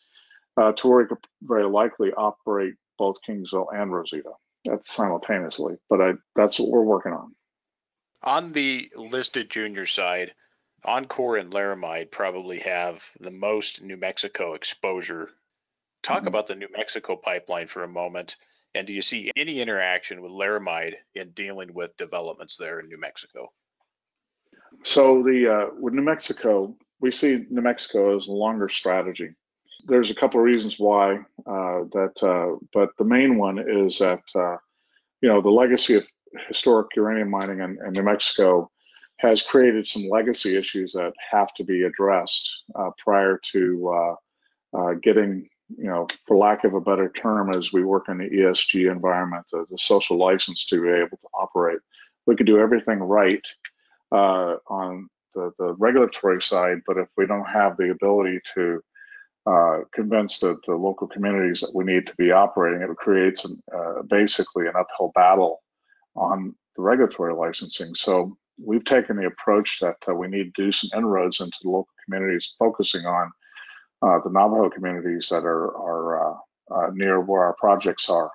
uh, 0.56 0.72
to 0.72 0.88
where 0.88 1.00
it 1.00 1.08
could 1.08 1.18
very 1.42 1.66
likely 1.66 2.12
operate 2.12 2.74
both 2.98 3.16
Kingsville 3.28 3.66
and 3.72 3.92
Rosita. 3.92 4.30
That's 4.64 4.92
simultaneously, 4.92 5.76
but 5.88 6.00
I, 6.00 6.12
that's 6.36 6.58
what 6.60 6.68
we're 6.68 6.82
working 6.82 7.12
on. 7.12 7.34
On 8.22 8.52
the 8.52 8.90
listed 8.94 9.48
junior 9.48 9.86
side, 9.86 10.32
Encore 10.84 11.36
and 11.36 11.52
Laramide 11.52 12.10
probably 12.10 12.60
have 12.60 13.02
the 13.20 13.30
most 13.30 13.82
New 13.82 13.96
Mexico 13.96 14.54
exposure. 14.54 15.30
Talk 16.02 16.18
mm-hmm. 16.18 16.28
about 16.28 16.46
the 16.46 16.54
New 16.54 16.68
Mexico 16.74 17.16
pipeline 17.16 17.68
for 17.68 17.84
a 17.84 17.88
moment. 17.88 18.36
And 18.74 18.86
do 18.86 18.92
you 18.92 19.02
see 19.02 19.30
any 19.36 19.60
interaction 19.60 20.22
with 20.22 20.30
Laramide 20.30 20.94
in 21.14 21.30
dealing 21.30 21.74
with 21.74 21.96
developments 21.96 22.56
there 22.56 22.78
in 22.80 22.88
New 22.88 22.98
Mexico? 22.98 23.52
So 24.84 25.22
the 25.22 25.52
uh, 25.52 25.66
with 25.78 25.94
New 25.94 26.02
Mexico, 26.02 26.76
we 27.00 27.10
see 27.10 27.44
New 27.50 27.62
Mexico 27.62 28.16
as 28.16 28.28
a 28.28 28.32
longer 28.32 28.68
strategy. 28.68 29.30
There's 29.86 30.10
a 30.10 30.14
couple 30.14 30.40
of 30.40 30.44
reasons 30.44 30.78
why 30.78 31.16
uh, 31.46 31.84
that, 31.92 32.22
uh, 32.22 32.56
but 32.72 32.90
the 32.96 33.04
main 33.04 33.36
one 33.36 33.58
is 33.58 33.98
that 33.98 34.22
uh, 34.34 34.56
you 35.20 35.28
know 35.28 35.40
the 35.40 35.50
legacy 35.50 35.96
of 35.96 36.06
historic 36.48 36.94
uranium 36.94 37.30
mining 37.30 37.60
in, 37.60 37.78
in 37.84 37.92
New 37.92 38.02
Mexico 38.02 38.70
has 39.20 39.42
created 39.42 39.86
some 39.86 40.08
legacy 40.08 40.56
issues 40.56 40.92
that 40.94 41.12
have 41.30 41.52
to 41.54 41.64
be 41.64 41.82
addressed 41.82 42.50
uh, 42.74 42.90
prior 42.98 43.38
to 43.52 43.88
uh, 43.94 44.78
uh, 44.78 44.94
getting, 45.02 45.48
you 45.76 45.84
know, 45.84 46.06
for 46.26 46.38
lack 46.38 46.64
of 46.64 46.72
a 46.72 46.80
better 46.80 47.10
term, 47.10 47.54
as 47.54 47.72
we 47.72 47.84
work 47.84 48.08
in 48.08 48.16
the 48.18 48.30
ESG 48.30 48.90
environment, 48.90 49.44
the, 49.52 49.66
the 49.70 49.76
social 49.76 50.16
license 50.16 50.64
to 50.66 50.80
be 50.80 50.88
able 50.88 51.18
to 51.18 51.28
operate. 51.34 51.80
We 52.26 52.34
could 52.34 52.46
do 52.46 52.60
everything 52.60 52.98
right 52.98 53.46
uh, 54.10 54.56
on 54.68 55.08
the 55.34 55.52
the, 55.58 55.74
regulatory 55.74 56.40
side, 56.40 56.78
but 56.86 56.96
if 56.96 57.08
we 57.16 57.26
don't 57.26 57.44
have 57.44 57.76
the 57.76 57.90
ability 57.90 58.40
to 58.54 58.80
uh, 59.46 59.80
convince 59.92 60.38
the, 60.38 60.56
the 60.66 60.74
local 60.74 61.06
communities 61.06 61.60
that 61.60 61.74
we 61.74 61.84
need 61.84 62.06
to 62.06 62.14
be 62.16 62.30
operating, 62.30 62.82
it 62.82 62.96
creates 62.96 63.44
an, 63.44 63.62
uh, 63.74 64.02
basically 64.08 64.66
an 64.66 64.74
uphill 64.78 65.12
battle 65.14 65.62
on 66.16 66.54
the 66.76 66.82
regulatory 66.82 67.34
licensing. 67.34 67.94
So 67.94 68.36
we've 68.62 68.84
taken 68.84 69.16
the 69.16 69.26
approach 69.26 69.78
that 69.80 69.96
uh, 70.08 70.14
we 70.14 70.28
need 70.28 70.54
to 70.54 70.64
do 70.64 70.72
some 70.72 70.90
inroads 70.96 71.40
into 71.40 71.56
the 71.62 71.70
local 71.70 71.92
communities, 72.04 72.54
focusing 72.58 73.06
on 73.06 73.30
uh, 74.02 74.18
the 74.24 74.30
Navajo 74.30 74.70
communities 74.70 75.28
that 75.28 75.44
are, 75.44 75.76
are 75.76 76.32
uh, 76.32 76.36
uh, 76.74 76.90
near 76.92 77.20
where 77.20 77.42
our 77.44 77.54
projects 77.54 78.08
are. 78.08 78.30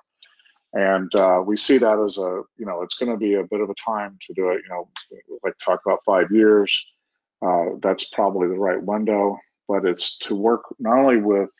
And 0.72 1.14
uh, 1.14 1.42
we 1.44 1.56
see 1.56 1.78
that 1.78 1.98
as 1.98 2.18
a, 2.18 2.42
you 2.58 2.66
know, 2.66 2.82
it's 2.82 2.96
going 2.96 3.10
to 3.10 3.16
be 3.16 3.34
a 3.34 3.44
bit 3.44 3.60
of 3.60 3.70
a 3.70 3.74
time 3.84 4.18
to 4.26 4.34
do 4.34 4.50
it. 4.50 4.60
You 4.62 4.68
know, 4.68 4.88
like 5.42 5.54
talk 5.58 5.80
about 5.86 6.00
five 6.04 6.30
years. 6.30 6.84
That's 7.80 8.04
probably 8.04 8.48
the 8.48 8.58
right 8.58 8.82
window, 8.82 9.38
but 9.68 9.84
it's 9.84 10.18
to 10.18 10.34
work 10.34 10.62
not 10.78 10.98
only 10.98 11.18
with 11.18 11.50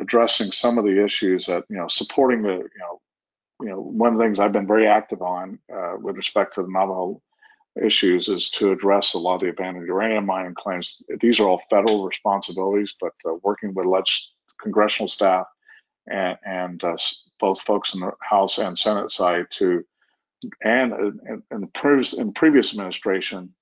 addressing 0.00 0.52
some 0.52 0.78
of 0.78 0.84
the 0.84 1.04
issues 1.04 1.46
that, 1.46 1.64
you 1.68 1.76
know, 1.76 1.88
supporting 1.88 2.42
the, 2.42 2.52
you 2.54 2.80
know, 2.80 3.00
you 3.60 3.68
know, 3.68 3.80
one 3.80 4.12
of 4.12 4.18
the 4.18 4.24
things 4.24 4.38
I've 4.38 4.52
been 4.52 4.66
very 4.66 4.86
active 4.86 5.22
on 5.22 5.58
uh, 5.72 5.94
with 6.00 6.16
respect 6.16 6.54
to 6.54 6.62
the 6.62 6.68
Navajo 6.68 7.22
issues 7.82 8.28
is 8.28 8.50
to 8.50 8.72
address 8.72 9.14
a 9.14 9.18
lot 9.18 9.36
of 9.36 9.40
the 9.42 9.48
abandoned 9.48 9.86
uranium 9.86 10.26
mining 10.26 10.54
claims. 10.54 11.02
These 11.20 11.40
are 11.40 11.48
all 11.48 11.62
federal 11.70 12.06
responsibilities, 12.06 12.94
but 13.00 13.12
uh, 13.28 13.34
working 13.42 13.74
with 13.74 13.86
leg- 13.86 14.04
congressional 14.60 15.08
staff 15.08 15.46
and, 16.06 16.38
and 16.44 16.84
uh, 16.84 16.96
both 17.40 17.60
folks 17.60 17.94
in 17.94 18.00
the 18.00 18.12
House 18.20 18.58
and 18.58 18.78
Senate 18.78 19.10
side 19.10 19.46
to, 19.52 19.84
and 20.62 20.92
in, 20.92 21.42
in 21.50 21.60
the 21.62 21.66
previous, 21.68 22.12
in 22.12 22.32
previous 22.32 22.72
administration, 22.72 23.54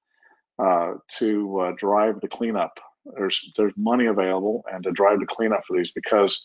uh, 0.58 0.94
to 1.18 1.60
uh, 1.60 1.72
drive 1.76 2.20
the 2.20 2.28
cleanup. 2.28 2.78
There's 3.16 3.52
there's 3.56 3.72
money 3.76 4.06
available 4.06 4.64
and 4.72 4.82
to 4.84 4.92
drive 4.92 5.20
the 5.20 5.26
cleanup 5.26 5.64
for 5.66 5.76
these 5.76 5.90
because 5.90 6.42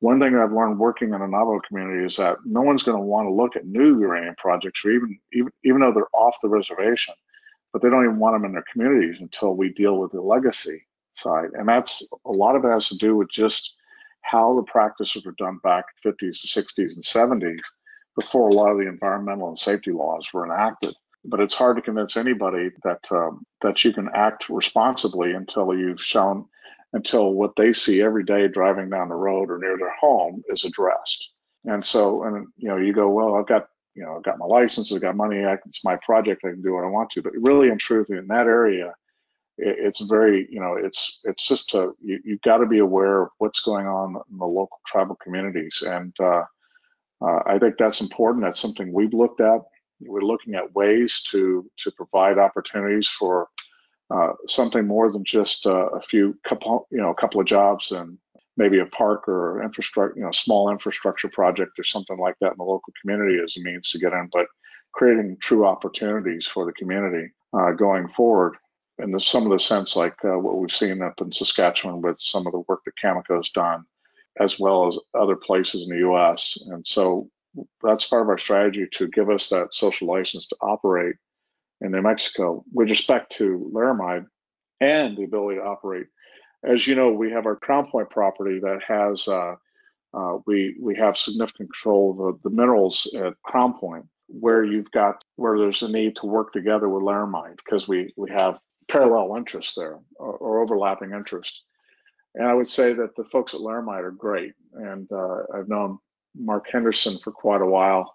one 0.00 0.20
thing 0.20 0.36
I've 0.36 0.52
learned 0.52 0.78
working 0.78 1.14
in 1.14 1.22
a 1.22 1.28
Navajo 1.28 1.60
community 1.66 2.04
is 2.04 2.16
that 2.16 2.36
no 2.44 2.60
one's 2.60 2.82
going 2.82 2.98
to 2.98 3.04
want 3.04 3.26
to 3.26 3.32
look 3.32 3.56
at 3.56 3.66
new 3.66 3.98
uranium 4.00 4.34
projects 4.36 4.84
or 4.84 4.90
even 4.90 5.18
even 5.32 5.50
even 5.64 5.80
though 5.80 5.92
they're 5.92 6.14
off 6.14 6.36
the 6.42 6.48
reservation, 6.48 7.14
but 7.72 7.82
they 7.82 7.88
don't 7.88 8.04
even 8.04 8.18
want 8.18 8.34
them 8.34 8.44
in 8.44 8.52
their 8.52 8.64
communities 8.70 9.20
until 9.20 9.56
we 9.56 9.72
deal 9.72 9.98
with 9.98 10.12
the 10.12 10.20
legacy 10.20 10.86
side. 11.14 11.50
And 11.54 11.68
that's 11.68 12.06
a 12.26 12.30
lot 12.30 12.56
of 12.56 12.64
it 12.64 12.70
has 12.70 12.88
to 12.88 12.98
do 12.98 13.16
with 13.16 13.30
just 13.30 13.74
how 14.20 14.56
the 14.56 14.70
practices 14.70 15.24
were 15.24 15.34
done 15.38 15.60
back 15.62 15.84
50s, 16.04 16.44
60s, 16.44 16.94
and 16.94 17.02
70s 17.02 17.60
before 18.16 18.48
a 18.48 18.54
lot 18.54 18.70
of 18.70 18.78
the 18.78 18.88
environmental 18.88 19.48
and 19.48 19.58
safety 19.58 19.92
laws 19.92 20.28
were 20.32 20.44
enacted. 20.44 20.94
But 21.24 21.40
it's 21.40 21.54
hard 21.54 21.76
to 21.76 21.82
convince 21.82 22.16
anybody 22.16 22.70
that 22.84 23.00
um, 23.10 23.44
that 23.62 23.84
you 23.84 23.92
can 23.92 24.08
act 24.14 24.48
responsibly 24.48 25.32
until 25.32 25.74
you've 25.74 26.02
shown 26.02 26.46
until 26.92 27.32
what 27.32 27.56
they 27.56 27.72
see 27.72 28.00
every 28.02 28.24
day 28.24 28.48
driving 28.48 28.90
down 28.90 29.08
the 29.08 29.14
road 29.14 29.50
or 29.50 29.58
near 29.58 29.76
their 29.76 29.94
home 30.00 30.42
is 30.48 30.64
addressed. 30.64 31.30
And 31.64 31.84
so, 31.84 32.22
and 32.24 32.46
you 32.56 32.68
know, 32.68 32.76
you 32.76 32.92
go, 32.92 33.08
well, 33.10 33.34
I've 33.34 33.46
got 33.46 33.68
you 33.94 34.02
know, 34.02 34.16
I've 34.16 34.24
got 34.24 34.38
my 34.38 34.44
license, 34.44 34.92
I've 34.92 35.00
got 35.00 35.16
money, 35.16 35.38
it's 35.38 35.82
my 35.82 35.96
project, 36.04 36.42
I 36.44 36.50
can 36.50 36.60
do 36.60 36.74
what 36.74 36.84
I 36.84 36.88
want 36.88 37.08
to. 37.10 37.22
But 37.22 37.32
really, 37.36 37.68
in 37.68 37.78
truth, 37.78 38.10
in 38.10 38.26
that 38.26 38.46
area, 38.46 38.94
it's 39.58 40.00
very 40.02 40.46
you 40.50 40.60
know 40.60 40.74
it's 40.74 41.20
it's 41.24 41.46
just 41.46 41.74
a, 41.74 41.92
you, 42.02 42.20
you've 42.24 42.42
got 42.42 42.58
to 42.58 42.66
be 42.66 42.78
aware 42.78 43.22
of 43.22 43.28
what's 43.38 43.60
going 43.60 43.86
on 43.86 44.16
in 44.30 44.38
the 44.38 44.44
local 44.44 44.78
tribal 44.86 45.16
communities 45.16 45.82
and 45.86 46.14
uh, 46.20 46.42
uh, 47.22 47.40
i 47.46 47.58
think 47.58 47.76
that's 47.78 48.00
important 48.00 48.44
that's 48.44 48.60
something 48.60 48.92
we've 48.92 49.14
looked 49.14 49.40
at 49.40 49.60
we're 50.00 50.20
looking 50.20 50.54
at 50.54 50.74
ways 50.74 51.22
to 51.22 51.68
to 51.78 51.90
provide 51.92 52.38
opportunities 52.38 53.08
for 53.08 53.48
uh, 54.10 54.32
something 54.48 54.86
more 54.86 55.10
than 55.10 55.24
just 55.24 55.66
uh, 55.66 55.88
a 55.88 56.00
few 56.00 56.38
couple 56.46 56.86
you 56.90 56.98
know 56.98 57.10
a 57.10 57.14
couple 57.14 57.40
of 57.40 57.46
jobs 57.46 57.90
and 57.92 58.18
maybe 58.56 58.78
a 58.78 58.86
park 58.86 59.28
or 59.28 59.62
infrastructure 59.62 60.16
you 60.16 60.24
know 60.24 60.30
small 60.30 60.70
infrastructure 60.70 61.28
project 61.28 61.78
or 61.78 61.84
something 61.84 62.18
like 62.18 62.34
that 62.40 62.52
in 62.52 62.58
the 62.58 62.64
local 62.64 62.92
community 63.00 63.38
as 63.42 63.56
a 63.56 63.60
means 63.60 63.90
to 63.90 63.98
get 63.98 64.12
in 64.12 64.28
but 64.32 64.46
creating 64.92 65.36
true 65.40 65.66
opportunities 65.66 66.46
for 66.46 66.64
the 66.64 66.72
community 66.72 67.28
uh, 67.52 67.72
going 67.72 68.08
forward 68.08 68.56
in 68.98 69.10
the, 69.10 69.20
some 69.20 69.44
of 69.44 69.52
the 69.52 69.60
sense 69.60 69.96
like 69.96 70.16
uh, 70.24 70.38
what 70.38 70.58
we've 70.58 70.70
seen 70.70 71.02
up 71.02 71.20
in 71.20 71.32
Saskatchewan 71.32 72.00
with 72.00 72.18
some 72.18 72.46
of 72.46 72.52
the 72.52 72.62
work 72.68 72.80
that 72.84 72.92
Cameco's 73.02 73.50
done, 73.50 73.84
as 74.40 74.58
well 74.58 74.88
as 74.88 74.98
other 75.14 75.36
places 75.36 75.82
in 75.82 75.88
the 75.90 76.00
U.S. 76.02 76.58
And 76.68 76.86
so 76.86 77.28
that's 77.82 78.06
part 78.06 78.22
of 78.22 78.28
our 78.28 78.38
strategy 78.38 78.86
to 78.92 79.08
give 79.08 79.30
us 79.30 79.48
that 79.50 79.74
social 79.74 80.08
license 80.08 80.46
to 80.48 80.56
operate 80.60 81.16
in 81.80 81.92
New 81.92 82.02
Mexico 82.02 82.64
with 82.72 82.88
respect 82.88 83.32
to 83.36 83.70
laramide 83.72 84.26
and 84.80 85.16
the 85.16 85.24
ability 85.24 85.58
to 85.58 85.64
operate. 85.64 86.06
As 86.64 86.86
you 86.86 86.94
know, 86.94 87.12
we 87.12 87.30
have 87.30 87.46
our 87.46 87.56
Crown 87.56 87.86
Point 87.90 88.10
property 88.10 88.58
that 88.60 88.80
has 88.86 89.28
uh, 89.28 89.54
uh, 90.14 90.38
we 90.46 90.76
we 90.80 90.96
have 90.96 91.16
significant 91.16 91.70
control 91.70 92.10
of 92.10 92.42
the, 92.42 92.48
the 92.48 92.54
minerals 92.54 93.06
at 93.14 93.40
Crown 93.42 93.74
Point, 93.74 94.06
where 94.28 94.64
you've 94.64 94.90
got 94.90 95.22
where 95.36 95.58
there's 95.58 95.82
a 95.82 95.88
need 95.88 96.16
to 96.16 96.26
work 96.26 96.52
together 96.52 96.88
with 96.88 97.02
laramide 97.02 97.56
because 97.56 97.86
we 97.86 98.12
we 98.16 98.30
have 98.30 98.58
parallel 98.88 99.36
interests 99.36 99.74
there 99.74 99.98
or, 100.16 100.32
or, 100.34 100.62
overlapping 100.62 101.12
interests. 101.12 101.62
And 102.34 102.46
I 102.46 102.54
would 102.54 102.68
say 102.68 102.92
that 102.92 103.16
the 103.16 103.24
folks 103.24 103.54
at 103.54 103.60
Laramide 103.60 104.04
are 104.04 104.12
great. 104.12 104.52
And 104.74 105.10
uh, 105.10 105.38
I've 105.52 105.68
known 105.68 105.98
Marc 106.36 106.66
Henderson 106.70 107.18
for 107.24 107.32
quite 107.32 107.62
a 107.62 107.66
while. 107.66 108.14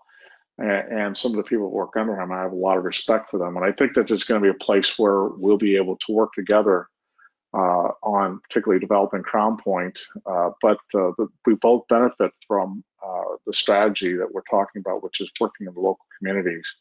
And, 0.62 1.16
some 1.18 1.32
of 1.32 1.38
the 1.38 1.43
people 1.43 1.66
that 1.66 1.76
work 1.76 1.95
under 1.95 2.20
him, 2.20 2.32
I 2.32 2.41
have 2.41 2.51
a 2.51 2.55
lot 2.55 2.78
of 2.78 2.84
respect 2.84 3.30
for 3.32 3.38
them. 3.38 3.57
And 3.57 3.66
I 3.66 3.72
think 3.72 3.93
that 3.95 4.07
there's 4.07 4.24
going 4.24 4.41
to 4.41 4.45
be 4.45 4.55
a 4.55 4.66
place 4.66 4.97
where 4.97 5.26
we'll 5.26 5.57
be 5.57 5.76
able 5.76 5.97
to 5.97 6.12
work 6.12 6.34
together 6.34 6.88
uh, 7.53 7.89
on 8.03 8.39
particularly 8.47 8.80
developing 8.80 9.24
Crown 9.24 9.57
Point. 9.57 9.99
Uh, 10.26 10.51
but 10.62 10.78
uh, 10.93 11.12
the, 11.18 11.28
we 11.45 11.55
both 11.55 11.88
benefit 11.88 12.32
from 12.47 12.84
uh, 13.05 13.36
the 13.45 13.53
strategy 13.53 14.16
that 14.16 14.32
we're 14.32 14.43
talking 14.49 14.82
about, 14.82 15.03
which 15.03 15.20
is 15.20 15.30
working 15.39 15.68
in 15.68 15.74
the 15.74 15.80
local 15.80 16.05
communities 16.18 16.78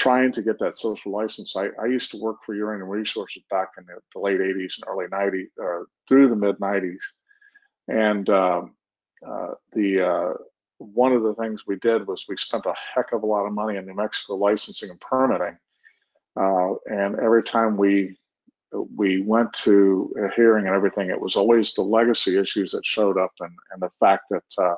trying 0.00 0.32
to 0.32 0.40
get 0.40 0.58
that 0.58 0.78
social 0.78 1.12
license. 1.12 1.54
I, 1.56 1.68
I 1.80 1.84
used 1.84 2.10
to 2.12 2.16
work 2.16 2.38
for 2.42 2.54
Uranium 2.54 2.88
Resources 2.88 3.42
back 3.50 3.72
in 3.76 3.84
the, 3.84 4.00
the 4.14 4.20
late 4.20 4.40
80s 4.40 4.76
and 4.78 4.84
early 4.88 5.06
90s, 5.06 5.48
uh, 5.62 5.84
through 6.08 6.30
the 6.30 6.36
mid 6.36 6.58
90s. 6.58 7.02
And 7.86 8.28
um, 8.30 8.74
uh, 9.26 9.48
the 9.74 10.00
uh, 10.00 10.34
one 10.80 11.12
of 11.12 11.22
the 11.22 11.34
things 11.34 11.66
we 11.66 11.76
did 11.76 12.06
was 12.06 12.24
we 12.28 12.36
spent 12.36 12.64
a 12.66 12.74
heck 12.94 13.12
of 13.12 13.22
a 13.22 13.26
lot 13.26 13.46
of 13.46 13.52
money 13.52 13.76
in 13.76 13.86
New 13.86 13.94
Mexico 13.94 14.34
licensing 14.34 14.90
and 14.90 15.00
permitting. 15.00 15.58
Uh, 16.36 16.74
and 16.86 17.18
every 17.18 17.42
time 17.42 17.76
we 17.76 18.16
we 18.72 19.20
went 19.20 19.52
to 19.52 20.14
a 20.16 20.34
hearing 20.34 20.66
and 20.66 20.74
everything, 20.74 21.10
it 21.10 21.20
was 21.20 21.34
always 21.34 21.74
the 21.74 21.82
legacy 21.82 22.38
issues 22.38 22.70
that 22.70 22.86
showed 22.86 23.18
up 23.18 23.32
and, 23.40 23.52
and 23.72 23.82
the 23.82 23.90
fact 23.98 24.26
that 24.30 24.44
uh, 24.58 24.76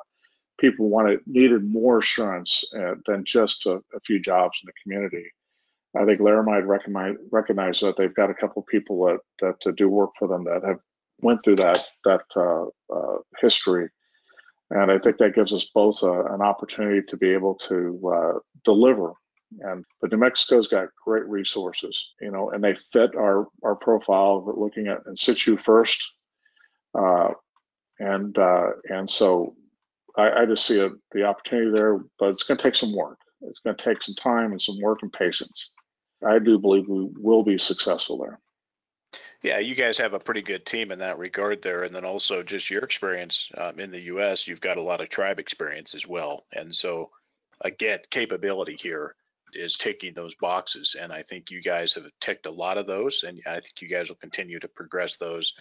people 0.57 0.89
wanted 0.89 1.19
needed 1.27 1.63
more 1.63 1.99
assurance 1.99 2.63
uh, 2.75 2.95
than 3.05 3.23
just 3.23 3.65
a, 3.67 3.75
a, 3.93 3.99
few 4.03 4.19
jobs 4.19 4.57
in 4.63 4.67
the 4.67 4.73
community. 4.81 5.31
I 5.95 6.05
think 6.05 6.21
Laramide 6.21 6.65
recognize, 6.65 7.15
recognize 7.31 7.79
that 7.81 7.95
they've 7.97 8.13
got 8.13 8.31
a 8.31 8.33
couple 8.33 8.63
of 8.63 8.67
people 8.67 9.05
that, 9.05 9.19
that 9.41 9.61
to 9.61 9.71
do 9.71 9.87
work 9.89 10.09
for 10.17 10.27
them 10.27 10.43
that 10.45 10.63
have 10.63 10.79
went 11.21 11.43
through 11.43 11.57
that 11.57 11.85
that 12.05 12.25
uh, 12.35 12.65
uh, 12.93 13.17
history, 13.39 13.89
and 14.73 14.91
I 14.91 14.97
think 14.97 15.17
that 15.17 15.35
gives 15.35 15.53
us 15.53 15.65
both 15.65 16.01
a, 16.01 16.25
an 16.33 16.41
opportunity 16.41 17.01
to 17.07 17.17
be 17.17 17.29
able 17.29 17.55
to 17.69 18.11
uh, 18.13 18.39
deliver. 18.65 19.13
And 19.59 19.85
but 20.01 20.11
New 20.11 20.17
Mexico's 20.17 20.67
got 20.67 20.89
great 21.05 21.27
resources, 21.27 22.13
you 22.19 22.31
know, 22.31 22.49
and 22.49 22.63
they 22.63 22.73
fit 22.73 23.15
our 23.15 23.47
our 23.63 23.75
profile 23.75 24.37
of 24.37 24.57
looking 24.57 24.87
at 24.87 25.01
in 25.07 25.15
situ 25.15 25.57
first, 25.57 26.03
uh, 26.97 27.29
and 27.99 28.35
uh, 28.39 28.69
and 28.89 29.07
so 29.07 29.55
I, 30.17 30.41
I 30.41 30.45
just 30.47 30.65
see 30.65 30.79
a, 30.79 30.89
the 31.11 31.25
opportunity 31.25 31.71
there, 31.71 31.99
but 32.17 32.29
it's 32.29 32.41
going 32.41 32.57
to 32.57 32.63
take 32.63 32.75
some 32.75 32.95
work. 32.95 33.19
It's 33.41 33.59
going 33.59 33.75
to 33.75 33.83
take 33.83 34.01
some 34.01 34.15
time 34.15 34.51
and 34.51 34.61
some 34.61 34.81
work 34.81 34.99
and 35.03 35.13
patience. 35.13 35.69
I 36.25 36.39
do 36.39 36.57
believe 36.57 36.87
we 36.87 37.09
will 37.15 37.43
be 37.43 37.59
successful 37.59 38.17
there. 38.17 38.39
Yeah, 39.43 39.59
you 39.59 39.75
guys 39.75 39.97
have 39.97 40.13
a 40.13 40.19
pretty 40.19 40.41
good 40.41 40.65
team 40.65 40.91
in 40.91 40.99
that 40.99 41.19
regard 41.19 41.61
there. 41.61 41.83
And 41.83 41.93
then 41.93 42.05
also 42.05 42.43
just 42.43 42.69
your 42.69 42.83
experience 42.83 43.49
um, 43.57 43.77
in 43.77 43.91
the 43.91 44.03
U.S., 44.03 44.47
you've 44.47 44.61
got 44.61 44.77
a 44.77 44.81
lot 44.81 45.01
of 45.01 45.09
tribe 45.09 45.37
experience 45.37 45.95
as 45.95 46.07
well. 46.07 46.45
And 46.53 46.73
so, 46.73 47.11
again, 47.59 47.99
capability 48.09 48.77
here 48.79 49.15
is 49.53 49.75
ticking 49.75 50.13
those 50.13 50.33
boxes. 50.35 50.95
And 50.99 51.11
I 51.11 51.23
think 51.23 51.51
you 51.51 51.61
guys 51.61 51.93
have 51.93 52.05
ticked 52.21 52.45
a 52.45 52.51
lot 52.51 52.77
of 52.77 52.87
those. 52.87 53.23
And 53.27 53.41
I 53.45 53.59
think 53.59 53.81
you 53.81 53.89
guys 53.89 54.07
will 54.07 54.15
continue 54.15 54.59
to 54.61 54.69
progress 54.69 55.17
those 55.17 55.53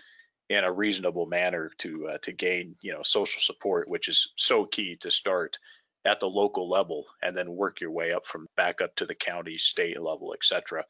in 0.49 0.62
a 0.62 0.72
reasonable 0.72 1.26
manner 1.26 1.70
to 1.78 2.09
uh, 2.09 2.18
to 2.18 2.33
gain 2.33 2.76
you 2.83 2.93
know 2.93 3.03
social 3.03 3.41
support, 3.41 3.89
which 3.89 4.09
is 4.09 4.33
so 4.37 4.64
key 4.64 4.97
to 5.01 5.11
start 5.11 5.59
at 6.05 6.20
the 6.20 6.26
local 6.26 6.68
level 6.68 7.07
and 7.22 7.37
then 7.37 7.57
work 7.57 7.80
your 7.80 7.91
way 7.91 8.12
up 8.12 8.26
from 8.26 8.49
back 8.57 8.80
up 8.80 8.95
to 8.97 9.07
the 9.07 9.14
county, 9.14 9.57
state 9.57 10.01
level, 10.01 10.35
etc. 10.35 10.85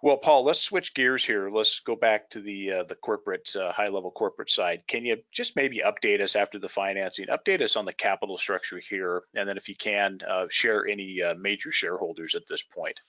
Well, 0.00 0.16
Paul, 0.16 0.44
let's 0.44 0.60
switch 0.60 0.94
gears 0.94 1.24
here. 1.24 1.50
Let's 1.50 1.80
go 1.80 1.96
back 1.96 2.30
to 2.30 2.40
the 2.40 2.72
uh, 2.72 2.82
the 2.84 2.94
corporate 2.94 3.54
uh, 3.56 3.72
high 3.72 3.88
level 3.88 4.12
corporate 4.12 4.50
side. 4.50 4.82
Can 4.86 5.04
you 5.04 5.16
just 5.32 5.56
maybe 5.56 5.82
update 5.84 6.20
us 6.20 6.36
after 6.36 6.60
the 6.60 6.68
financing? 6.68 7.26
Update 7.26 7.62
us 7.62 7.74
on 7.74 7.84
the 7.84 7.92
capital 7.92 8.38
structure 8.38 8.78
here, 8.78 9.22
and 9.34 9.48
then 9.48 9.56
if 9.56 9.68
you 9.68 9.74
can, 9.74 10.20
uh, 10.28 10.46
share 10.50 10.86
any 10.86 11.20
uh, 11.20 11.34
major 11.34 11.72
shareholders 11.72 12.36
at 12.36 12.46
this 12.48 12.62
point. 12.62 13.00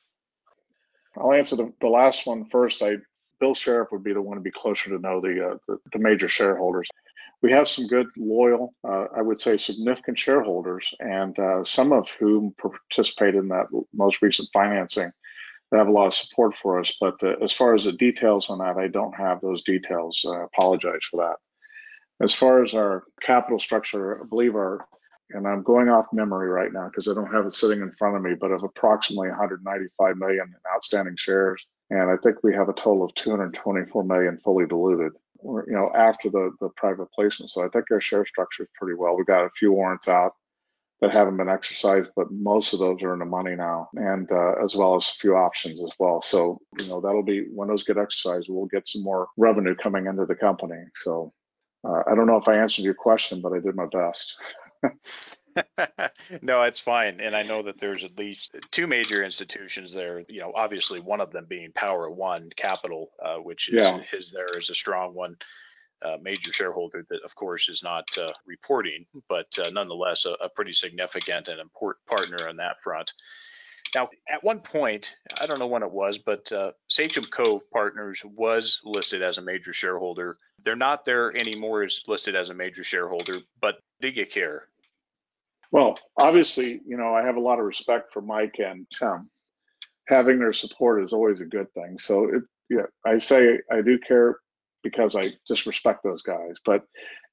I'll 1.16 1.34
answer 1.34 1.56
the, 1.56 1.72
the 1.80 1.88
last 1.90 2.26
one 2.26 2.46
first. 2.46 2.82
I 2.82 2.98
Bill 3.40 3.54
Sheriff 3.54 3.90
would 3.92 4.04
be 4.04 4.14
the 4.14 4.22
one 4.22 4.38
to 4.38 4.42
be 4.44 4.52
closer 4.52 4.90
to 4.90 4.98
know 4.98 5.22
the, 5.22 5.52
uh, 5.52 5.58
the, 5.68 5.78
the 5.94 6.00
major 6.00 6.28
shareholders. 6.28 6.90
We 7.42 7.52
have 7.52 7.70
some 7.70 7.88
good, 7.88 8.08
loyal, 8.18 8.74
uh, 8.84 9.06
I 9.16 9.22
would 9.22 9.40
say, 9.40 9.58
significant 9.58 10.20
shareholders, 10.20 10.94
and 11.00 11.38
some 11.66 11.94
of 11.94 12.10
whom 12.20 12.54
participated 12.60 13.36
in 13.36 13.48
that 13.48 13.68
most 13.94 14.22
recent 14.22 14.50
financing. 14.52 15.10
They 15.72 15.78
have 15.78 15.88
a 15.88 15.92
lot 15.92 16.08
of 16.08 16.14
support 16.14 16.56
for 16.62 16.80
us, 16.80 16.94
but 17.00 17.16
uh, 17.22 17.36
as 17.44 17.54
far 17.54 17.76
as 17.76 17.84
the 17.84 17.92
details 17.92 18.50
on 18.50 18.60
that, 18.60 18.78
I 18.78 18.88
don't 18.88 19.16
have 19.16 19.40
those 19.42 19.64
details. 19.64 20.26
I 20.28 20.44
apologize 20.44 21.04
for 21.10 21.18
that. 21.18 21.36
As 22.24 22.34
far 22.34 22.64
as 22.64 22.74
our 22.74 23.04
capital 23.22 23.60
structure, 23.60 24.22
I 24.22 24.26
believe 24.28 24.56
our 24.56 24.86
and 25.32 25.48
I'm 25.48 25.62
going 25.62 25.90
off 25.90 26.08
memory 26.12 26.50
right 26.50 26.74
now 26.74 26.88
because 26.88 27.08
I 27.08 27.14
don't 27.14 27.32
have 27.32 27.46
it 27.46 27.54
sitting 27.54 27.82
in 27.82 27.92
front 27.92 28.16
of 28.16 28.24
me, 28.24 28.34
but 28.34 28.52
of 28.52 28.64
approximately 28.64 29.30
195 29.30 30.18
million 30.18 30.48
in 30.48 30.74
outstanding 30.74 31.16
shares. 31.18 31.64
And 31.92 32.10
I 32.10 32.16
think 32.24 32.38
we 32.42 32.54
have 32.56 32.70
a 32.70 32.74
total 32.74 33.04
of 33.04 33.14
224 33.14 34.04
million 34.04 34.40
fully 34.40 34.66
diluted, 34.66 35.12
or, 35.38 35.66
you 35.68 35.76
know, 35.76 35.92
after 35.96 36.30
the, 36.30 36.52
the 36.60 36.70
private 36.70 37.12
placement. 37.12 37.52
So 37.52 37.64
I 37.64 37.70
think 37.70 37.86
our 37.92 38.02
share 38.02 38.26
structure 38.26 38.64
is 38.64 38.70
pretty 38.74 38.96
well. 38.98 39.16
We 39.16 39.24
got 39.24 39.46
a 39.46 39.52
few 39.52 39.72
warrants 39.72 40.08
out 40.08 40.34
that 41.02 41.12
haven't 41.12 41.38
been 41.38 41.50
exercised, 41.50 42.10
but 42.16 42.32
most 42.32 42.74
of 42.74 42.80
those 42.80 43.02
are 43.04 43.14
in 43.14 43.20
the 43.20 43.26
money 43.26 43.56
now, 43.56 43.90
and 43.96 44.30
uh, 44.32 44.54
as 44.64 44.76
well 44.76 44.96
as 44.96 45.08
a 45.10 45.20
few 45.20 45.36
options 45.36 45.82
as 45.82 45.92
well. 45.98 46.22
So, 46.22 46.60
you 46.78 46.88
know, 46.88 47.00
that'll 47.00 47.24
be 47.24 47.46
when 47.54 47.70
those 47.70 47.84
get 47.84 47.98
exercised, 47.98 48.48
we'll 48.50 48.66
get 48.66 48.88
some 48.88 49.04
more 49.04 49.30
revenue 49.38 49.76
coming 49.76 50.08
into 50.08 50.26
the 50.26 50.36
company. 50.36 50.84
So, 50.96 51.34
uh, 51.88 52.04
I 52.06 52.16
don't 52.16 52.28
know 52.28 52.38
if 52.38 52.50
I 52.50 52.56
answered 52.58 52.84
your 52.84 52.94
question, 52.96 53.42
but 53.42 53.54
I 53.54 53.60
did 53.60 53.76
my 53.76 53.86
best. 53.86 54.36
no, 56.42 56.64
it's 56.64 56.80
fine. 56.80 57.20
And 57.22 57.36
I 57.36 57.44
know 57.44 57.64
that 57.64 57.80
there's 57.80 58.04
at 58.04 58.18
least 58.18 58.56
two 58.72 58.88
major 58.88 59.24
institutions 59.24 59.94
there, 59.94 60.24
you 60.28 60.42
know, 60.42 60.52
obviously 60.56 61.00
one 61.00 61.22
of 61.22 61.32
them 61.32 61.46
being 61.48 61.72
Power 61.74 62.10
One 62.10 62.50
Capital, 62.56 63.12
uh, 63.24 63.38
which 63.38 63.70
is, 63.70 63.84
Yeah. 63.84 64.02
is 64.14 64.32
there 64.32 64.58
is 64.58 64.70
a 64.70 64.76
strong 64.76 65.14
one, 65.14 65.38
uh, 66.02 66.18
major 66.22 66.54
shareholder 66.54 67.06
that 67.10 67.22
of 67.24 67.36
course 67.36 67.70
is 67.70 67.84
not 67.84 68.06
uh, 68.18 68.32
reporting, 68.46 69.06
but 69.28 69.48
uh, 69.60 69.70
nonetheless 69.70 70.26
a, 70.26 70.32
a 70.42 70.50
pretty 70.50 70.74
significant 70.74 71.48
and 71.48 71.60
important 71.60 72.06
partner 72.06 72.48
on 72.48 72.58
that 72.58 72.82
front. 72.82 73.14
Now, 73.96 74.10
at 74.32 74.44
one 74.44 74.60
point, 74.60 75.16
I 75.40 75.48
don't 75.48 75.60
know 75.60 75.68
when 75.68 75.84
it 75.84 75.92
was, 75.92 76.18
but 76.18 76.52
uh, 76.52 76.72
Sachem 76.88 77.24
Cove 77.24 77.64
Partners 77.72 78.22
was 78.24 78.82
listed 78.84 79.24
as 79.24 79.38
a 79.38 79.42
major 79.42 79.74
shareholder. 79.74 80.38
They're 80.64 80.76
not 80.76 81.06
there 81.06 81.36
anymore 81.36 81.84
as 81.84 82.02
listed 82.08 82.36
as 82.36 82.50
a 82.50 82.54
major 82.54 82.84
shareholder, 82.84 83.38
but 83.60 83.80
do 84.02 84.10
you 84.10 84.26
care? 84.26 84.68
Well, 85.72 85.98
obviously, 86.18 86.82
you 86.86 86.98
know, 86.98 87.14
I 87.16 87.24
have 87.24 87.36
a 87.36 87.42
lot 87.42 87.60
of 87.60 87.66
respect 87.66 88.12
for 88.12 88.22
Mike 88.22 88.56
and 88.60 88.86
Tim. 88.92 89.30
Having 90.08 90.40
their 90.40 90.54
support 90.54 91.04
is 91.04 91.14
always 91.14 91.40
a 91.42 91.46
good 91.46 91.72
thing. 91.74 91.98
So, 91.98 92.26
it, 92.26 92.44
yeah, 92.70 92.86
I 93.06 93.20
say 93.20 93.60
I 93.72 93.82
do 93.82 94.00
care 94.00 94.38
because 94.84 95.16
I 95.16 95.34
just 95.48 95.66
respect 95.66 96.04
those 96.04 96.22
guys. 96.22 96.56
But 96.66 96.84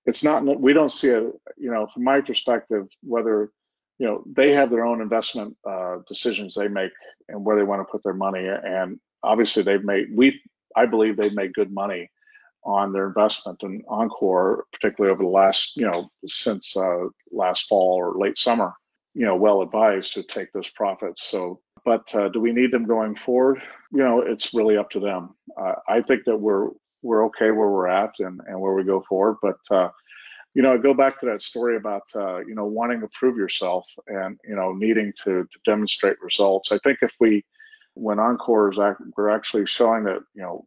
it's 0.05 0.23
not. 0.23 0.45
We 0.61 0.73
don't 0.73 0.91
see 0.91 1.09
it. 1.09 1.33
You 1.57 1.71
know, 1.71 1.89
from 1.93 2.05
my 2.05 2.21
perspective, 2.21 2.87
whether 3.03 3.51
you 3.99 4.07
know 4.07 4.25
they 4.27 4.53
have 4.53 4.71
their 4.71 4.87
own 4.87 5.01
investment 5.01 5.57
uh, 5.69 5.97
decisions 6.09 6.55
they 6.55 6.69
make 6.69 6.93
and 7.29 7.45
where 7.45 7.57
they 7.57 7.65
want 7.65 7.81
to 7.81 7.91
put 7.91 8.03
their 8.03 8.15
money, 8.15 8.47
and 8.47 8.99
obviously 9.23 9.63
they've 9.63 9.85
made. 9.85 10.07
We, 10.15 10.41
I 10.77 10.87
believe, 10.87 11.17
they've 11.17 11.35
made 11.35 11.55
good 11.55 11.73
money 11.73 12.11
on 12.67 12.93
their 12.93 13.07
investment 13.07 13.63
in 13.63 13.83
Encore, 13.89 14.65
particularly 14.73 15.13
over 15.13 15.23
the 15.23 15.29
last, 15.29 15.77
you 15.77 15.87
know, 15.87 16.11
since 16.27 16.77
uh, 16.77 17.05
last 17.31 17.69
fall 17.69 17.95
or 17.95 18.19
late 18.19 18.37
summer, 18.37 18.75
you 19.15 19.25
know, 19.25 19.37
well 19.37 19.63
advised 19.63 20.15
to 20.15 20.23
take 20.25 20.53
those 20.53 20.69
profits. 20.71 21.23
So, 21.31 21.61
but 21.85 22.13
uh, 22.15 22.29
do 22.29 22.41
we 22.41 22.53
need 22.53 22.73
them 22.73 22.85
going 22.85 23.15
forward? 23.15 23.63
You 23.93 24.01
know, 24.01 24.21
it's 24.21 24.53
really 24.53 24.77
up 24.77 24.91
to 24.91 25.01
them. 25.01 25.37
Uh, 25.57 25.75
I 25.89 26.03
think 26.03 26.25
that 26.27 26.37
we're 26.37 26.71
we're 27.07 27.27
okay 27.27 27.51
where 27.51 27.71
we're 27.71 27.89
at 27.89 28.15
and, 28.21 28.41
and 28.47 28.61
where 28.61 28.75
we 28.75 28.85
go 28.85 29.05
forward. 29.09 29.37
But 29.43 29.59
uh, 29.71 29.91
you 30.55 30.63
know, 30.63 30.75
I 30.75 30.79
go 30.79 30.95
back 30.95 31.19
to 31.21 31.27
that 31.27 31.43
story 31.43 31.77
about 31.77 32.05
uh, 32.15 32.39
you 32.39 32.55
know 32.55 32.67
wanting 32.67 33.01
to 33.01 33.09
prove 33.19 33.37
yourself 33.37 33.85
and 34.09 34.39
you 34.45 34.57
know 34.57 34.73
needing 34.73 35.13
to 35.25 35.45
to 35.45 35.59
demonstrate 35.65 36.21
results. 36.23 36.73
I 36.73 36.79
think 36.85 36.99
if 37.03 37.13
we 37.21 37.45
when 37.95 38.19
Encore 38.19 38.73
is 38.73 38.79
act, 38.79 39.01
we're 39.17 39.31
actually 39.31 39.67
showing 39.67 40.05
that 40.05 40.21
you 40.35 40.43
know 40.43 40.67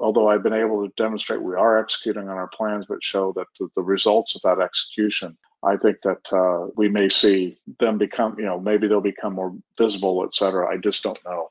although 0.00 0.28
I've 0.28 0.42
been 0.42 0.54
able 0.54 0.86
to 0.86 0.92
demonstrate 0.96 1.42
we 1.42 1.54
are 1.54 1.78
executing 1.78 2.28
on 2.28 2.36
our 2.36 2.48
plans, 2.48 2.86
but 2.88 3.04
show 3.04 3.32
that 3.36 3.46
the, 3.58 3.68
the 3.76 3.82
results 3.82 4.34
of 4.34 4.42
that 4.42 4.60
execution, 4.60 5.36
I 5.62 5.76
think 5.76 5.98
that 6.02 6.32
uh, 6.32 6.70
we 6.76 6.88
may 6.88 7.08
see 7.08 7.58
them 7.78 7.98
become, 7.98 8.36
you 8.38 8.46
know, 8.46 8.58
maybe 8.58 8.88
they'll 8.88 9.02
become 9.02 9.34
more 9.34 9.54
visible, 9.78 10.24
et 10.24 10.34
cetera. 10.34 10.72
I 10.72 10.78
just 10.78 11.02
don't 11.02 11.18
know. 11.24 11.50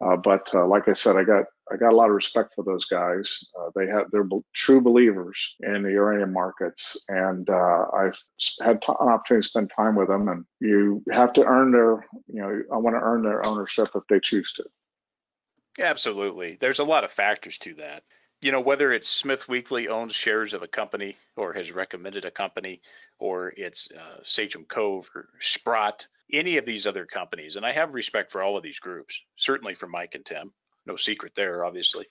Uh, 0.00 0.16
but 0.16 0.50
uh, 0.54 0.66
like 0.66 0.88
I 0.88 0.92
said, 0.92 1.16
I 1.16 1.24
got 1.24 1.46
I 1.72 1.76
got 1.76 1.92
a 1.92 1.96
lot 1.96 2.10
of 2.10 2.14
respect 2.14 2.54
for 2.54 2.62
those 2.62 2.84
guys. 2.84 3.48
Uh, 3.58 3.70
they 3.74 3.86
have 3.86 4.10
they're 4.10 4.28
true 4.52 4.80
believers 4.80 5.54
in 5.60 5.82
the 5.82 5.92
uranium 5.92 6.32
markets, 6.32 6.96
and 7.08 7.48
uh, 7.48 7.86
I've 7.92 8.22
had 8.60 8.82
t- 8.82 8.92
an 9.00 9.08
opportunity 9.08 9.44
to 9.44 9.48
spend 9.48 9.70
time 9.70 9.96
with 9.96 10.08
them. 10.08 10.28
And 10.28 10.44
you 10.60 11.02
have 11.10 11.32
to 11.34 11.44
earn 11.44 11.72
their, 11.72 12.06
you 12.26 12.42
know, 12.42 12.62
I 12.72 12.76
want 12.76 12.96
to 12.96 13.00
earn 13.00 13.22
their 13.22 13.46
ownership 13.46 13.88
if 13.94 14.02
they 14.08 14.20
choose 14.20 14.52
to. 14.54 14.64
Absolutely. 15.80 16.58
There's 16.60 16.78
a 16.78 16.84
lot 16.84 17.04
of 17.04 17.10
factors 17.10 17.58
to 17.58 17.74
that. 17.74 18.02
You 18.42 18.52
know, 18.52 18.60
whether 18.60 18.92
it's 18.92 19.08
Smith 19.08 19.48
Weekly 19.48 19.88
owns 19.88 20.14
shares 20.14 20.52
of 20.52 20.62
a 20.62 20.68
company 20.68 21.16
or 21.34 21.54
has 21.54 21.72
recommended 21.72 22.26
a 22.26 22.30
company, 22.30 22.82
or 23.18 23.54
it's 23.56 23.88
uh, 23.90 24.20
Sachem 24.22 24.66
Cove 24.66 25.08
or 25.14 25.28
Sprott, 25.40 26.08
any 26.30 26.58
of 26.58 26.66
these 26.66 26.86
other 26.86 27.06
companies, 27.06 27.56
and 27.56 27.64
I 27.64 27.72
have 27.72 27.94
respect 27.94 28.32
for 28.32 28.42
all 28.42 28.56
of 28.56 28.62
these 28.62 28.78
groups, 28.80 29.20
certainly 29.36 29.74
for 29.74 29.86
Mike 29.86 30.14
and 30.14 30.24
Tim. 30.24 30.52
No 30.86 30.96
secret 30.96 31.34
there, 31.34 31.64
obviously. 31.64 32.06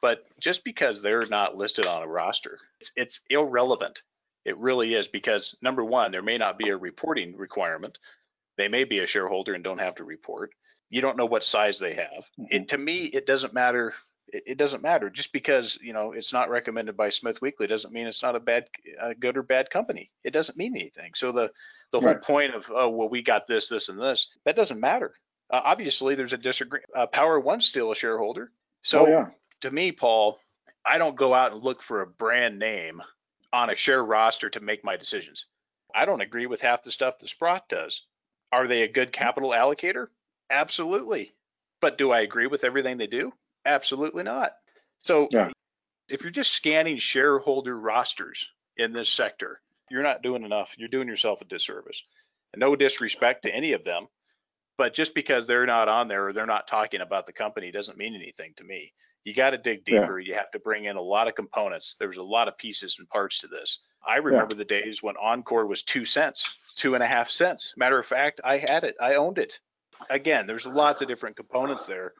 But 0.00 0.24
just 0.40 0.64
because 0.64 1.02
they're 1.02 1.26
not 1.26 1.56
listed 1.56 1.86
on 1.86 2.02
a 2.02 2.08
roster, 2.08 2.58
it's, 2.80 2.92
it's 2.96 3.20
irrelevant. 3.28 4.02
It 4.44 4.58
really 4.58 4.94
is 4.94 5.08
because 5.08 5.56
number 5.62 5.84
one, 5.84 6.12
there 6.12 6.22
may 6.22 6.38
not 6.38 6.58
be 6.58 6.68
a 6.68 6.76
reporting 6.76 7.36
requirement. 7.36 7.98
They 8.56 8.68
may 8.68 8.84
be 8.84 8.98
a 8.98 9.06
shareholder 9.06 9.54
and 9.54 9.64
don't 9.64 9.80
have 9.80 9.96
to 9.96 10.04
report 10.04 10.52
you 10.94 11.00
don't 11.00 11.16
know 11.16 11.26
what 11.26 11.42
size 11.42 11.80
they 11.80 11.94
have. 11.94 12.24
Mm-hmm. 12.38 12.44
It 12.50 12.68
to 12.68 12.78
me, 12.78 13.04
it 13.04 13.26
doesn't 13.26 13.52
matter. 13.52 13.94
It, 14.28 14.44
it, 14.46 14.58
doesn't 14.58 14.82
matter 14.82 15.10
just 15.10 15.32
because 15.32 15.76
you 15.82 15.92
know 15.92 16.12
it's 16.12 16.32
not 16.32 16.50
recommended 16.50 16.96
by 16.96 17.08
Smith 17.08 17.42
Weekly 17.42 17.66
doesn't 17.66 17.92
mean 17.92 18.06
it's 18.06 18.22
not 18.22 18.36
a 18.36 18.40
bad, 18.40 18.66
a 19.00 19.12
good 19.14 19.36
or 19.36 19.42
bad 19.42 19.70
company. 19.70 20.12
It 20.22 20.32
doesn't 20.32 20.56
mean 20.56 20.76
anything. 20.76 21.12
So 21.16 21.32
the 21.32 21.50
the 21.90 22.00
right. 22.00 22.14
whole 22.14 22.36
point 22.36 22.54
of 22.54 22.70
oh 22.72 22.90
well 22.90 23.08
we 23.08 23.22
got 23.22 23.48
this 23.48 23.68
this 23.68 23.88
and 23.88 24.00
this 24.00 24.28
that 24.44 24.54
doesn't 24.54 24.78
matter. 24.78 25.14
Uh, 25.50 25.60
obviously 25.62 26.14
there's 26.14 26.32
a 26.32 26.38
disagreement. 26.38 26.90
Uh, 26.94 27.06
Power 27.06 27.38
One's 27.38 27.66
still 27.66 27.92
a 27.92 27.94
shareholder. 27.94 28.50
So 28.82 29.06
oh, 29.06 29.08
yeah. 29.08 29.26
to 29.62 29.70
me, 29.70 29.92
Paul, 29.92 30.38
I 30.84 30.98
don't 30.98 31.16
go 31.16 31.32
out 31.32 31.52
and 31.52 31.62
look 31.62 31.82
for 31.82 32.00
a 32.00 32.06
brand 32.06 32.58
name 32.58 33.02
on 33.52 33.70
a 33.70 33.76
share 33.76 34.04
roster 34.04 34.50
to 34.50 34.60
make 34.60 34.84
my 34.84 34.96
decisions. 34.96 35.46
I 35.94 36.04
don't 36.06 36.20
agree 36.20 36.46
with 36.46 36.60
half 36.60 36.82
the 36.82 36.90
stuff 36.90 37.18
that 37.18 37.28
Sprott 37.28 37.68
does. 37.68 38.02
Are 38.50 38.66
they 38.66 38.82
a 38.82 38.92
good 38.92 39.12
capital 39.12 39.50
allocator? 39.50 40.08
Absolutely. 40.50 41.34
But 41.80 41.98
do 41.98 42.10
I 42.10 42.20
agree 42.20 42.46
with 42.46 42.64
everything 42.64 42.98
they 42.98 43.06
do? 43.06 43.32
Absolutely 43.64 44.22
not. 44.22 44.52
So 45.00 45.28
yeah. 45.30 45.50
if 46.08 46.22
you're 46.22 46.30
just 46.30 46.52
scanning 46.52 46.98
shareholder 46.98 47.78
rosters 47.78 48.48
in 48.76 48.92
this 48.92 49.08
sector, 49.08 49.60
you're 49.90 50.02
not 50.02 50.22
doing 50.22 50.44
enough. 50.44 50.74
You're 50.76 50.88
doing 50.88 51.08
yourself 51.08 51.40
a 51.40 51.44
disservice. 51.44 52.02
And 52.52 52.60
no 52.60 52.76
disrespect 52.76 53.42
to 53.42 53.54
any 53.54 53.72
of 53.72 53.84
them, 53.84 54.08
but 54.76 54.94
just 54.94 55.14
because 55.14 55.46
they're 55.46 55.66
not 55.66 55.88
on 55.88 56.08
there 56.08 56.26
or 56.26 56.32
they're 56.32 56.46
not 56.46 56.66
talking 56.66 57.00
about 57.00 57.26
the 57.26 57.32
company 57.32 57.70
doesn't 57.70 57.98
mean 57.98 58.14
anything 58.14 58.52
to 58.56 58.64
me. 58.64 58.92
You 59.24 59.34
got 59.34 59.50
to 59.50 59.58
dig 59.58 59.84
deeper. 59.84 60.20
Yeah. 60.20 60.28
You 60.28 60.34
have 60.34 60.50
to 60.50 60.58
bring 60.58 60.84
in 60.84 60.96
a 60.96 61.02
lot 61.02 61.28
of 61.28 61.34
components. 61.34 61.96
There's 61.98 62.18
a 62.18 62.22
lot 62.22 62.48
of 62.48 62.58
pieces 62.58 62.96
and 62.98 63.08
parts 63.08 63.38
to 63.38 63.46
this. 63.46 63.78
I 64.06 64.16
remember 64.16 64.54
yeah. 64.54 64.58
the 64.58 64.64
days 64.64 65.02
when 65.02 65.16
Encore 65.16 65.66
was 65.66 65.82
two 65.82 66.04
cents, 66.04 66.56
two 66.74 66.94
and 66.94 67.02
a 67.02 67.06
half 67.06 67.30
cents. 67.30 67.72
Matter 67.76 67.98
of 67.98 68.04
fact, 68.04 68.42
I 68.44 68.58
had 68.58 68.84
it. 68.84 68.96
I 69.00 69.14
owned 69.14 69.38
it 69.38 69.60
again, 70.10 70.46
there's 70.46 70.66
lots 70.66 71.02
of 71.02 71.08
different 71.08 71.36
components 71.36 71.86
there. 71.86 72.12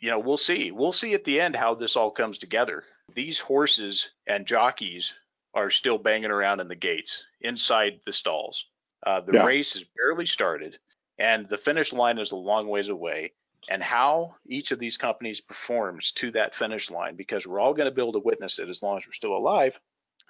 You 0.00 0.10
know, 0.10 0.18
we'll 0.18 0.36
see. 0.36 0.70
We'll 0.70 0.92
see 0.92 1.14
at 1.14 1.24
the 1.24 1.40
end 1.40 1.56
how 1.56 1.74
this 1.74 1.96
all 1.96 2.10
comes 2.10 2.38
together. 2.38 2.84
These 3.14 3.38
horses 3.38 4.10
and 4.26 4.46
jockeys 4.46 5.12
are 5.54 5.70
still 5.70 5.98
banging 5.98 6.30
around 6.30 6.60
in 6.60 6.68
the 6.68 6.76
gates 6.76 7.22
inside 7.40 8.00
the 8.06 8.12
stalls. 8.12 8.66
Uh, 9.06 9.20
the 9.20 9.34
yeah. 9.34 9.44
race 9.44 9.72
has 9.74 9.84
barely 9.96 10.26
started, 10.26 10.78
and 11.20 11.46
the 11.48 11.58
finish 11.58 11.92
line 11.92 12.18
is 12.18 12.32
a 12.32 12.36
long 12.36 12.66
ways 12.66 12.88
away. 12.88 13.32
And 13.68 13.82
how 13.82 14.36
each 14.46 14.72
of 14.72 14.78
these 14.78 14.96
companies 14.96 15.42
performs 15.42 16.12
to 16.12 16.30
that 16.30 16.54
finish 16.54 16.90
line, 16.90 17.14
because 17.14 17.46
we're 17.46 17.60
all 17.60 17.74
going 17.74 17.88
to 17.88 17.94
be 17.94 18.00
able 18.00 18.14
to 18.14 18.20
witness 18.20 18.58
it 18.58 18.70
as 18.70 18.82
long 18.82 18.96
as 18.96 19.06
we're 19.06 19.12
still 19.12 19.36
alive, 19.36 19.78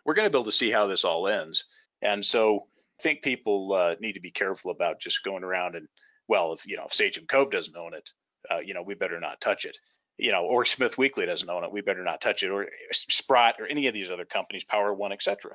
we're 0.05 0.15
going 0.15 0.27
to 0.27 0.31
be 0.31 0.37
able 0.37 0.51
to 0.51 0.53
see 0.53 0.71
how 0.71 0.89
this 0.89 1.05
all 1.05 1.29
ends. 1.29 1.65
And 2.03 2.25
so 2.25 2.67
I 2.99 3.03
think 3.03 3.23
people 3.23 3.73
uh, 3.73 3.95
need 4.01 4.15
to 4.15 4.21
be 4.21 4.33
careful 4.33 4.73
about 4.73 5.01
just 5.01 5.23
going 5.23 5.45
around 5.45 5.77
and 5.77 5.87
well, 6.27 6.53
if 6.53 6.67
you 6.67 6.77
know 6.77 6.87
if 6.87 6.95
Sachem 6.95 7.27
Cove 7.27 7.51
doesn't 7.51 7.77
own 7.77 7.95
it, 7.95 8.09
uh, 8.51 8.59
you 8.59 8.75
know 8.75 8.83
we 8.83 8.95
better 8.95 9.19
not 9.21 9.41
touch 9.41 9.65
it. 9.65 9.77
You 10.17 10.33
know, 10.33 10.45
or 10.45 10.65
Smith 10.65 10.99
Weekly 10.99 11.25
doesn't 11.25 11.49
own 11.49 11.65
it, 11.65 11.73
we 11.73 11.81
better 11.81 12.05
not 12.05 12.21
touch 12.21 12.43
it, 12.43 12.51
or 12.51 12.69
Sprott 12.93 13.57
or 13.59 13.67
any 13.67 13.87
of 13.87 13.95
these 13.95 14.11
other 14.11 14.27
companies, 14.27 14.65
Power 14.65 14.93
One, 14.93 15.13
etc. 15.13 15.53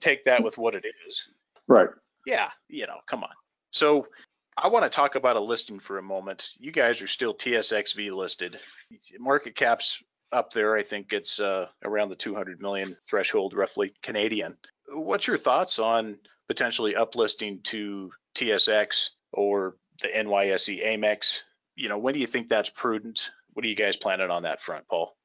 Take 0.00 0.24
that 0.24 0.42
with 0.42 0.58
what 0.58 0.74
it 0.74 0.84
is. 1.08 1.28
Right. 1.68 1.88
Yeah, 2.26 2.50
you 2.68 2.86
know, 2.86 2.98
come 3.08 3.22
on. 3.22 3.30
So 3.70 4.06
I 4.56 4.68
want 4.68 4.84
to 4.84 4.90
talk 4.90 5.14
about 5.14 5.36
a 5.36 5.40
listing 5.40 5.78
for 5.78 5.98
a 5.98 6.02
moment. 6.02 6.50
You 6.58 6.72
guys 6.72 7.02
are 7.02 7.06
still 7.06 7.34
TSXV 7.34 8.12
listed. 8.12 8.58
Market 9.18 9.54
cap's 9.54 10.02
up 10.32 10.52
there. 10.52 10.76
I 10.76 10.82
think 10.82 11.12
it's 11.12 11.40
uh, 11.40 11.66
around 11.84 12.10
the 12.10 12.16
200 12.16 12.60
million 12.60 12.96
threshold, 13.08 13.54
roughly 13.54 13.94
Canadian. 14.02 14.56
What's 14.88 15.26
your 15.26 15.38
thoughts 15.38 15.78
on 15.78 16.18
potentially 16.48 16.94
uplisting 16.94 17.62
to 17.64 18.10
TSX 18.34 19.10
or 19.32 19.76
the 20.02 20.08
NYSE 20.08 20.84
Amex? 20.84 21.40
You 21.76 21.88
know, 21.88 21.98
when 21.98 22.14
do 22.14 22.20
you 22.20 22.26
think 22.26 22.48
that's 22.48 22.70
prudent? 22.70 23.30
What 23.52 23.64
are 23.64 23.68
you 23.68 23.76
guys 23.76 23.96
planning 23.96 24.30
on 24.30 24.42
that 24.42 24.62
front, 24.62 24.86
Paul? 24.88 25.16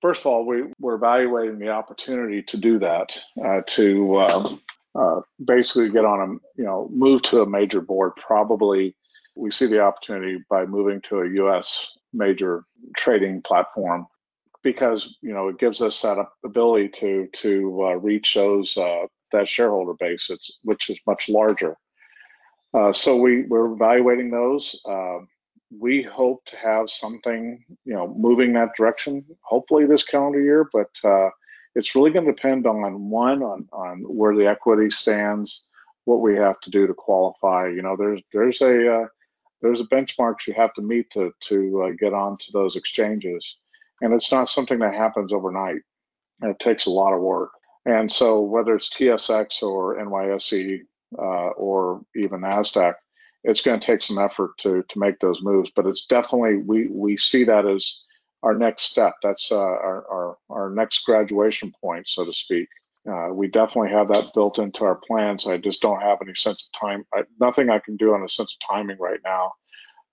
First 0.00 0.20
of 0.20 0.26
all, 0.26 0.44
we, 0.44 0.64
we're 0.78 0.96
evaluating 0.96 1.58
the 1.58 1.70
opportunity 1.70 2.42
to 2.42 2.56
do 2.58 2.78
that, 2.80 3.18
uh, 3.42 3.62
to 3.68 4.20
um, 4.20 4.62
uh, 4.94 5.20
basically 5.44 5.90
get 5.90 6.04
on 6.04 6.20
a, 6.20 6.60
you 6.60 6.64
know, 6.64 6.88
move 6.92 7.22
to 7.22 7.42
a 7.42 7.46
major 7.48 7.80
board. 7.80 8.12
Probably 8.16 8.94
we 9.36 9.50
see 9.50 9.66
the 9.66 9.80
opportunity 9.80 10.38
by 10.48 10.64
moving 10.64 11.00
to 11.02 11.20
a 11.20 11.30
U.S. 11.30 11.96
major 12.12 12.64
trading 12.96 13.42
platform 13.42 14.06
because 14.62 15.16
you 15.20 15.32
know 15.32 15.48
it 15.48 15.58
gives 15.58 15.82
us 15.82 16.00
that 16.02 16.24
ability 16.44 16.88
to 16.88 17.28
to 17.32 17.84
uh, 17.84 17.94
reach 17.96 18.34
those 18.34 18.76
uh, 18.76 19.06
that 19.32 19.48
shareholder 19.48 19.94
base, 19.94 20.30
it's, 20.30 20.58
which 20.62 20.90
is 20.90 20.98
much 21.06 21.28
larger. 21.28 21.76
Uh, 22.72 22.92
so 22.92 23.16
we 23.16 23.42
we're 23.42 23.72
evaluating 23.72 24.30
those. 24.30 24.80
Um, 24.88 25.28
we 25.76 26.02
hope 26.02 26.44
to 26.46 26.56
have 26.56 26.88
something 26.88 27.64
you 27.84 27.94
know 27.94 28.12
moving 28.16 28.52
that 28.54 28.70
direction, 28.76 29.24
hopefully 29.42 29.86
this 29.86 30.02
calendar 30.02 30.40
year, 30.40 30.68
but 30.72 30.90
uh, 31.04 31.30
it's 31.74 31.94
really 31.94 32.10
going 32.10 32.26
to 32.26 32.32
depend 32.32 32.66
on 32.66 33.10
one 33.10 33.42
on 33.42 33.68
on 33.72 34.00
where 34.02 34.34
the 34.34 34.46
equity 34.46 34.90
stands, 34.90 35.64
what 36.04 36.20
we 36.20 36.36
have 36.36 36.60
to 36.60 36.70
do 36.70 36.86
to 36.86 36.94
qualify. 36.94 37.68
You 37.68 37.82
know, 37.82 37.96
there's 37.96 38.20
there's 38.32 38.60
a 38.60 38.94
uh, 38.94 39.06
there's 39.62 39.80
a 39.80 39.84
benchmarks 39.84 40.46
you 40.46 40.54
have 40.54 40.74
to 40.74 40.82
meet 40.82 41.10
to 41.12 41.32
to 41.48 41.82
uh, 41.82 41.90
get 41.98 42.12
onto 42.12 42.52
those 42.52 42.76
exchanges, 42.76 43.56
and 44.00 44.12
it's 44.12 44.30
not 44.30 44.48
something 44.48 44.78
that 44.80 44.94
happens 44.94 45.32
overnight. 45.32 45.82
It 46.42 46.58
takes 46.58 46.86
a 46.86 46.90
lot 46.90 47.14
of 47.14 47.20
work. 47.20 47.50
And 47.86 48.10
so 48.10 48.40
whether 48.40 48.74
it's 48.74 48.88
TSX 48.88 49.62
or 49.62 49.96
NYSE 49.96 50.80
uh, 51.18 51.48
or 51.50 52.02
even 52.16 52.40
NASDAQ, 52.40 52.94
it's 53.44 53.60
going 53.60 53.78
to 53.78 53.86
take 53.86 54.02
some 54.02 54.18
effort 54.18 54.52
to 54.58 54.82
to 54.88 54.98
make 54.98 55.18
those 55.20 55.42
moves. 55.42 55.70
But 55.74 55.86
it's 55.86 56.06
definitely 56.06 56.56
we 56.56 56.88
we 56.88 57.16
see 57.16 57.44
that 57.44 57.66
as 57.66 58.00
our 58.44 58.54
next 58.54 58.82
step. 58.82 59.14
That's 59.22 59.50
uh, 59.50 59.56
our, 59.56 60.06
our, 60.10 60.36
our 60.50 60.70
next 60.70 61.04
graduation 61.04 61.72
point, 61.80 62.06
so 62.06 62.24
to 62.26 62.34
speak. 62.34 62.68
Uh, 63.10 63.28
we 63.32 63.48
definitely 63.48 63.90
have 63.90 64.08
that 64.08 64.32
built 64.34 64.58
into 64.58 64.84
our 64.84 65.00
plans. 65.06 65.46
I 65.46 65.56
just 65.56 65.80
don't 65.80 66.00
have 66.00 66.18
any 66.22 66.34
sense 66.34 66.68
of 66.68 66.80
time. 66.80 67.04
I, 67.14 67.22
nothing 67.40 67.70
I 67.70 67.78
can 67.78 67.96
do 67.96 68.14
on 68.14 68.22
a 68.22 68.28
sense 68.28 68.54
of 68.54 68.68
timing 68.68 68.98
right 68.98 69.20
now. 69.24 69.52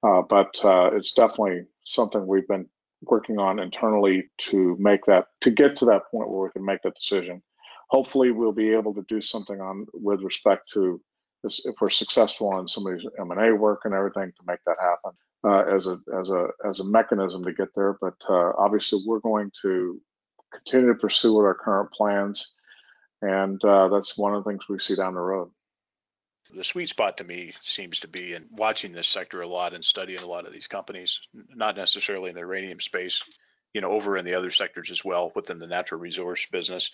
Uh, 0.04 0.22
but 0.22 0.50
uh, 0.64 0.92
it's 0.94 1.12
definitely 1.12 1.64
something 1.86 2.26
we've 2.26 2.48
been 2.48 2.68
working 3.04 3.38
on 3.38 3.60
internally 3.60 4.30
to 4.40 4.76
make 4.80 5.06
that 5.06 5.26
to 5.42 5.52
get 5.52 5.76
to 5.76 5.86
that 5.86 6.04
point 6.10 6.30
where 6.30 6.44
we 6.44 6.52
can 6.52 6.66
make 6.66 6.82
that 6.84 6.96
decision. 6.96 7.42
Hopefully, 7.90 8.32
we'll 8.32 8.54
be 8.54 8.74
able 8.74 8.94
to 8.94 9.06
do 9.10 9.22
something 9.22 9.60
on 9.60 9.86
with 9.94 10.22
respect 10.22 10.72
to 10.72 11.02
this, 11.44 11.62
if 11.66 11.76
we're 11.82 11.90
successful 11.90 12.58
in 12.60 12.68
some 12.68 12.88
of 12.88 12.98
these 12.98 13.08
M&A 13.20 13.54
work 13.54 13.82
and 13.84 13.94
everything 13.94 14.32
to 14.38 14.44
make 14.48 14.60
that 14.66 14.78
happen 14.80 15.12
uh, 15.44 15.64
as 15.64 15.88
a 15.88 16.00
as 16.20 16.30
a 16.30 16.48
as 16.68 16.80
a 16.80 16.84
mechanism 16.84 17.44
to 17.44 17.54
get 17.54 17.74
there. 17.76 17.98
But 18.00 18.16
uh, 18.30 18.52
obviously, 18.58 19.02
we're 19.06 19.20
going 19.20 19.52
to 19.62 20.00
continue 20.52 20.94
to 20.94 21.00
pursue 21.00 21.34
with 21.36 21.46
our 21.46 21.56
current 21.56 21.92
plans, 21.92 22.54
and 23.22 23.64
uh, 23.64 23.88
that's 23.88 24.18
one 24.18 24.34
of 24.34 24.44
the 24.44 24.50
things 24.50 24.68
we 24.70 24.80
see 24.80 24.96
down 24.96 25.16
the 25.16 25.22
road. 25.22 25.50
The 26.54 26.64
sweet 26.64 26.90
spot 26.90 27.18
to 27.18 27.24
me 27.24 27.54
seems 27.64 28.02
to 28.02 28.08
be 28.08 28.34
in 28.34 28.48
watching 28.52 28.92
this 28.92 29.08
sector 29.08 29.42
a 29.42 29.48
lot 29.48 29.74
and 29.74 29.86
studying 29.86 30.22
a 30.22 30.28
lot 30.28 30.46
of 30.46 30.54
these 30.54 30.68
companies, 30.68 31.22
not 31.34 31.78
necessarily 31.78 32.30
in 32.30 32.36
the 32.36 32.42
uranium 32.42 32.82
space, 32.82 33.24
you 33.74 33.80
know, 33.80 33.92
over 33.92 34.18
in 34.18 34.26
the 34.26 34.34
other 34.34 34.52
sectors 34.52 34.92
as 34.92 35.06
well 35.06 35.32
within 35.34 35.60
the 35.60 35.68
natural 35.68 36.02
resource 36.02 36.48
business. 36.52 36.92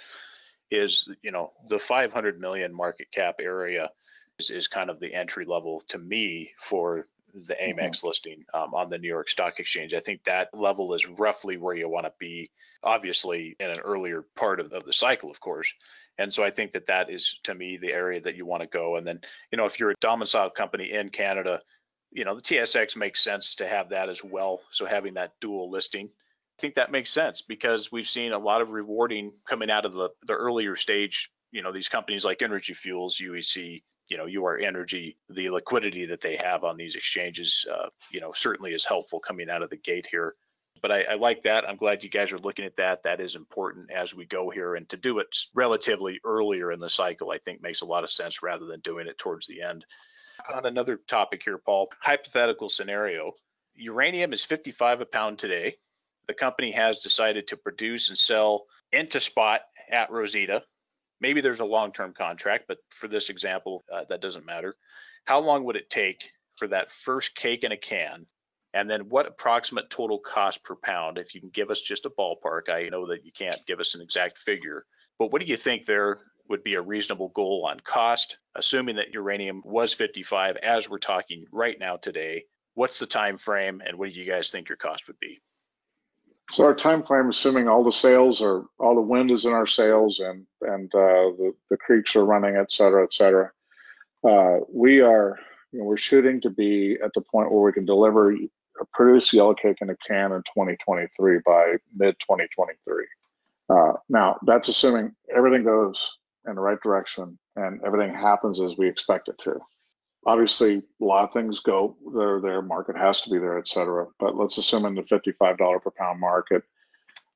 Is 0.70 1.10
you 1.22 1.32
know 1.32 1.54
the 1.70 1.80
500 1.80 2.40
million 2.40 2.74
market 2.74 3.08
cap 3.12 3.36
area 3.42 3.90
is, 4.38 4.50
is 4.50 4.68
kind 4.68 4.90
of 4.90 5.00
the 5.00 5.14
entry 5.14 5.46
level 5.46 5.82
to 5.88 5.98
me 5.98 6.52
for 6.62 7.08
the 7.34 7.56
Amex 7.56 7.98
mm-hmm. 7.98 8.08
listing 8.08 8.46
um, 8.54 8.74
on 8.74 8.90
the 8.90 8.98
New 8.98 9.08
York 9.08 9.30
Stock 9.30 9.60
Exchange. 9.60 9.94
I 9.94 10.00
think 10.00 10.24
that 10.24 10.50
level 10.54 10.94
is 10.94 11.08
roughly 11.08 11.58
where 11.58 11.76
you 11.76 11.90
want 11.90 12.06
to 12.06 12.14
be, 12.20 12.50
obviously 12.84 13.56
in 13.60 13.70
an 13.70 13.80
earlier 13.80 14.26
part 14.36 14.60
of, 14.60 14.72
of 14.74 14.86
the 14.86 14.94
cycle, 14.94 15.30
of 15.30 15.40
course. 15.40 15.72
And 16.18 16.34
so 16.34 16.44
I 16.44 16.50
think 16.50 16.74
that 16.74 16.88
that 16.88 17.10
is 17.12 17.40
to 17.44 17.54
me 17.54 17.78
the 17.78 17.94
area 17.94 18.22
that 18.22 18.36
you 18.36 18.46
want 18.46 18.64
to 18.64 18.68
go. 18.68 18.96
And 18.96 19.06
then, 19.06 19.22
you 19.52 19.58
know, 19.58 19.66
if 19.66 19.80
you're 19.80 19.92
a 19.92 19.96
domiciled 20.02 20.56
company 20.56 20.92
in 20.92 21.10
Canada, 21.10 21.62
you 22.12 22.26
know, 22.26 22.36
the 22.36 22.42
TSX 22.42 22.96
makes 22.96 23.24
sense 23.24 23.56
to 23.56 23.68
have 23.68 23.90
that 23.90 24.10
as 24.10 24.24
well. 24.24 24.62
So 24.72 24.86
having 24.86 25.16
that 25.16 25.34
dual 25.42 25.70
listing, 25.70 26.08
I 26.08 26.62
think 26.62 26.76
that 26.76 26.92
makes 26.92 27.12
sense 27.12 27.42
because 27.42 27.92
we've 27.92 28.10
seen 28.10 28.32
a 28.32 28.40
lot 28.40 28.62
of 28.62 28.70
rewarding 28.70 29.34
coming 29.48 29.70
out 29.70 29.86
of 29.86 29.94
the, 29.94 30.10
the 30.26 30.34
earlier 30.34 30.76
stage. 30.76 31.30
You 31.52 31.62
know, 31.62 31.72
these 31.72 31.90
companies 31.90 32.26
like 32.26 32.42
Energy 32.42 32.74
Fuels, 32.74 33.22
UEC, 33.22 33.84
you 34.10 34.18
know 34.18 34.28
Ur-Energy 34.28 35.18
the 35.30 35.50
liquidity 35.50 36.06
that 36.06 36.22
they 36.22 36.36
have 36.38 36.64
on 36.64 36.78
these 36.78 36.96
exchanges 36.96 37.66
uh, 37.72 37.90
you 38.12 38.22
know 38.22 38.32
certainly 38.34 38.74
is 38.74 38.86
helpful 38.86 39.20
coming 39.20 39.50
out 39.50 39.64
of 39.64 39.70
the 39.70 39.78
gate 39.78 40.08
here. 40.10 40.36
But 40.80 40.92
I, 40.92 41.02
I, 41.04 41.16
like 41.16 41.42
that. 41.42 41.68
I'm 41.68 41.76
glad 41.76 42.04
you 42.04 42.10
guys 42.10 42.32
are 42.32 42.38
looking 42.38 42.64
at 42.64 42.76
that. 42.76 43.02
That 43.02 43.20
is 43.20 43.34
important 43.34 43.90
as 43.90 44.14
we 44.14 44.26
go 44.26 44.52
here. 44.52 44.76
And 44.76 44.88
to 44.90 44.98
do 44.98 45.18
it 45.18 45.36
relatively 45.56 46.20
earlier 46.24 46.72
in 46.72 46.80
the 46.80 46.90
cycle 46.90 47.32
i 47.32 47.40
think 47.40 47.64
makes 47.64 47.82
a 47.82 47.86
lot 47.86 48.04
of 48.04 48.12
sense 48.12 48.44
rather 48.44 48.66
than 48.66 48.80
doing 48.82 49.08
it 49.08 49.18
towards 49.18 49.48
the 49.48 49.62
end. 49.62 49.86
On 50.54 50.66
another 50.66 50.98
topic 51.08 51.42
here 51.44 51.58
paul 51.58 51.90
hypothetical 52.00 52.70
scenario. 52.70 53.34
Uranium 53.76 54.34
is 54.34 54.44
55 54.44 55.02
a 55.02 55.06
pound 55.06 55.40
today. 55.40 55.76
The 56.28 56.34
company 56.34 56.72
has 56.72 56.98
decided 57.00 57.48
to 57.48 57.58
produce 57.58 58.10
and 58.10 58.18
sell 58.18 58.66
into 58.92 59.20
spot 59.20 59.62
at 59.92 60.12
rosita 60.12 60.64
maybe 61.20 61.42
there's 61.42 61.60
a 61.60 61.66
long-term 61.66 62.14
contract, 62.14 62.66
but 62.68 62.78
for 62.92 63.08
this 63.08 63.30
example, 63.30 63.84
uh, 63.92 64.04
that 64.10 64.22
doesn't 64.22 64.46
matter. 64.46 64.76
How 65.26 65.40
long 65.40 65.64
would 65.66 65.76
it 65.76 65.90
take 65.90 66.32
for 66.56 66.68
that 66.70 66.92
first 66.92 67.36
cake 67.36 67.64
in 67.64 67.72
a 67.72 67.78
can? 67.78 68.26
And 68.74 68.90
then 68.90 69.10
what 69.10 69.28
approximate 69.28 69.90
total 69.90 70.20
cost 70.20 70.64
per 70.64 70.76
pound? 70.76 71.18
If 71.18 71.34
you 71.34 71.42
can 71.42 71.50
give 71.50 71.72
us 71.72 71.82
just 71.82 72.06
a 72.06 72.10
ballpark, 72.10 72.70
I 72.70 72.90
know 72.90 73.08
that 73.08 73.26
you 73.26 73.32
can't 73.32 73.66
give 73.66 73.80
us 73.80 73.96
an 73.96 74.02
exact 74.02 74.38
figure, 74.38 74.86
but 75.18 75.32
what 75.32 75.42
do 75.42 75.48
you 75.48 75.58
think 75.58 75.86
there 75.86 76.20
would 76.50 76.64
be 76.64 76.76
a 76.76 76.82
reasonable 76.82 77.30
goal 77.30 77.66
on 77.68 77.80
cost, 77.80 78.38
assuming 78.56 78.98
that 78.98 79.14
uranium 79.14 79.62
was 79.66 79.94
55 79.94 80.58
as 80.58 80.90
we're 80.90 81.00
talking 81.00 81.46
right 81.52 81.78
now 81.80 81.98
today? 81.98 82.46
What's 82.74 83.00
the 83.00 83.08
time 83.08 83.38
frame 83.38 83.82
and 83.86 83.98
what 83.98 84.14
do 84.14 84.20
you 84.20 84.30
guys 84.30 84.52
think 84.52 84.70
your 84.70 84.78
cost 84.78 85.08
would 85.08 85.20
be? 85.20 85.40
So 86.52 86.64
our 86.64 86.74
time 86.74 87.04
frame, 87.04 87.30
assuming 87.30 87.68
all 87.68 87.84
the 87.84 87.92
sails 87.92 88.42
are 88.42 88.64
all 88.80 88.96
the 88.96 89.02
wind 89.02 89.32
is 89.32 89.46
in 89.46 89.52
our 89.52 89.68
sails 89.68 90.20
and 90.20 90.46
and 90.62 90.94
uh, 90.96 91.36
the 91.38 91.54
the 91.70 91.78
creeks 91.78 92.16
are 92.16 92.26
running, 92.26 92.56
et 92.56 92.72
cetera, 92.72 93.04
et 93.04 93.12
cetera. 93.12 93.52
Uh, 94.24 94.60
we 94.72 95.02
are 95.02 95.38
you 95.72 95.80
know, 95.80 95.86
we're 95.86 95.98
shooting 95.98 96.40
to 96.42 96.50
be 96.50 96.98
at 97.04 97.14
the 97.14 97.22
point 97.22 97.52
where 97.52 97.62
we 97.62 97.74
can 97.74 97.86
deliver 97.86 98.36
produce 98.94 99.34
yellow 99.34 99.54
cake 99.54 99.78
in 99.82 99.90
a 99.90 99.96
can 100.08 100.32
in 100.32 100.42
2023 100.44 101.40
by 101.46 101.76
mid 101.96 102.16
2023. 102.20 103.06
Uh, 103.70 103.94
now 104.08 104.38
that's 104.46 104.70
assuming 104.70 105.14
everything 105.36 105.64
goes 105.64 106.18
in 106.48 106.56
the 106.56 106.62
right 106.62 106.82
direction 106.82 107.38
and 107.58 107.82
everything 107.86 108.14
happens 108.14 108.62
as 108.62 108.78
we 108.78 108.88
expect 108.88 109.28
it 109.28 109.38
to 109.38 109.60
obviously 110.28 110.84
a 111.02 111.04
lot 111.04 111.24
of 111.24 111.34
things 111.34 111.60
go 111.62 111.96
there 112.14 112.40
their 112.40 112.62
market 112.62 112.96
has 112.96 113.22
to 113.22 113.30
be 113.30 113.40
there 113.40 113.58
et 113.58 113.68
cetera 113.68 114.06
but 114.20 114.36
let's 114.36 114.58
assume 114.58 114.86
in 114.86 114.94
the 114.94 115.02
$55 115.02 115.82
per 115.82 115.92
pound 115.92 116.20
market 116.20 116.64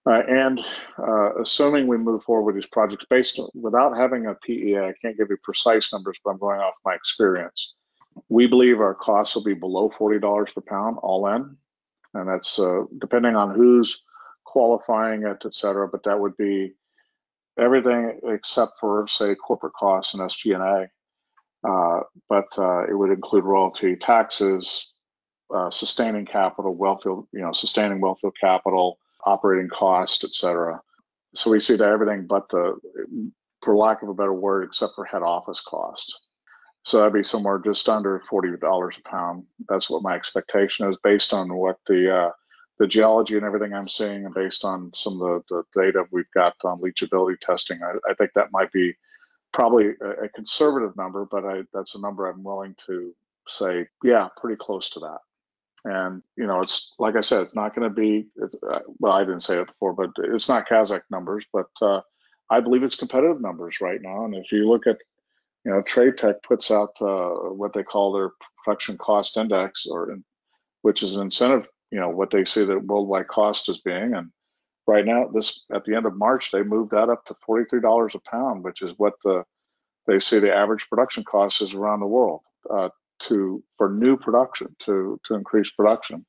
uh, 0.07 0.23
and 0.27 0.59
uh, 0.97 1.35
assuming 1.39 1.85
we 1.85 1.97
move 1.97 2.23
forward 2.23 2.43
with 2.43 2.55
these 2.55 2.69
projects 2.71 3.05
based 3.09 3.39
without 3.53 3.95
having 3.95 4.25
a 4.25 4.33
PEA, 4.33 4.79
I 4.79 4.93
can't 4.99 5.17
give 5.17 5.29
you 5.29 5.37
precise 5.43 5.93
numbers, 5.93 6.17
but 6.23 6.31
I'm 6.31 6.39
going 6.39 6.59
off 6.59 6.73
my 6.83 6.95
experience. 6.95 7.75
We 8.27 8.47
believe 8.47 8.79
our 8.79 8.95
costs 8.95 9.35
will 9.35 9.43
be 9.43 9.53
below 9.53 9.91
$40 9.97 10.53
per 10.53 10.61
pound 10.61 10.97
all 11.03 11.27
in. 11.27 11.55
And 12.15 12.27
that's 12.27 12.57
uh, 12.57 12.83
depending 12.97 13.35
on 13.35 13.53
who's 13.53 14.01
qualifying 14.43 15.23
it, 15.23 15.43
et 15.45 15.53
cetera, 15.53 15.87
but 15.87 16.03
that 16.03 16.19
would 16.19 16.35
be 16.35 16.73
everything 17.59 18.19
except 18.23 18.73
for, 18.79 19.07
say, 19.07 19.35
corporate 19.35 19.73
costs 19.73 20.13
and 20.13 20.23
SG&A. 20.23 20.89
Uh, 21.67 21.99
but 22.27 22.47
uh, 22.57 22.83
it 22.89 22.95
would 22.97 23.11
include 23.11 23.43
royalty, 23.43 23.95
taxes, 23.95 24.93
uh, 25.53 25.69
sustaining 25.69 26.25
capital, 26.25 26.75
wellfield, 26.75 27.27
you 27.33 27.41
know, 27.41 27.51
sustaining 27.51 28.01
wellfield 28.01 28.33
capital, 28.39 28.97
operating 29.25 29.69
cost, 29.69 30.23
et 30.23 30.33
cetera. 30.33 30.81
So 31.35 31.51
we 31.51 31.59
see 31.59 31.75
that 31.77 31.87
everything 31.87 32.25
but 32.27 32.49
the, 32.49 32.79
for 33.61 33.75
lack 33.75 34.01
of 34.01 34.09
a 34.09 34.13
better 34.13 34.33
word, 34.33 34.63
except 34.63 34.93
for 34.95 35.05
head 35.05 35.21
office 35.21 35.61
cost. 35.61 36.17
So 36.83 36.97
that'd 36.97 37.13
be 37.13 37.23
somewhere 37.23 37.59
just 37.59 37.87
under 37.87 38.23
forty 38.27 38.49
dollars 38.57 38.97
a 38.97 39.07
pound. 39.07 39.43
That's 39.69 39.87
what 39.87 40.01
my 40.01 40.15
expectation 40.15 40.89
is, 40.89 40.97
based 41.03 41.31
on 41.31 41.53
what 41.53 41.77
the 41.85 42.11
uh, 42.11 42.31
the 42.79 42.87
geology 42.87 43.37
and 43.37 43.45
everything 43.45 43.73
I'm 43.73 43.87
seeing, 43.87 44.25
and 44.25 44.33
based 44.33 44.65
on 44.65 44.89
some 44.95 45.21
of 45.21 45.43
the, 45.47 45.63
the 45.75 45.81
data 45.83 46.05
we've 46.11 46.31
got 46.33 46.55
on 46.63 46.81
leachability 46.81 47.39
testing. 47.39 47.79
I, 47.83 47.91
I 48.09 48.15
think 48.15 48.31
that 48.33 48.51
might 48.51 48.71
be 48.71 48.95
probably 49.53 49.93
a, 50.01 50.25
a 50.25 50.29
conservative 50.29 50.95
number, 50.95 51.25
but 51.29 51.45
I, 51.45 51.63
that's 51.73 51.95
a 51.95 52.01
number 52.01 52.27
I'm 52.27 52.43
willing 52.43 52.75
to 52.87 53.13
say, 53.47 53.87
yeah, 54.03 54.27
pretty 54.37 54.57
close 54.57 54.89
to 54.91 54.99
that. 55.01 55.19
And 55.83 56.21
you 56.37 56.45
know, 56.45 56.61
it's 56.61 56.93
like 56.99 57.15
I 57.15 57.21
said, 57.21 57.41
it's 57.41 57.55
not 57.55 57.75
going 57.75 57.89
to 57.89 57.95
be. 57.95 58.27
Uh, 58.41 58.79
well, 58.99 59.13
I 59.13 59.21
didn't 59.21 59.39
say 59.39 59.59
it 59.59 59.67
before, 59.67 59.93
but 59.93 60.11
it's 60.19 60.47
not 60.47 60.69
Kazakh 60.69 61.01
numbers, 61.09 61.45
but 61.51 61.69
uh, 61.81 62.01
I 62.49 62.59
believe 62.59 62.83
it's 62.83 62.95
competitive 62.95 63.41
numbers 63.41 63.81
right 63.81 63.99
now. 64.01 64.25
And 64.25 64.35
if 64.35 64.51
you 64.51 64.69
look 64.69 64.85
at, 64.85 64.99
you 65.65 65.71
know, 65.71 65.81
TradeTech 65.81 66.43
puts 66.43 66.69
out 66.69 67.01
uh, 67.01 67.51
what 67.51 67.73
they 67.73 67.83
call 67.83 68.13
their 68.13 68.31
production 68.63 68.97
cost 68.97 69.37
index, 69.37 69.87
or 69.87 70.11
in, 70.11 70.23
which 70.83 71.01
is 71.01 71.15
an 71.15 71.21
incentive. 71.23 71.67
You 71.89 71.99
know, 71.99 72.09
what 72.09 72.29
they 72.29 72.45
say 72.45 72.63
that 72.63 72.85
worldwide 72.85 73.27
cost 73.27 73.67
is 73.67 73.79
being, 73.79 74.13
and 74.13 74.31
right 74.87 75.05
now, 75.05 75.27
this 75.27 75.65
at 75.73 75.85
the 75.85 75.95
end 75.95 76.05
of 76.05 76.15
March, 76.15 76.51
they 76.51 76.63
moved 76.63 76.91
that 76.91 77.09
up 77.09 77.25
to 77.25 77.35
forty-three 77.45 77.81
dollars 77.81 78.13
a 78.15 78.19
pound, 78.29 78.63
which 78.63 78.81
is 78.81 78.91
what 78.97 79.13
the 79.23 79.43
they 80.07 80.19
say 80.19 80.39
the 80.39 80.53
average 80.53 80.87
production 80.89 81.23
cost 81.23 81.61
is 81.61 81.73
around 81.73 81.99
the 81.99 82.07
world 82.07 82.41
uh, 82.69 82.89
to 83.19 83.63
for 83.77 83.89
new 83.89 84.17
production 84.17 84.75
to 84.79 85.19
to 85.25 85.35
increase 85.35 85.71
production. 85.71 86.25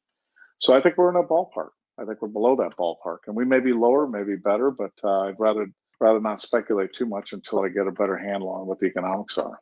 So 0.59 0.75
I 0.75 0.81
think 0.81 0.97
we're 0.97 1.11
in 1.11 1.17
a 1.17 1.27
ballpark. 1.27 1.71
I 1.99 2.05
think 2.05 2.23
we're 2.23 2.29
below 2.29 2.57
that 2.57 2.77
ballpark, 2.77 3.19
and 3.27 3.37
we 3.37 3.45
may 3.45 3.61
be 3.61 3.73
lower, 3.73 4.07
maybe 4.07 4.37
better, 4.37 4.71
but 4.71 4.93
uh, 5.03 5.23
I'd 5.23 5.41
rather 5.41 5.67
rather 6.01 6.21
not 6.21 6.41
speculate 6.41 6.93
too 6.93 7.07
much 7.07 7.33
until 7.33 7.61
I 7.61 7.69
get 7.69 7.87
a 7.87 7.93
better 7.93 8.17
handle 8.17 8.49
on 8.49 8.67
what 8.67 8.79
the 8.79 8.87
economics 8.87 9.39
are. 9.39 9.61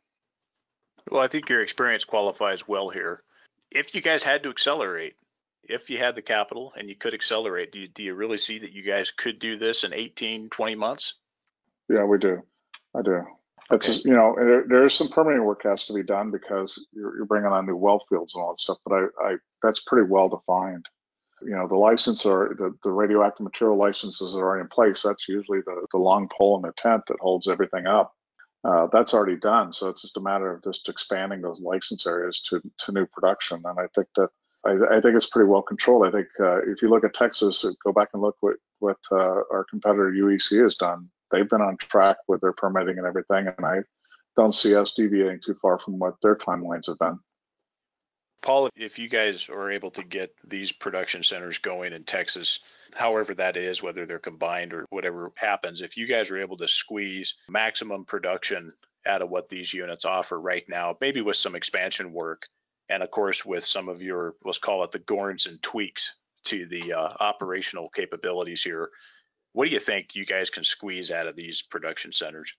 Well, 1.09 1.21
I 1.21 1.27
think 1.27 1.49
your 1.49 1.61
experience 1.61 2.03
qualifies 2.03 2.67
well 2.67 2.89
here. 2.89 3.23
If 3.69 3.95
you 3.95 4.01
guys 4.01 4.23
had 4.23 4.43
to 4.43 4.49
accelerate, 4.49 5.15
if 5.63 5.89
you 5.89 5.97
had 5.97 6.15
the 6.15 6.21
capital 6.21 6.73
and 6.77 6.89
you 6.89 6.95
could 6.95 7.13
accelerate, 7.13 7.71
do 7.71 7.79
you, 7.79 7.87
do 7.87 8.03
you 8.03 8.13
really 8.13 8.37
see 8.37 8.59
that 8.59 8.73
you 8.73 8.83
guys 8.83 9.11
could 9.11 9.39
do 9.39 9.57
this 9.57 9.83
in 9.83 9.93
18, 9.93 10.49
20 10.49 10.75
months? 10.75 11.15
Yeah, 11.89 12.03
we 12.05 12.17
do. 12.17 12.41
I 12.95 13.01
do. 13.01 13.25
That's 13.69 13.89
okay. 13.89 14.09
you 14.09 14.15
know 14.15 14.35
there, 14.37 14.65
there's 14.67 14.93
some 14.93 15.07
permitting 15.07 15.45
work 15.45 15.63
has 15.63 15.85
to 15.85 15.93
be 15.93 16.03
done 16.03 16.29
because 16.29 16.77
you're, 16.91 17.15
you're, 17.15 17.25
bringing 17.25 17.51
on 17.51 17.65
new 17.65 17.75
well 17.75 18.03
fields 18.09 18.35
and 18.35 18.41
all 18.43 18.51
that 18.51 18.59
stuff. 18.59 18.77
But 18.85 18.93
I, 18.93 19.05
I 19.23 19.35
that's 19.63 19.79
pretty 19.79 20.09
well 20.09 20.27
defined. 20.27 20.85
You 21.41 21.51
know 21.51 21.67
the 21.67 21.77
license 21.77 22.25
or 22.25 22.55
the, 22.57 22.75
the 22.83 22.91
radioactive 22.91 23.43
material 23.43 23.77
licenses 23.77 24.35
are 24.35 24.39
already 24.39 24.61
in 24.61 24.67
place. 24.67 25.03
That's 25.03 25.27
usually 25.27 25.61
the, 25.61 25.87
the 25.91 25.97
long 25.97 26.27
pole 26.37 26.57
in 26.57 26.63
the 26.63 26.73
tent 26.75 27.03
that 27.07 27.19
holds 27.21 27.47
everything 27.47 27.87
up. 27.87 28.13
Uh, 28.63 28.87
that's 28.91 29.13
already 29.13 29.37
done. 29.37 29.73
So 29.73 29.87
it's 29.87 30.01
just 30.01 30.17
a 30.17 30.21
matter 30.21 30.53
of 30.53 30.63
just 30.63 30.89
expanding 30.89 31.41
those 31.41 31.61
license 31.61 32.05
areas 32.05 32.41
to 32.49 32.61
to 32.79 32.91
new 32.91 33.05
production. 33.05 33.61
And 33.63 33.79
I 33.79 33.87
think 33.95 34.07
that 34.17 34.29
I, 34.65 34.97
I 34.97 35.01
think 35.01 35.15
it's 35.15 35.27
pretty 35.27 35.49
well 35.49 35.61
controlled. 35.61 36.07
I 36.07 36.11
think 36.11 36.27
uh, 36.39 36.61
if 36.63 36.81
you 36.81 36.89
look 36.89 37.03
at 37.03 37.13
Texas, 37.13 37.65
go 37.83 37.91
back 37.91 38.09
and 38.13 38.21
look 38.21 38.37
what 38.41 38.57
what 38.79 38.97
uh, 39.11 39.41
our 39.51 39.65
competitor 39.69 40.11
UEC 40.11 40.63
has 40.63 40.75
done 40.75 41.09
they've 41.31 41.49
been 41.49 41.61
on 41.61 41.77
track 41.77 42.17
with 42.27 42.41
their 42.41 42.53
permitting 42.53 42.97
and 42.97 43.07
everything, 43.07 43.47
and 43.47 43.65
I 43.65 43.79
don't 44.35 44.53
see 44.53 44.75
us 44.75 44.93
deviating 44.93 45.39
too 45.43 45.55
far 45.61 45.79
from 45.79 45.99
what 45.99 46.15
their 46.21 46.35
timelines 46.35 46.87
have 46.87 46.99
been. 46.99 47.19
Paul, 48.41 48.69
if 48.75 48.97
you 48.97 49.07
guys 49.07 49.49
are 49.49 49.71
able 49.71 49.91
to 49.91 50.03
get 50.03 50.33
these 50.47 50.71
production 50.71 51.21
centers 51.21 51.59
going 51.59 51.93
in 51.93 52.03
Texas, 52.03 52.59
however 52.93 53.35
that 53.35 53.55
is, 53.55 53.83
whether 53.83 54.05
they're 54.05 54.17
combined 54.17 54.73
or 54.73 54.85
whatever 54.89 55.31
happens, 55.35 55.81
if 55.81 55.95
you 55.95 56.07
guys 56.07 56.31
are 56.31 56.41
able 56.41 56.57
to 56.57 56.67
squeeze 56.67 57.35
maximum 57.49 58.03
production 58.03 58.71
out 59.05 59.21
of 59.21 59.29
what 59.29 59.49
these 59.49 59.73
units 59.73 60.05
offer 60.05 60.39
right 60.39 60.63
now, 60.67 60.97
maybe 60.99 61.21
with 61.21 61.35
some 61.35 61.55
expansion 61.55 62.13
work, 62.13 62.47
and 62.91 63.01
of 63.01 63.09
course 63.09 63.45
with 63.45 63.65
some 63.65 63.87
of 63.87 64.01
your, 64.01 64.35
let's 64.43 64.57
call 64.57 64.83
it 64.83 64.91
the 64.91 64.99
gorns 64.99 65.47
and 65.47 65.61
tweaks 65.63 66.13
to 66.43 66.65
the 66.65 66.93
uh, 66.93 67.13
operational 67.19 67.89
capabilities 67.89 68.63
here, 68.63 68.89
what 69.53 69.65
do 69.65 69.71
you 69.71 69.79
think 69.79 70.15
you 70.15 70.25
guys 70.25 70.49
can 70.49 70.63
squeeze 70.63 71.11
out 71.11 71.27
of 71.27 71.35
these 71.35 71.61
production 71.61 72.11
centers? 72.11 72.53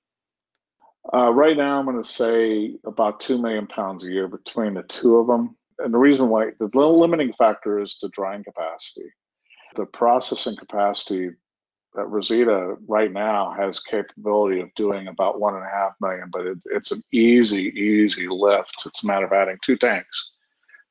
Uh, 1.12 1.32
right 1.32 1.56
now, 1.56 1.78
I'm 1.78 1.84
going 1.84 2.02
to 2.02 2.08
say 2.08 2.76
about 2.86 3.20
2 3.20 3.38
million 3.38 3.66
pounds 3.66 4.04
a 4.04 4.10
year 4.10 4.28
between 4.28 4.74
the 4.74 4.84
two 4.84 5.16
of 5.16 5.26
them. 5.26 5.56
And 5.78 5.92
the 5.92 5.98
reason 5.98 6.28
why 6.28 6.52
the 6.58 6.66
limiting 6.66 7.32
factor 7.32 7.80
is 7.80 7.98
the 8.00 8.08
drying 8.08 8.44
capacity. 8.44 9.10
The 9.74 9.86
processing 9.86 10.56
capacity 10.56 11.30
that 11.94 12.06
Rosita 12.06 12.76
right 12.86 13.12
now 13.12 13.54
has 13.56 13.80
capability 13.80 14.60
of 14.60 14.74
doing 14.74 15.08
about 15.08 15.40
one 15.40 15.54
and 15.54 15.64
a 15.64 15.68
half 15.68 15.92
million, 16.00 16.30
but 16.32 16.46
it's, 16.46 16.66
it's 16.66 16.90
an 16.90 17.02
easy, 17.12 17.68
easy 17.68 18.26
lift. 18.28 18.84
It's 18.86 19.04
a 19.04 19.06
matter 19.06 19.26
of 19.26 19.32
adding 19.32 19.58
two 19.62 19.76
tanks 19.76 20.30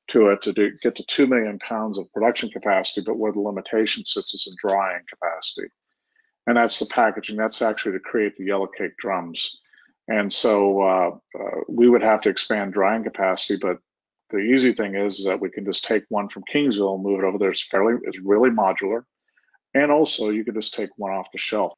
to 0.09 0.29
it 0.29 0.41
to 0.43 0.53
do, 0.53 0.71
get 0.81 0.95
to 0.95 1.03
2 1.03 1.25
million 1.27 1.57
pounds 1.59 1.97
of 1.97 2.11
production 2.13 2.49
capacity, 2.49 3.01
but 3.05 3.17
where 3.17 3.31
the 3.31 3.39
limitation 3.39 4.05
sits 4.05 4.33
is 4.33 4.47
in 4.47 4.55
drying 4.61 5.01
capacity 5.09 5.69
and 6.47 6.57
that's 6.57 6.79
the 6.79 6.85
packaging. 6.85 7.37
That's 7.37 7.61
actually 7.61 7.93
to 7.93 7.99
create 7.99 8.35
the 8.37 8.45
yellow 8.45 8.67
cake 8.67 8.97
drums. 8.97 9.59
And 10.07 10.31
so 10.31 10.81
uh, 10.81 11.11
uh, 11.39 11.61
we 11.69 11.87
would 11.87 12.01
have 12.01 12.21
to 12.21 12.29
expand 12.29 12.73
drying 12.73 13.03
capacity, 13.03 13.57
but 13.61 13.77
the 14.31 14.39
easy 14.39 14.73
thing 14.73 14.95
is, 14.95 15.19
is, 15.19 15.25
that 15.25 15.39
we 15.39 15.49
can 15.49 15.65
just 15.65 15.83
take 15.83 16.03
one 16.09 16.29
from 16.29 16.43
Kingsville 16.51 16.95
and 16.95 17.03
move 17.03 17.19
it 17.19 17.25
over 17.25 17.37
there. 17.37 17.51
It's 17.51 17.61
fairly, 17.61 17.95
it's 18.03 18.19
really 18.19 18.49
modular, 18.49 19.03
and 19.73 19.91
also 19.91 20.29
you 20.29 20.43
could 20.43 20.55
just 20.55 20.73
take 20.73 20.89
one 20.97 21.11
off 21.11 21.31
the 21.31 21.37
shelf. 21.37 21.73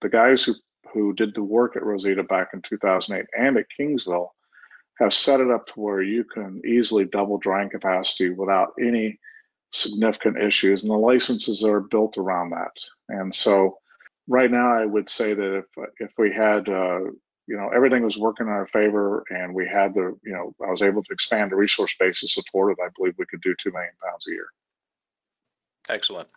The 0.00 0.08
guys 0.08 0.42
who 0.42 0.54
who 0.92 1.12
did 1.14 1.34
the 1.34 1.42
work 1.42 1.76
at 1.76 1.84
Rosita 1.84 2.22
back 2.22 2.48
in 2.52 2.60
2008 2.62 3.26
and 3.38 3.56
at 3.56 3.66
Kingsville 3.78 4.28
have 4.98 5.12
set 5.12 5.40
it 5.40 5.50
up 5.50 5.66
to 5.66 5.80
where 5.80 6.02
you 6.02 6.24
can 6.24 6.60
easily 6.66 7.04
double 7.04 7.38
drying 7.38 7.70
capacity 7.70 8.30
without 8.30 8.72
any 8.78 9.18
significant 9.70 10.38
issues, 10.38 10.82
and 10.82 10.92
the 10.92 10.96
licenses 10.96 11.64
are 11.64 11.80
built 11.80 12.18
around 12.18 12.50
that. 12.50 12.72
And 13.08 13.34
so 13.34 13.78
right 14.28 14.50
now, 14.50 14.76
I 14.76 14.84
would 14.84 15.08
say 15.08 15.34
that 15.34 15.58
if 15.58 15.64
if 15.98 16.10
we 16.18 16.32
had 16.32 16.68
uh, 16.68 17.00
you 17.46 17.56
know 17.56 17.70
everything 17.74 18.04
was 18.04 18.18
working 18.18 18.46
in 18.46 18.52
our 18.52 18.66
favor 18.68 19.24
and 19.30 19.54
we 19.54 19.66
had 19.66 19.94
the 19.94 20.16
you 20.22 20.32
know 20.32 20.54
I 20.64 20.70
was 20.70 20.82
able 20.82 21.02
to 21.02 21.12
expand 21.12 21.50
the 21.50 21.56
resource 21.56 21.94
base 21.98 22.20
to 22.20 22.28
support 22.28 22.72
it, 22.72 22.82
I 22.84 22.88
believe 22.96 23.14
we 23.18 23.26
could 23.26 23.40
do 23.40 23.54
two 23.58 23.72
million 23.72 23.92
pounds 24.04 24.26
a 24.28 24.32
year. 24.32 24.48
Excellent. 25.92 26.28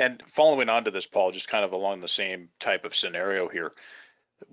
And 0.00 0.20
following 0.34 0.68
on 0.68 0.84
to 0.84 0.90
this, 0.90 1.06
Paul, 1.06 1.30
just 1.30 1.48
kind 1.48 1.64
of 1.64 1.72
along 1.72 2.00
the 2.00 2.08
same 2.08 2.48
type 2.58 2.84
of 2.84 2.94
scenario 2.94 3.48
here, 3.48 3.72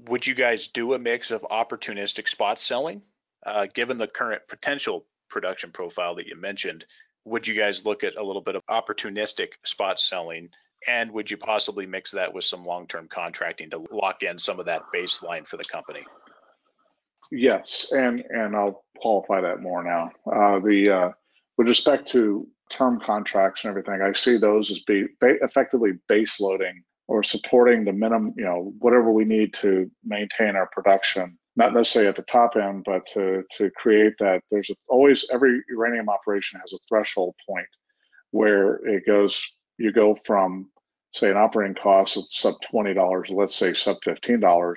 would 0.07 0.27
you 0.27 0.35
guys 0.35 0.67
do 0.67 0.93
a 0.93 0.99
mix 0.99 1.31
of 1.31 1.41
opportunistic 1.41 2.27
spot 2.27 2.59
selling, 2.59 3.01
uh, 3.45 3.65
given 3.73 3.97
the 3.97 4.07
current 4.07 4.43
potential 4.47 5.05
production 5.27 5.71
profile 5.71 6.15
that 6.15 6.27
you 6.27 6.39
mentioned? 6.39 6.85
Would 7.25 7.47
you 7.47 7.55
guys 7.55 7.83
look 7.83 8.03
at 8.03 8.15
a 8.15 8.23
little 8.23 8.43
bit 8.43 8.55
of 8.55 8.61
opportunistic 8.69 9.53
spot 9.65 9.99
selling 9.99 10.49
and 10.87 11.11
would 11.11 11.31
you 11.31 11.37
possibly 11.37 11.87
mix 11.87 12.11
that 12.11 12.33
with 12.33 12.43
some 12.43 12.65
long-term 12.65 13.07
contracting 13.07 13.71
to 13.71 13.83
lock 13.91 14.21
in 14.21 14.37
some 14.37 14.59
of 14.59 14.67
that 14.67 14.83
baseline 14.93 15.47
for 15.47 15.57
the 15.57 15.63
company? 15.63 16.05
Yes, 17.31 17.87
and 17.91 18.23
and 18.29 18.55
I'll 18.55 18.83
qualify 18.97 19.41
that 19.41 19.61
more 19.61 19.81
now. 19.81 20.11
Uh, 20.31 20.59
the 20.59 20.89
uh, 20.89 21.11
with 21.57 21.67
respect 21.67 22.09
to 22.09 22.47
term 22.69 22.99
contracts 22.99 23.63
and 23.63 23.69
everything, 23.69 24.01
I 24.01 24.13
see 24.13 24.37
those 24.37 24.71
as 24.71 24.79
be 24.81 25.05
effectively 25.21 25.93
base 26.07 26.39
loading 26.39 26.83
or 27.07 27.23
supporting 27.23 27.85
the 27.85 27.93
minimum, 27.93 28.33
you 28.37 28.45
know, 28.45 28.73
whatever 28.79 29.11
we 29.11 29.25
need 29.25 29.53
to 29.55 29.89
maintain 30.03 30.55
our 30.55 30.69
production. 30.71 31.37
Not 31.55 31.73
necessarily 31.73 32.09
at 32.09 32.15
the 32.15 32.23
top 32.23 32.55
end, 32.55 32.83
but 32.85 33.05
to 33.13 33.43
to 33.57 33.69
create 33.71 34.13
that. 34.19 34.41
There's 34.49 34.71
always 34.87 35.25
every 35.31 35.61
uranium 35.69 36.09
operation 36.09 36.59
has 36.59 36.73
a 36.73 36.79
threshold 36.89 37.35
point 37.47 37.67
where 38.31 38.75
it 38.87 39.05
goes. 39.05 39.39
You 39.77 39.91
go 39.91 40.17
from 40.25 40.71
say 41.13 41.29
an 41.29 41.37
operating 41.37 41.75
cost 41.75 42.17
of 42.17 42.23
sub 42.29 42.55
$20, 42.73 43.29
let's 43.35 43.55
say 43.55 43.73
sub 43.73 43.97
$15 44.01 44.75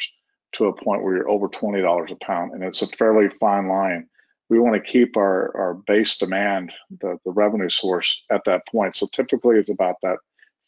to 0.52 0.66
a 0.66 0.84
point 0.84 1.02
where 1.02 1.16
you're 1.16 1.28
over 1.28 1.48
$20 1.48 2.10
a 2.10 2.16
pound. 2.16 2.52
And 2.52 2.62
it's 2.62 2.82
a 2.82 2.88
fairly 2.88 3.28
fine 3.40 3.68
line. 3.68 4.08
We 4.48 4.58
want 4.58 4.74
to 4.74 4.92
keep 4.92 5.16
our, 5.16 5.56
our 5.56 5.74
base 5.74 6.16
demand, 6.18 6.72
the, 7.00 7.18
the 7.24 7.32
revenue 7.32 7.68
source 7.68 8.22
at 8.30 8.42
that 8.46 8.66
point. 8.68 8.94
So 8.94 9.06
typically 9.12 9.56
it's 9.56 9.70
about 9.70 9.96
that 10.02 10.18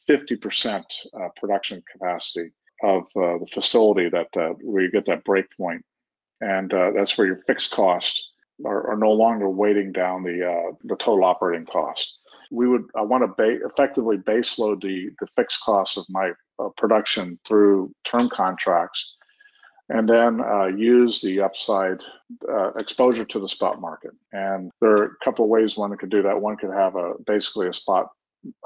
50% 0.09 0.83
uh, 1.15 1.29
production 1.37 1.83
capacity 1.91 2.51
of 2.83 3.05
uh, 3.17 3.39
the 3.39 3.49
facility 3.53 4.09
that 4.09 4.29
uh, 4.37 4.55
where 4.61 4.83
you 4.83 4.91
get 4.91 5.07
that 5.07 5.25
break 5.25 5.47
point. 5.57 5.85
And 6.41 6.73
uh, 6.73 6.93
that's 6.95 7.17
where 7.19 7.27
your 7.27 7.43
fixed 7.47 7.73
costs 7.73 8.31
are, 8.65 8.91
are 8.91 8.97
no 8.97 9.13
longer 9.13 9.49
weighting 9.49 9.93
down 9.93 10.23
the, 10.23 10.49
uh, 10.49 10.75
the 10.85 10.97
total 10.97 11.25
operating 11.25 11.67
cost 11.67 12.19
we 12.51 12.69
would 12.69 12.85
I 12.97 13.03
want 13.03 13.25
to 13.25 13.29
ba- 13.29 13.67
effectively 13.67 14.17
baseload 14.17 14.81
the 14.83 15.11
the 15.21 15.27
fixed 15.37 15.63
costs 15.63 15.97
of 15.97 16.07
my 16.09 16.33
uh, 16.59 16.69
production 16.77 17.39
through 17.47 17.93
term 18.05 18.29
contracts, 18.29 19.17
and 19.89 20.09
then 20.09 20.41
uh, 20.41 20.67
use 20.67 21.21
the 21.21 21.41
upside 21.41 22.03
uh, 22.49 22.73
exposure 22.75 23.25
to 23.25 23.41
the 23.41 23.49
spot 23.49 23.81
market. 23.81 24.11
And 24.33 24.71
there 24.81 24.91
are 24.91 25.05
a 25.05 25.25
couple 25.25 25.45
of 25.45 25.51
ways 25.51 25.77
one 25.77 25.97
could 25.97 26.11
do 26.11 26.23
that. 26.23 26.41
One 26.41 26.57
could 26.57 26.73
have 26.73 26.97
a 26.97 27.15
basically 27.27 27.69
a 27.69 27.73
spot 27.73 28.09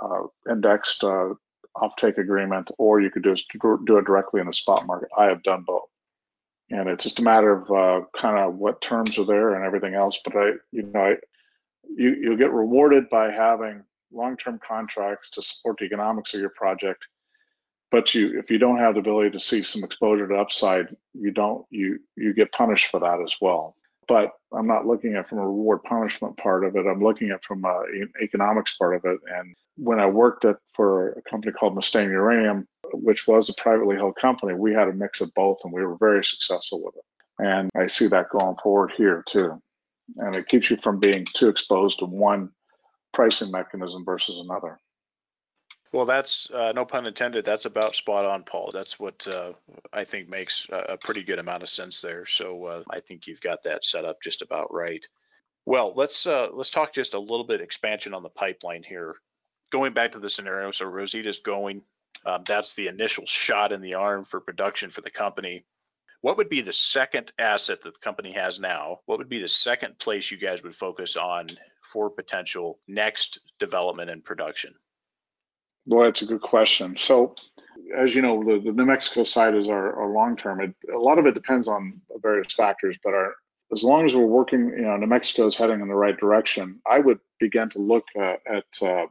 uh, 0.02 0.22
indexed 0.50 1.04
uh, 1.04 1.34
offtake 1.76 2.18
agreement, 2.18 2.70
or 2.78 3.00
you 3.00 3.10
could 3.10 3.24
just 3.24 3.46
do 3.86 3.98
it 3.98 4.04
directly 4.04 4.40
in 4.40 4.46
the 4.46 4.52
spot 4.52 4.86
market. 4.86 5.08
I 5.16 5.26
have 5.26 5.42
done 5.42 5.62
both. 5.66 5.88
And 6.70 6.88
it's 6.88 7.04
just 7.04 7.18
a 7.18 7.22
matter 7.22 7.52
of 7.52 7.70
uh, 7.70 8.06
kind 8.16 8.38
of 8.38 8.54
what 8.54 8.80
terms 8.80 9.18
are 9.18 9.26
there 9.26 9.54
and 9.54 9.64
everything 9.64 9.94
else. 9.94 10.18
But 10.24 10.36
I, 10.36 10.50
you 10.70 10.82
know, 10.82 11.00
I, 11.00 11.16
you, 11.96 12.14
you'll 12.14 12.36
get 12.36 12.52
rewarded 12.52 13.10
by 13.10 13.30
having 13.30 13.82
long-term 14.10 14.60
contracts 14.66 15.30
to 15.30 15.42
support 15.42 15.76
the 15.78 15.84
economics 15.84 16.34
of 16.34 16.40
your 16.40 16.50
project. 16.50 17.06
But 17.92 18.14
you, 18.14 18.38
if 18.38 18.50
you 18.50 18.58
don't 18.58 18.78
have 18.78 18.94
the 18.94 19.00
ability 19.00 19.30
to 19.32 19.38
see 19.38 19.62
some 19.62 19.84
exposure 19.84 20.26
to 20.26 20.34
upside, 20.36 20.96
you 21.12 21.30
don't, 21.30 21.66
you, 21.70 22.00
you 22.16 22.32
get 22.34 22.50
punished 22.50 22.86
for 22.90 22.98
that 23.00 23.20
as 23.24 23.36
well. 23.40 23.76
but 24.08 24.30
I'm 24.52 24.66
not 24.66 24.86
looking 24.86 25.14
at 25.14 25.28
from 25.28 25.38
a 25.38 25.46
reward 25.46 25.82
punishment 25.84 26.36
part 26.36 26.64
of 26.64 26.76
it. 26.76 26.86
I'm 26.86 27.02
looking 27.02 27.30
at 27.30 27.44
from 27.44 27.64
an 27.64 27.70
uh, 27.70 28.22
economics 28.22 28.74
part 28.76 28.96
of 28.96 29.04
it. 29.04 29.18
And 29.38 29.54
when 29.76 30.00
I 30.00 30.06
worked 30.06 30.44
at 30.44 30.56
for 30.74 31.12
a 31.12 31.22
company 31.22 31.52
called 31.52 31.74
Mestena 31.74 32.10
Uranium, 32.10 32.66
which 32.92 33.26
was 33.26 33.48
a 33.48 33.54
privately 33.54 33.96
held 33.96 34.16
company, 34.16 34.54
we 34.54 34.74
had 34.74 34.88
a 34.88 34.92
mix 34.92 35.20
of 35.20 35.32
both, 35.34 35.60
and 35.64 35.72
we 35.72 35.84
were 35.84 35.96
very 35.96 36.24
successful 36.24 36.82
with 36.82 36.96
it. 36.96 37.04
And 37.38 37.70
I 37.74 37.86
see 37.86 38.08
that 38.08 38.30
going 38.30 38.56
forward 38.62 38.92
here 38.96 39.24
too. 39.26 39.60
And 40.18 40.36
it 40.36 40.48
keeps 40.48 40.70
you 40.70 40.76
from 40.76 40.98
being 40.98 41.24
too 41.24 41.48
exposed 41.48 42.00
to 42.00 42.06
one 42.06 42.50
pricing 43.14 43.50
mechanism 43.50 44.04
versus 44.04 44.38
another. 44.40 44.78
Well, 45.92 46.06
that's 46.06 46.48
uh, 46.50 46.72
no 46.72 46.86
pun 46.86 47.06
intended. 47.06 47.44
That's 47.44 47.66
about 47.66 47.94
spot 47.94 48.24
on, 48.24 48.44
Paul. 48.44 48.70
That's 48.72 48.98
what 48.98 49.26
uh, 49.28 49.52
I 49.92 50.04
think 50.04 50.28
makes 50.28 50.66
a, 50.70 50.96
pretty 50.96 51.22
good 51.22 51.38
amount 51.38 51.62
of 51.62 51.68
sense 51.68 52.00
there. 52.00 52.24
So 52.24 52.64
uh, 52.64 52.82
I 52.90 53.00
think 53.00 53.26
you've 53.26 53.42
got 53.42 53.64
that 53.64 53.84
set 53.84 54.06
up 54.06 54.22
just 54.22 54.40
about 54.40 54.72
right. 54.72 55.04
Well, 55.66 55.92
let's 55.94 56.26
uh, 56.26 56.48
let's 56.50 56.70
talk 56.70 56.94
just 56.94 57.12
a 57.12 57.20
little 57.20 57.44
bit 57.44 57.60
expansion 57.60 58.14
on 58.14 58.22
the 58.22 58.30
pipeline 58.30 58.82
here. 58.82 59.16
Going 59.70 59.92
back 59.92 60.12
to 60.12 60.18
the 60.18 60.30
scenario, 60.30 60.70
so 60.70 60.86
Rosita's 60.86 61.40
going. 61.40 61.82
Um, 62.24 62.42
that's 62.46 62.72
the 62.72 62.88
initial 62.88 63.26
shot 63.26 63.72
in 63.72 63.82
the 63.82 63.94
arm 63.94 64.24
for 64.24 64.40
production 64.40 64.90
for 64.90 65.02
the 65.02 65.10
company. 65.10 65.64
What 66.22 66.38
would 66.38 66.48
be 66.48 66.62
the 66.62 66.72
second 66.72 67.32
asset 67.38 67.82
that 67.82 67.94
the 67.94 68.00
company 68.00 68.32
has 68.32 68.58
now? 68.58 69.00
What 69.06 69.18
would 69.18 69.28
be 69.28 69.40
the 69.40 69.48
second 69.48 69.98
place 69.98 70.30
you 70.30 70.38
guys 70.38 70.62
would 70.62 70.76
focus 70.76 71.16
on 71.16 71.48
for 71.92 72.10
potential 72.10 72.78
next 72.88 73.40
development 73.58 74.08
and 74.08 74.24
production? 74.24 74.74
Well, 75.86 76.04
that's 76.04 76.22
a 76.22 76.26
good 76.26 76.40
question. 76.42 76.96
So, 76.96 77.34
as 77.96 78.14
you 78.14 78.22
know, 78.22 78.42
the, 78.44 78.60
the 78.60 78.72
New 78.72 78.86
Mexico 78.86 79.24
side 79.24 79.54
is 79.54 79.68
our, 79.68 79.94
our 80.00 80.10
long 80.10 80.36
term. 80.36 80.60
a 80.60 80.98
lot 80.98 81.18
of 81.18 81.26
it 81.26 81.34
depends 81.34 81.68
on 81.68 82.00
various 82.20 82.52
factors, 82.54 82.96
but 83.02 83.14
our 83.14 83.34
as 83.72 83.82
long 83.82 84.04
as 84.04 84.14
we're 84.14 84.26
working, 84.26 84.68
you 84.68 84.82
know, 84.82 84.96
New 84.96 85.06
Mexico 85.06 85.46
is 85.46 85.56
heading 85.56 85.80
in 85.80 85.88
the 85.88 85.94
right 85.94 86.16
direction. 86.16 86.80
I 86.86 86.98
would 86.98 87.18
begin 87.40 87.70
to 87.70 87.78
look 87.78 88.04
uh, 88.20 88.34
at 88.46 88.64
uh, 88.82 89.06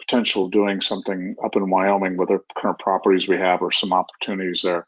potential 0.00 0.48
doing 0.48 0.80
something 0.80 1.36
up 1.44 1.56
in 1.56 1.68
Wyoming 1.68 2.16
with 2.16 2.28
the 2.28 2.40
current 2.56 2.78
properties 2.78 3.28
we 3.28 3.36
have, 3.36 3.60
or 3.60 3.70
some 3.70 3.92
opportunities 3.92 4.62
there. 4.62 4.86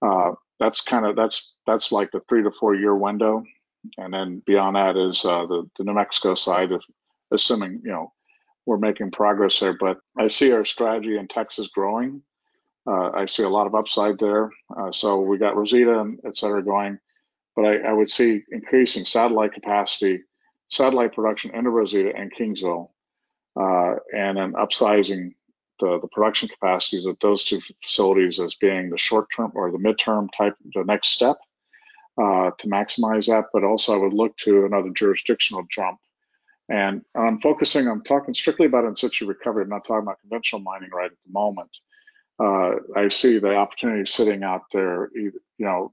Uh, 0.00 0.32
that's 0.58 0.80
kind 0.80 1.04
of 1.04 1.14
that's 1.14 1.54
that's 1.66 1.92
like 1.92 2.10
the 2.10 2.20
three 2.20 2.42
to 2.42 2.50
four 2.50 2.74
year 2.74 2.94
window, 2.96 3.44
and 3.98 4.14
then 4.14 4.42
beyond 4.46 4.76
that 4.76 4.96
is 4.96 5.24
uh, 5.24 5.46
the 5.46 5.68
the 5.76 5.84
New 5.84 5.94
Mexico 5.94 6.34
side, 6.34 6.72
of, 6.72 6.82
assuming 7.30 7.82
you 7.84 7.90
know 7.90 8.12
we're 8.66 8.78
making 8.78 9.10
progress 9.10 9.58
there. 9.60 9.76
But 9.78 9.98
I 10.18 10.28
see 10.28 10.52
our 10.52 10.64
strategy 10.64 11.16
in 11.16 11.28
Texas 11.28 11.68
growing. 11.68 12.22
Uh, 12.86 13.10
I 13.10 13.26
see 13.26 13.42
a 13.42 13.48
lot 13.48 13.66
of 13.66 13.74
upside 13.74 14.18
there. 14.18 14.50
Uh, 14.76 14.90
so 14.92 15.20
we 15.20 15.38
got 15.38 15.56
Rosita 15.56 16.00
and 16.00 16.18
et 16.26 16.36
cetera 16.36 16.64
going, 16.64 16.98
but 17.54 17.64
I, 17.64 17.76
I, 17.76 17.92
would 17.92 18.10
see 18.10 18.42
increasing 18.50 19.04
satellite 19.04 19.52
capacity, 19.52 20.22
satellite 20.68 21.14
production 21.14 21.54
into 21.54 21.70
Rosita 21.70 22.12
and 22.16 22.32
Kingsville, 22.34 22.90
uh, 23.56 23.94
and 24.12 24.36
then 24.36 24.52
upsizing 24.54 25.34
the, 25.78 26.00
the 26.00 26.08
production 26.08 26.48
capacities 26.48 27.06
of 27.06 27.16
those 27.20 27.44
two 27.44 27.60
facilities 27.84 28.40
as 28.40 28.56
being 28.56 28.90
the 28.90 28.98
short 28.98 29.26
term 29.34 29.52
or 29.54 29.70
the 29.70 29.78
midterm 29.78 30.28
type, 30.36 30.54
the 30.74 30.82
next 30.82 31.10
step 31.10 31.36
uh, 32.20 32.50
to 32.58 32.66
maximize 32.66 33.26
that. 33.26 33.44
But 33.52 33.62
also, 33.62 33.94
I 33.94 33.98
would 33.98 34.12
look 34.12 34.36
to 34.38 34.64
another 34.64 34.90
jurisdictional 34.90 35.64
jump 35.70 35.98
and 36.68 37.02
I'm 37.14 37.40
focusing, 37.40 37.88
I'm 37.88 38.02
talking 38.02 38.34
strictly 38.34 38.66
about 38.66 38.84
in 38.84 38.96
situ 38.96 39.26
recovery. 39.26 39.64
I'm 39.64 39.68
not 39.68 39.84
talking 39.84 40.04
about 40.04 40.20
conventional 40.20 40.62
mining 40.62 40.90
right 40.90 41.10
at 41.10 41.18
the 41.26 41.32
moment. 41.32 41.70
Uh, 42.38 42.76
I 42.96 43.08
see 43.08 43.38
the 43.38 43.54
opportunity 43.54 44.10
sitting 44.10 44.42
out 44.42 44.62
there, 44.72 45.10
you 45.14 45.32
know, 45.58 45.92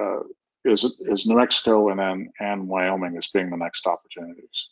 uh, 0.00 0.20
is 0.64 0.84
is 1.00 1.26
New 1.26 1.36
Mexico 1.36 1.90
and 1.90 1.98
then 1.98 2.30
and 2.40 2.68
Wyoming 2.68 3.16
as 3.16 3.28
being 3.28 3.50
the 3.50 3.56
next 3.56 3.86
opportunities. 3.86 4.68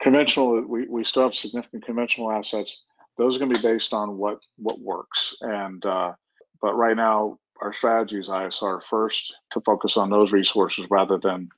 Conventional, 0.00 0.60
we, 0.62 0.86
we 0.86 1.04
still 1.04 1.24
have 1.24 1.34
significant 1.34 1.84
conventional 1.84 2.30
assets. 2.30 2.84
Those 3.18 3.36
are 3.36 3.38
going 3.38 3.52
to 3.52 3.60
be 3.60 3.68
based 3.68 3.92
on 3.92 4.16
what 4.16 4.38
what 4.56 4.80
works. 4.80 5.34
And 5.40 5.84
uh, 5.84 6.12
but 6.62 6.76
right 6.76 6.96
now, 6.96 7.38
our 7.60 7.72
strategy 7.72 8.18
is 8.18 8.28
ISR 8.28 8.80
first 8.88 9.34
to 9.52 9.60
focus 9.62 9.96
on 9.96 10.10
those 10.10 10.32
resources 10.32 10.86
rather 10.90 11.18
than 11.18 11.48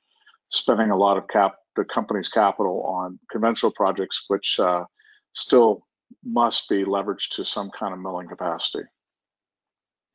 spending 0.49 0.91
a 0.91 0.97
lot 0.97 1.17
of 1.17 1.27
cap 1.27 1.55
the 1.77 1.85
company's 1.85 2.27
capital 2.27 2.83
on 2.83 3.19
conventional 3.31 3.71
projects, 3.71 4.25
which 4.27 4.59
uh, 4.59 4.83
still 5.31 5.87
must 6.23 6.67
be 6.67 6.83
leveraged 6.83 7.35
to 7.35 7.45
some 7.45 7.71
kind 7.71 7.93
of 7.93 7.99
milling 7.99 8.27
capacity. 8.27 8.83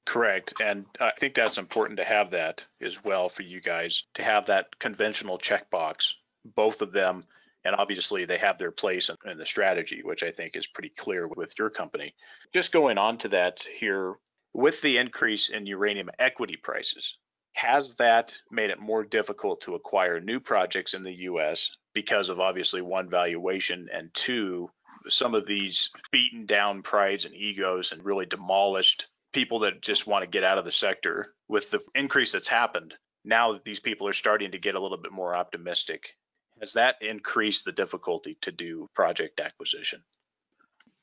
Correct. 0.05 0.55
And 0.61 0.85
I 1.01 1.13
think 1.19 1.35
that's 1.35 1.59
important 1.59 1.99
to 1.99 2.05
have 2.05 2.33
that 2.33 2.67
as 2.81 3.03
well 3.03 3.29
for 3.29 3.43
you 3.43 3.61
guys 3.61 4.05
to 4.15 4.23
have 4.23 4.47
that 4.47 4.79
conventional 4.79 5.39
checkbox, 5.39 6.13
both 6.45 6.83
of 6.83 6.93
them. 6.93 7.25
And 7.65 7.77
obviously, 7.77 8.25
they 8.25 8.39
have 8.39 8.59
their 8.59 8.73
place 8.73 9.09
in 9.25 9.39
the 9.39 9.47
strategy, 9.47 10.01
which 10.03 10.25
I 10.25 10.33
think 10.33 10.57
is 10.57 10.67
pretty 10.67 10.89
clear 10.89 11.29
with 11.29 11.57
your 11.57 11.71
company. 11.71 12.15
Just 12.53 12.73
going 12.73 12.99
on 12.99 13.19
to 13.19 13.29
that 13.29 13.65
here, 13.79 14.17
with 14.53 14.83
the 14.83 14.99
increase 14.99 15.49
in 15.49 15.67
uranium 15.67 16.11
equity 16.19 16.57
prices, 16.57 17.17
has 17.53 17.97
that 17.97 18.37
made 18.51 18.71
it 18.71 18.81
more 18.81 19.05
difficult 19.05 19.63
to 19.63 19.75
acquire 19.75 20.21
new 20.21 20.41
projects 20.41 20.95
in 20.95 21.03
the 21.03 21.13
US 21.13 21.71
because 21.93 22.29
of 22.29 22.41
obviously 22.41 22.81
one 22.81 23.09
valuation 23.11 23.89
and 23.93 24.13
two 24.15 24.71
some 25.09 25.35
of 25.35 25.47
these 25.47 25.91
beaten 26.13 26.47
down 26.47 26.83
prides 26.83 27.25
and 27.25 27.35
egos 27.35 27.91
and 27.91 28.05
really 28.05 28.25
demolished 28.25 29.09
people 29.33 29.61
that 29.61 29.83
just 29.83 30.07
want 30.07 30.23
to 30.23 30.31
get 30.31 30.45
out 30.45 30.59
of 30.59 30.65
the 30.65 30.71
sector 30.71 31.35
with 31.49 31.71
the 31.71 31.81
increase 31.95 32.33
that's 32.33 32.47
happened. 32.47 32.95
Now 33.25 33.55
that 33.55 33.65
these 33.65 33.81
people 33.81 34.07
are 34.07 34.13
starting 34.13 34.53
to 34.53 34.59
get 34.59 34.77
a 34.77 34.81
little 34.81 34.99
bit 34.99 35.11
more 35.11 35.35
optimistic 35.35 36.15
has 36.63 36.75
that 36.75 36.95
increased 37.01 37.65
the 37.65 37.73
difficulty 37.73 38.39
to 38.43 38.53
do 38.53 38.89
project 38.95 39.41
acquisition? 39.41 40.01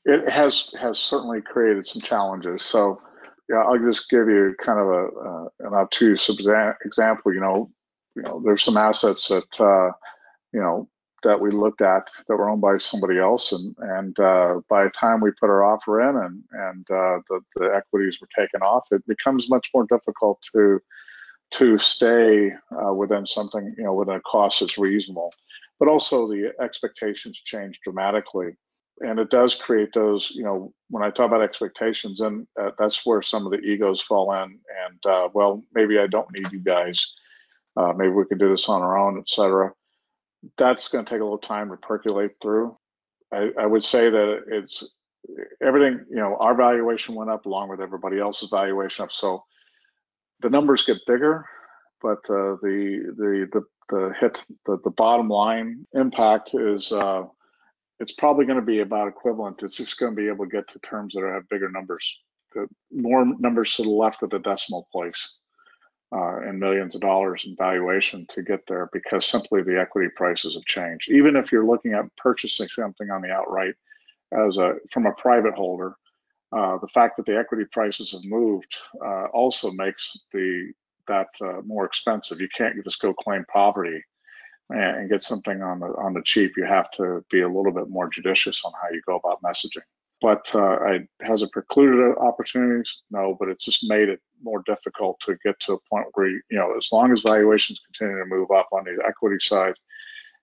It 0.06 0.26
has 0.30 0.72
has 0.80 0.98
certainly 0.98 1.42
created 1.42 1.86
some 1.86 2.00
challenges. 2.00 2.62
So 2.62 3.02
yeah, 3.50 3.64
I'll 3.66 3.78
just 3.78 4.08
give 4.08 4.28
you 4.28 4.54
kind 4.64 4.78
of 4.78 4.86
a 4.86 5.06
uh, 5.06 5.48
an 5.66 5.74
obtuse 5.74 6.28
example. 6.28 7.34
You 7.34 7.40
know, 7.40 7.70
you 8.14 8.22
know, 8.22 8.40
there's 8.44 8.62
some 8.62 8.76
assets 8.76 9.26
that 9.26 9.60
uh, 9.60 9.90
you 10.52 10.60
know 10.60 10.88
that 11.24 11.40
we 11.40 11.50
looked 11.50 11.82
at 11.82 12.10
that 12.28 12.36
were 12.36 12.48
owned 12.48 12.60
by 12.60 12.76
somebody 12.76 13.18
else, 13.18 13.50
and 13.50 13.74
and 13.80 14.20
uh, 14.20 14.60
by 14.68 14.84
the 14.84 14.90
time 14.90 15.20
we 15.20 15.32
put 15.32 15.50
our 15.50 15.64
offer 15.64 16.00
in 16.08 16.16
and 16.16 16.44
and 16.52 16.90
uh, 16.90 17.18
the 17.28 17.40
the 17.56 17.74
equities 17.74 18.18
were 18.20 18.28
taken 18.38 18.62
off, 18.62 18.86
it 18.92 19.04
becomes 19.08 19.50
much 19.50 19.68
more 19.74 19.84
difficult 19.86 20.40
to 20.54 20.80
to 21.50 21.76
stay 21.78 22.52
uh, 22.70 22.94
within 22.94 23.26
something 23.26 23.74
you 23.76 23.82
know 23.82 23.94
within 23.94 24.14
a 24.14 24.20
cost 24.20 24.60
that's 24.60 24.78
reasonable. 24.78 25.32
But 25.80 25.88
also 25.88 26.28
the 26.28 26.52
expectations 26.60 27.40
change 27.44 27.80
dramatically 27.82 28.52
and 29.00 29.18
it 29.18 29.30
does 29.30 29.54
create 29.54 29.92
those 29.94 30.30
you 30.34 30.42
know 30.42 30.72
when 30.88 31.02
i 31.02 31.10
talk 31.10 31.26
about 31.26 31.42
expectations 31.42 32.20
and 32.20 32.46
uh, 32.60 32.70
that's 32.78 33.04
where 33.06 33.22
some 33.22 33.46
of 33.46 33.52
the 33.52 33.58
egos 33.58 34.00
fall 34.00 34.32
in 34.34 34.58
and 34.86 35.06
uh, 35.06 35.28
well 35.32 35.62
maybe 35.74 35.98
i 35.98 36.06
don't 36.06 36.32
need 36.32 36.50
you 36.52 36.60
guys. 36.60 37.04
Uh, 37.76 37.92
maybe 37.96 38.10
we 38.10 38.24
can 38.24 38.36
do 38.36 38.50
this 38.50 38.68
on 38.68 38.82
our 38.82 38.98
own 38.98 39.18
etc 39.18 39.72
that's 40.56 40.88
going 40.88 41.04
to 41.04 41.10
take 41.10 41.20
a 41.20 41.24
little 41.24 41.38
time 41.38 41.70
to 41.70 41.76
percolate 41.76 42.32
through. 42.40 42.76
I, 43.32 43.50
I 43.58 43.66
would 43.66 43.84
say 43.84 44.10
that 44.10 44.44
it's 44.48 44.84
everything 45.62 46.04
you 46.08 46.16
know 46.16 46.36
our 46.40 46.54
valuation 46.54 47.14
went 47.14 47.30
up 47.30 47.46
along 47.46 47.68
with 47.68 47.80
everybody 47.80 48.18
else's 48.18 48.48
valuation 48.48 49.04
up 49.04 49.12
so 49.12 49.44
the 50.40 50.48
numbers 50.48 50.82
get 50.82 50.96
bigger 51.06 51.44
but 52.00 52.18
uh, 52.30 52.56
the 52.62 53.12
the 53.18 53.48
the 53.52 53.62
the 53.90 54.14
hit 54.18 54.42
the, 54.64 54.78
the 54.82 54.90
bottom 54.90 55.28
line 55.28 55.86
impact 55.92 56.54
is 56.54 56.90
uh, 56.90 57.22
it's 58.00 58.12
probably 58.12 58.46
going 58.46 58.58
to 58.58 58.64
be 58.64 58.80
about 58.80 59.08
equivalent. 59.08 59.62
It's 59.62 59.76
just 59.76 59.98
going 59.98 60.16
to 60.16 60.20
be 60.20 60.28
able 60.28 60.46
to 60.46 60.50
get 60.50 60.66
to 60.68 60.78
terms 60.80 61.14
that 61.14 61.22
have 61.22 61.48
bigger 61.50 61.70
numbers, 61.70 62.18
more 62.90 63.26
numbers 63.38 63.74
to 63.76 63.82
the 63.82 63.90
left 63.90 64.22
of 64.22 64.30
the 64.30 64.38
decimal 64.38 64.88
place, 64.90 65.36
uh, 66.12 66.38
and 66.38 66.58
millions 66.58 66.94
of 66.94 67.02
dollars 67.02 67.44
in 67.46 67.54
valuation 67.56 68.26
to 68.30 68.42
get 68.42 68.60
there 68.66 68.88
because 68.92 69.26
simply 69.26 69.62
the 69.62 69.78
equity 69.78 70.08
prices 70.16 70.54
have 70.54 70.64
changed. 70.64 71.10
Even 71.10 71.36
if 71.36 71.52
you're 71.52 71.66
looking 71.66 71.92
at 71.92 72.04
purchasing 72.16 72.68
something 72.68 73.10
on 73.10 73.20
the 73.20 73.30
outright 73.30 73.74
as 74.32 74.56
a 74.56 74.74
from 74.90 75.06
a 75.06 75.12
private 75.12 75.54
holder, 75.54 75.94
uh, 76.56 76.78
the 76.78 76.88
fact 76.88 77.16
that 77.16 77.26
the 77.26 77.38
equity 77.38 77.64
prices 77.70 78.12
have 78.12 78.24
moved 78.24 78.78
uh, 79.04 79.26
also 79.26 79.70
makes 79.72 80.24
the 80.32 80.72
that 81.06 81.28
uh, 81.42 81.60
more 81.66 81.84
expensive. 81.84 82.40
You 82.40 82.48
can't 82.56 82.82
just 82.82 83.00
go 83.00 83.12
claim 83.12 83.44
poverty 83.52 84.02
and 84.70 85.10
get 85.10 85.22
something 85.22 85.62
on 85.62 85.80
the 85.80 85.86
on 85.86 86.14
the 86.14 86.22
cheap, 86.22 86.52
you 86.56 86.64
have 86.64 86.90
to 86.92 87.24
be 87.30 87.40
a 87.40 87.48
little 87.48 87.72
bit 87.72 87.88
more 87.88 88.08
judicious 88.08 88.62
on 88.64 88.72
how 88.80 88.88
you 88.90 89.02
go 89.06 89.16
about 89.16 89.42
messaging. 89.42 89.82
But 90.20 90.54
uh, 90.54 90.60
I, 90.60 91.08
has 91.22 91.40
it 91.42 91.50
precluded 91.50 92.18
opportunities? 92.18 92.98
No, 93.10 93.36
but 93.38 93.48
it's 93.48 93.64
just 93.64 93.88
made 93.88 94.10
it 94.10 94.20
more 94.42 94.62
difficult 94.66 95.18
to 95.20 95.36
get 95.42 95.58
to 95.60 95.74
a 95.74 95.78
point 95.88 96.08
where 96.12 96.28
you 96.28 96.42
know, 96.50 96.76
as 96.76 96.90
long 96.92 97.12
as 97.12 97.22
valuations 97.22 97.80
continue 97.86 98.22
to 98.22 98.28
move 98.28 98.50
up 98.50 98.68
on 98.72 98.84
the 98.84 99.02
equity 99.06 99.38
side, 99.40 99.74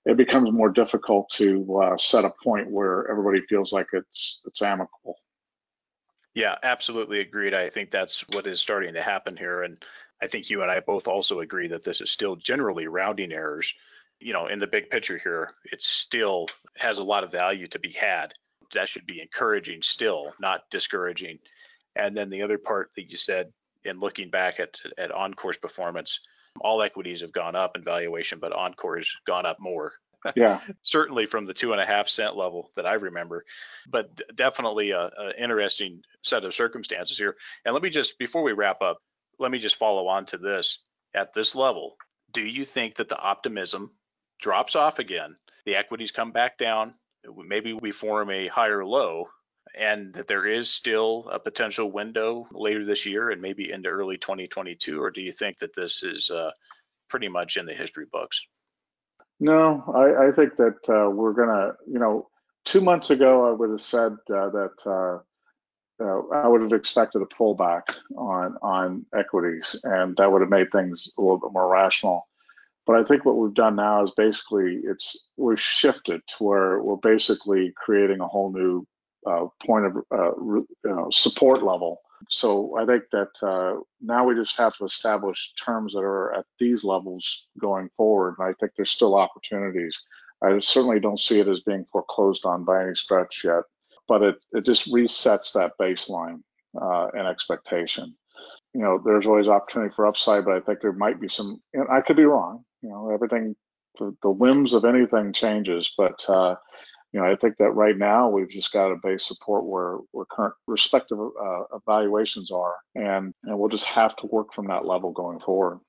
it 0.06 0.18
becomes 0.18 0.52
more 0.52 0.70
difficult 0.70 1.30
to 1.32 1.82
uh, 1.84 1.98
set 1.98 2.26
a 2.26 2.32
point 2.44 2.72
where 2.72 3.10
everybody 3.10 3.42
feels 3.48 3.72
like 3.72 3.88
it's 3.94 4.42
it's 4.46 4.62
amicable. 4.62 5.16
Yeah, 6.34 6.56
absolutely 6.62 7.20
agreed. 7.20 7.56
I 7.56 7.72
think 7.72 7.90
that's 7.90 8.22
what 8.30 8.46
is 8.46 8.60
starting 8.60 8.94
to 8.94 9.02
happen 9.02 9.36
here. 9.36 9.64
And 9.64 9.84
I 10.22 10.28
think 10.28 10.50
you 10.50 10.62
and 10.62 10.70
I 10.70 10.80
both 10.82 11.08
also 11.08 11.40
agree 11.40 11.68
that 11.70 11.84
this 11.84 12.00
is 12.00 12.12
still 12.12 12.36
generally 12.36 12.88
rounding 12.88 13.32
errors. 13.32 13.74
You 14.20 14.34
know, 14.34 14.48
in 14.48 14.60
the 14.60 14.68
big 14.68 14.90
picture 14.90 15.18
here, 15.18 15.54
it 15.72 15.82
still 15.82 16.48
has 16.78 17.00
a 17.00 17.04
lot 17.04 17.24
of 17.24 17.32
value 17.32 17.68
to 17.68 17.80
be 17.80 17.92
had. 17.92 18.34
That 18.74 18.90
should 18.90 19.06
be 19.06 19.22
encouraging 19.22 19.82
still, 19.82 20.34
not 20.40 20.62
discouraging. 20.70 21.40
And 21.96 22.16
then 22.16 22.30
the 22.30 22.42
other 22.42 22.58
part 22.58 22.92
that 22.96 23.10
you 23.10 23.18
said 23.18 23.52
in 23.84 24.00
looking 24.00 24.30
back 24.30 24.60
at, 24.60 24.80
at 24.98 25.12
Encore's 25.12 25.58
performance, 25.58 26.20
all 26.60 26.82
equities 26.82 27.22
have 27.22 27.32
gone 27.32 27.56
up 27.56 27.76
in 27.76 27.84
valuation, 27.84 28.40
but 28.40 28.54
Encore 28.54 28.98
has 28.98 29.12
gone 29.26 29.46
up 29.46 29.58
more. 29.60 29.94
Yeah. 30.36 30.60
Certainly 30.82 31.28
from 31.28 31.46
the 31.46 31.54
two 31.54 31.72
and 31.72 31.82
a 31.82 31.86
half 31.86 32.08
cent 32.08 32.36
level 32.36 32.72
that 32.76 32.86
I 32.86 32.94
remember, 32.94 33.46
but 33.90 34.20
definitely 34.36 34.92
a, 34.92 35.10
a 35.18 35.42
interesting 35.42 36.02
set 36.24 36.46
of 36.46 36.54
circumstances 36.54 37.18
here. 37.18 37.36
And 37.66 37.74
let 37.74 37.84
me 37.84 37.90
just, 37.90 38.18
before 38.18 38.44
we 38.44 38.54
wrap 38.54 38.82
up, 38.82 38.98
let 39.40 39.52
me 39.52 39.60
just 39.60 39.76
follow 39.76 40.08
on 40.08 40.26
to 40.28 40.38
this. 40.38 40.80
At 41.16 41.34
this 41.34 41.56
level, 41.56 41.96
do 42.34 42.42
you 42.42 42.66
think 42.66 42.96
that 42.96 43.10
the 43.10 43.18
optimism 43.18 43.92
drops 44.40 44.76
off 44.76 45.00
again? 45.00 45.36
The 45.66 45.76
equities 45.76 46.12
come 46.12 46.32
back 46.32 46.58
down. 46.58 46.94
Maybe 47.36 47.74
we 47.74 47.92
form 47.92 48.30
a 48.30 48.48
higher 48.48 48.86
low 48.86 49.28
and 49.78 50.14
that 50.14 50.28
there 50.28 50.46
is 50.46 50.70
still 50.70 51.30
a 51.32 51.40
potential 51.40 51.92
window 51.92 52.48
later 52.52 52.86
this 52.86 53.06
year 53.06 53.30
and 53.30 53.42
maybe 53.42 53.72
into 53.72 53.90
early 53.90 54.18
2022? 54.18 55.02
Or 55.02 55.12
do 55.12 55.22
you 55.22 55.32
think 55.32 55.60
that 55.60 55.76
this 55.76 56.04
is 56.04 56.30
uh, 56.30 56.52
pretty 57.10 57.28
much 57.28 57.58
in 57.58 57.66
the 57.66 57.74
history 57.74 58.06
books? 58.12 58.46
No, 59.40 59.84
I, 59.96 60.30
I 60.30 60.32
think 60.32 60.56
that 60.56 60.90
uh, 60.90 61.10
we're 61.10 61.34
going 61.34 61.50
to, 61.50 61.74
you 61.86 62.00
know, 62.00 62.28
two 62.66 62.82
months 62.82 63.12
ago, 63.12 63.48
I 63.48 63.52
would 63.52 63.70
have 63.70 63.82
said 63.82 64.14
uh, 64.34 64.50
that 64.50 64.74
uh, 64.86 66.04
uh, 66.04 66.22
I 66.32 66.48
would 66.48 66.62
have 66.62 66.74
expected 66.74 67.22
a 67.22 67.26
pullback 67.26 67.98
on 68.16 68.58
on 68.62 69.06
equities, 69.16 69.76
and 69.84 70.16
that 70.18 70.32
would 70.32 70.42
have 70.42 70.50
made 70.50 70.72
things 70.72 71.12
a 71.18 71.22
little 71.22 71.40
bit 71.40 71.54
more 71.54 71.68
rational. 71.68 72.28
But 72.88 72.96
I 72.96 73.04
think 73.04 73.26
what 73.26 73.38
we've 73.38 73.54
done 73.54 73.76
now 73.76 74.02
is 74.02 74.12
basically 74.12 74.80
it's 74.84 75.30
we've 75.38 75.62
shifted 75.62 76.22
to 76.28 76.44
where 76.44 76.82
we're 76.82 76.96
basically 76.96 77.74
creating 77.76 78.22
a 78.22 78.28
whole 78.28 78.52
new 78.52 78.88
uh, 79.30 79.48
point 79.64 79.86
of 79.86 79.98
uh, 80.12 80.32
you 80.40 80.68
know, 80.86 81.10
support 81.12 81.64
level. 81.64 82.00
So 82.30 82.76
I 82.80 82.86
think 82.86 83.04
that 83.12 83.48
uh, 83.48 83.82
now 84.02 84.26
we 84.26 84.34
just 84.36 84.58
have 84.58 84.76
to 84.78 84.86
establish 84.86 85.52
terms 85.64 85.94
that 85.94 86.00
are 86.00 86.34
at 86.34 86.46
these 86.58 86.84
levels 86.84 87.46
going 87.60 87.90
forward. 87.96 88.36
And 88.40 88.48
I 88.50 88.54
think 88.60 88.72
there's 88.76 88.90
still 88.90 89.16
opportunities. 89.16 90.02
I 90.42 90.58
certainly 90.60 91.00
don't 91.00 91.20
see 91.20 91.40
it 91.40 91.48
as 91.48 91.60
being 91.60 91.86
foreclosed 91.92 92.46
on 92.46 92.64
by 92.64 92.84
any 92.84 92.96
stretch 92.96 93.44
yet 93.44 93.64
but 94.08 94.24
it, 94.24 94.36
it 94.54 94.66
just 94.66 94.92
resets 94.92 95.54
that 95.54 95.74
baseline 95.80 96.42
uh, 96.80 97.08
and 97.14 97.28
expectation. 97.28 98.16
You 98.74 98.82
know, 98.82 99.02
there's 99.04 99.26
always 99.26 99.48
opportunity 99.48 99.94
for 99.94 100.08
upside, 100.08 100.46
but 100.46 100.56
I 100.56 100.60
think 100.62 100.82
there 100.82 100.94
might 100.94 101.20
be 101.20 101.30
some, 101.30 101.62
and 101.74 101.88
I 101.90 102.02
could 102.02 102.16
be 102.18 102.26
wrong. 102.26 102.64
You 102.82 102.90
know, 102.90 103.10
everything, 103.12 103.56
the, 104.00 104.16
the 104.22 104.30
whims 104.30 104.74
of 104.74 104.86
anything 104.86 105.34
changes, 105.34 105.92
but, 105.98 106.24
uh, 106.30 106.56
you 107.12 107.20
know, 107.20 107.26
I 107.26 107.36
think 107.36 107.58
that 107.58 107.72
right 107.72 107.98
now 107.98 108.30
we've 108.30 108.50
just 108.50 108.72
got 108.72 108.92
a 108.92 108.98
base 109.02 109.26
support 109.26 109.66
where 109.66 109.98
where 110.12 110.26
current 110.30 110.54
respective 110.68 111.18
uh, 111.18 111.64
evaluations 111.74 112.52
are, 112.52 112.76
and 112.96 113.34
and 113.44 113.58
we'll 113.58 113.70
just 113.70 113.86
have 113.86 114.16
to 114.18 114.28
work 114.28 114.54
from 114.54 114.68
that 114.68 114.86
level 114.86 115.12
going 115.14 115.40
forward 115.40 115.80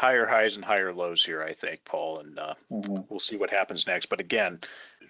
higher 0.00 0.26
highs 0.26 0.56
and 0.56 0.64
higher 0.64 0.94
lows 0.94 1.22
here, 1.22 1.42
I 1.42 1.52
think, 1.52 1.84
Paul, 1.84 2.20
and 2.20 2.38
uh, 2.38 2.54
mm-hmm. 2.72 3.02
we'll 3.08 3.20
see 3.20 3.36
what 3.36 3.50
happens 3.50 3.86
next. 3.86 4.06
But 4.06 4.20
again, 4.20 4.60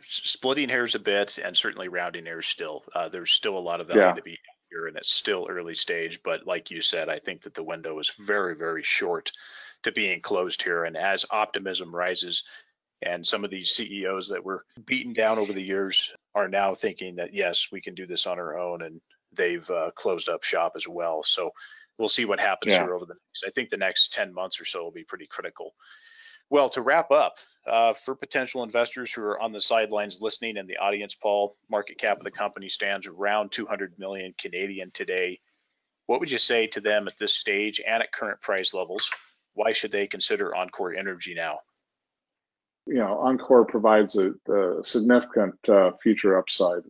splitting 0.09 0.69
hairs 0.69 0.97
a 0.97 0.99
bit 0.99 1.39
and 1.39 1.57
certainly 1.57 1.89
rounding 1.89 2.27
hairs 2.27 2.47
still. 2.47 2.83
Uh, 2.95 3.09
there's 3.09 3.31
still 3.31 3.57
a 3.57 3.61
lot 3.61 3.81
of 3.81 3.87
value 3.87 4.03
yeah. 4.03 4.15
to 4.15 4.23
be 4.23 4.39
here, 4.71 4.89
and 4.89 4.97
it's 4.97 5.13
still 5.13 5.47
early 5.49 5.75
stage. 5.75 6.21
But 6.25 6.47
like 6.47 6.71
you 6.71 6.83
said, 6.83 7.09
I 7.09 7.21
think 7.21 7.43
that 7.43 7.55
the 7.55 7.63
window 7.63 7.99
is 8.01 8.11
very, 8.19 8.57
very 8.57 8.83
short 8.83 9.31
to 9.83 9.93
being 9.93 10.21
closed 10.21 10.63
here. 10.63 10.85
And 10.85 10.97
as 10.97 11.27
optimism 11.31 11.95
rises, 11.95 12.45
and 13.03 13.27
some 13.27 13.45
of 13.45 13.51
these 13.51 13.71
CEOs 13.71 14.29
that 14.29 14.45
were 14.45 14.65
beaten 14.85 15.13
down 15.13 15.39
over 15.39 15.53
the 15.53 15.63
years 15.63 16.11
are 16.35 16.49
now 16.49 16.75
thinking 16.75 17.17
that 17.17 17.35
yes, 17.35 17.69
we 17.73 17.81
can 17.81 17.95
do 17.95 18.07
this 18.07 18.27
on 18.27 18.39
our 18.39 18.59
own, 18.59 18.83
and 18.83 19.01
they've 19.33 19.69
uh, 19.71 19.91
closed 19.95 20.29
up 20.29 20.43
shop 20.43 20.73
as 20.77 20.87
well. 20.87 21.23
So 21.23 21.53
we'll 21.99 22.09
see 22.09 22.25
what 22.25 22.41
happens 22.41 22.73
yeah. 22.73 22.83
here 22.83 22.95
over 22.95 23.07
the 23.07 23.15
next. 23.15 23.45
I 23.47 23.51
think 23.51 23.71
the 23.71 23.77
next 23.77 24.13
10 24.13 24.35
months 24.35 24.61
or 24.61 24.65
so 24.65 24.83
will 24.83 24.91
be 24.91 25.05
pretty 25.05 25.27
critical. 25.27 25.75
Well, 26.51 26.69
to 26.71 26.83
wrap 26.83 27.11
up, 27.13 27.37
uh, 27.67 27.93
for 27.93 28.15
potential 28.15 28.65
investors 28.65 29.13
who 29.13 29.23
are 29.23 29.41
on 29.41 29.53
the 29.53 29.61
sidelines 29.61 30.21
listening 30.21 30.57
in 30.57 30.67
the 30.67 30.79
audience, 30.79 31.15
Paul, 31.15 31.55
market 31.71 31.99
cap 31.99 32.19
of 32.19 32.25
the 32.25 32.31
company 32.31 32.69
stands 32.69 33.07
around 33.07 33.53
200 33.53 33.99
million 33.99 34.35
Canadian 34.37 34.91
today. 34.91 35.41
What 36.07 36.21
would 36.21 36.31
you 36.31 36.39
say 36.39 36.67
to 36.69 36.81
them 36.81 37.07
at 37.07 37.19
this 37.19 37.35
stage 37.35 37.81
and 37.87 38.03
at 38.03 38.13
current 38.13 38.41
price 38.41 38.75
levels? 38.75 39.11
Why 39.55 39.73
should 39.73 39.93
they 39.93 40.07
consider 40.07 40.55
Encore 40.55 40.95
Energy 40.95 41.35
now? 41.35 41.61
You 42.87 42.99
know, 42.99 43.19
Encore 43.19 43.65
provides 43.65 44.17
a, 44.17 44.33
a 44.53 44.83
significant 44.83 45.57
uh, 45.69 45.93
future 46.03 46.39
upside. 46.39 46.83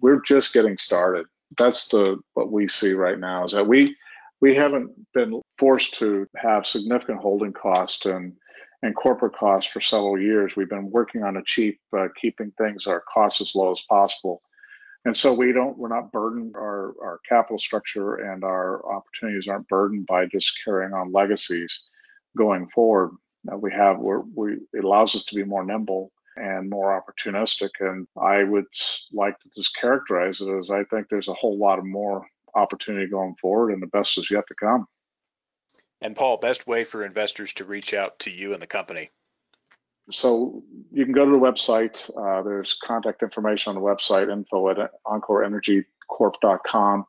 We're 0.00 0.20
just 0.20 0.52
getting 0.52 0.76
started. 0.76 1.26
That's 1.56 1.88
the 1.88 2.18
what 2.34 2.52
we 2.52 2.68
see 2.68 2.92
right 2.92 3.18
now 3.18 3.44
is 3.44 3.52
that 3.52 3.66
we 3.66 3.96
we 4.40 4.54
haven't 4.54 4.90
been 5.14 5.40
forced 5.58 5.94
to 5.94 6.26
have 6.36 6.66
significant 6.66 7.20
holding 7.20 7.52
costs 7.52 8.06
and 8.06 8.34
and 8.82 8.94
corporate 8.94 9.34
costs 9.36 9.70
for 9.70 9.80
several 9.80 10.20
years. 10.20 10.54
We've 10.54 10.68
been 10.68 10.90
working 10.90 11.24
on 11.24 11.36
a 11.36 11.42
cheap, 11.44 11.80
uh, 11.96 12.08
keeping 12.20 12.52
things 12.52 12.86
our 12.86 13.02
costs 13.12 13.40
as 13.40 13.54
low 13.56 13.72
as 13.72 13.82
possible. 13.88 14.40
And 15.04 15.16
so 15.16 15.32
we 15.32 15.52
don't, 15.52 15.78
we're 15.78 15.88
not 15.88 16.12
burdened, 16.12 16.54
our, 16.56 16.94
our 17.02 17.20
capital 17.28 17.58
structure 17.58 18.16
and 18.16 18.44
our 18.44 18.84
opportunities 18.90 19.48
aren't 19.48 19.68
burdened 19.68 20.06
by 20.06 20.26
just 20.26 20.58
carrying 20.64 20.92
on 20.92 21.12
legacies 21.12 21.84
going 22.36 22.68
forward. 22.68 23.12
Uh, 23.50 23.56
we 23.56 23.72
have, 23.72 23.98
we're, 23.98 24.20
we, 24.34 24.58
it 24.72 24.84
allows 24.84 25.14
us 25.14 25.24
to 25.24 25.34
be 25.34 25.44
more 25.44 25.64
nimble 25.64 26.12
and 26.36 26.68
more 26.68 27.00
opportunistic. 27.00 27.70
And 27.80 28.06
I 28.20 28.44
would 28.44 28.66
like 29.12 29.38
to 29.38 29.48
just 29.56 29.74
characterize 29.76 30.40
it 30.40 30.48
as 30.48 30.70
I 30.70 30.84
think 30.84 31.08
there's 31.08 31.28
a 31.28 31.34
whole 31.34 31.58
lot 31.58 31.78
of 31.78 31.84
more 31.84 32.26
opportunity 32.54 33.08
going 33.08 33.34
forward, 33.40 33.72
and 33.72 33.82
the 33.82 33.86
best 33.86 34.18
is 34.18 34.30
yet 34.30 34.44
to 34.48 34.54
come. 34.54 34.86
And 36.00 36.14
Paul, 36.14 36.36
best 36.36 36.66
way 36.66 36.84
for 36.84 37.04
investors 37.04 37.52
to 37.54 37.64
reach 37.64 37.94
out 37.94 38.20
to 38.20 38.30
you 38.30 38.52
and 38.52 38.62
the 38.62 38.66
company? 38.66 39.10
So 40.10 40.64
you 40.90 41.04
can 41.04 41.12
go 41.12 41.24
to 41.24 41.30
the 41.30 41.38
website. 41.38 42.10
Uh, 42.16 42.42
there's 42.42 42.76
contact 42.82 43.22
information 43.22 43.70
on 43.70 43.76
the 43.76 43.82
website, 43.82 44.32
info 44.32 44.70
at 44.70 44.90
encoreenergycorp.com, 45.06 47.04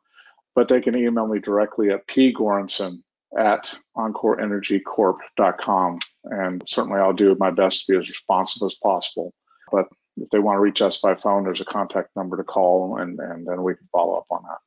but 0.54 0.68
they 0.68 0.80
can 0.80 0.96
email 0.96 1.26
me 1.26 1.38
directly 1.38 1.90
at 1.90 2.06
pgoranson 2.06 3.02
at 3.38 3.74
encoreenergycorp.com. 3.96 5.98
And 6.24 6.68
certainly 6.68 7.00
I'll 7.00 7.12
do 7.12 7.36
my 7.38 7.50
best 7.50 7.86
to 7.86 7.92
be 7.92 7.98
as 7.98 8.08
responsive 8.08 8.66
as 8.66 8.74
possible. 8.74 9.32
But 9.72 9.86
if 10.16 10.28
they 10.30 10.38
want 10.38 10.56
to 10.56 10.60
reach 10.60 10.82
us 10.82 10.98
by 10.98 11.14
phone, 11.14 11.44
there's 11.44 11.60
a 11.60 11.66
contact 11.66 12.10
number 12.16 12.36
to 12.36 12.44
call, 12.44 12.98
and, 12.98 13.18
and 13.20 13.46
then 13.46 13.62
we 13.62 13.74
can 13.74 13.88
follow 13.92 14.16
up 14.16 14.26
on 14.30 14.42
that. 14.42 14.58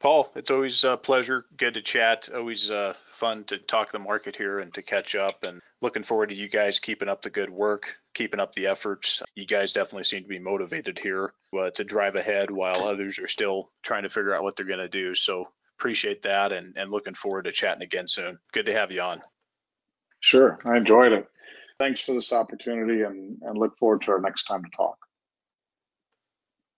Paul, 0.00 0.32
it's 0.34 0.50
always 0.50 0.82
a 0.82 0.96
pleasure. 0.96 1.44
Good 1.56 1.74
to 1.74 1.82
chat. 1.82 2.30
Always 2.34 2.70
uh, 2.70 2.94
fun 3.12 3.44
to 3.44 3.58
talk 3.58 3.92
the 3.92 3.98
market 3.98 4.34
here 4.34 4.58
and 4.58 4.72
to 4.74 4.82
catch 4.82 5.14
up. 5.14 5.44
And 5.44 5.60
looking 5.82 6.04
forward 6.04 6.30
to 6.30 6.34
you 6.34 6.48
guys 6.48 6.78
keeping 6.78 7.08
up 7.08 7.20
the 7.20 7.28
good 7.28 7.50
work, 7.50 7.96
keeping 8.14 8.40
up 8.40 8.54
the 8.54 8.68
efforts. 8.68 9.22
You 9.34 9.46
guys 9.46 9.74
definitely 9.74 10.04
seem 10.04 10.22
to 10.22 10.28
be 10.28 10.38
motivated 10.38 10.98
here 10.98 11.34
uh, 11.56 11.68
to 11.74 11.84
drive 11.84 12.16
ahead 12.16 12.50
while 12.50 12.84
others 12.84 13.18
are 13.18 13.28
still 13.28 13.70
trying 13.82 14.04
to 14.04 14.08
figure 14.08 14.34
out 14.34 14.42
what 14.42 14.56
they're 14.56 14.64
going 14.64 14.78
to 14.78 14.88
do. 14.88 15.14
So 15.14 15.48
appreciate 15.78 16.22
that 16.22 16.52
and, 16.52 16.76
and 16.76 16.90
looking 16.90 17.14
forward 17.14 17.44
to 17.44 17.52
chatting 17.52 17.82
again 17.82 18.08
soon. 18.08 18.38
Good 18.52 18.66
to 18.66 18.72
have 18.72 18.90
you 18.90 19.02
on. 19.02 19.20
Sure. 20.20 20.58
I 20.64 20.78
enjoyed 20.78 21.12
it. 21.12 21.26
Thanks 21.78 22.00
for 22.00 22.14
this 22.14 22.32
opportunity 22.32 23.02
and, 23.02 23.38
and 23.42 23.58
look 23.58 23.76
forward 23.76 24.02
to 24.02 24.12
our 24.12 24.20
next 24.20 24.44
time 24.44 24.64
to 24.64 24.70
talk. 24.74 24.96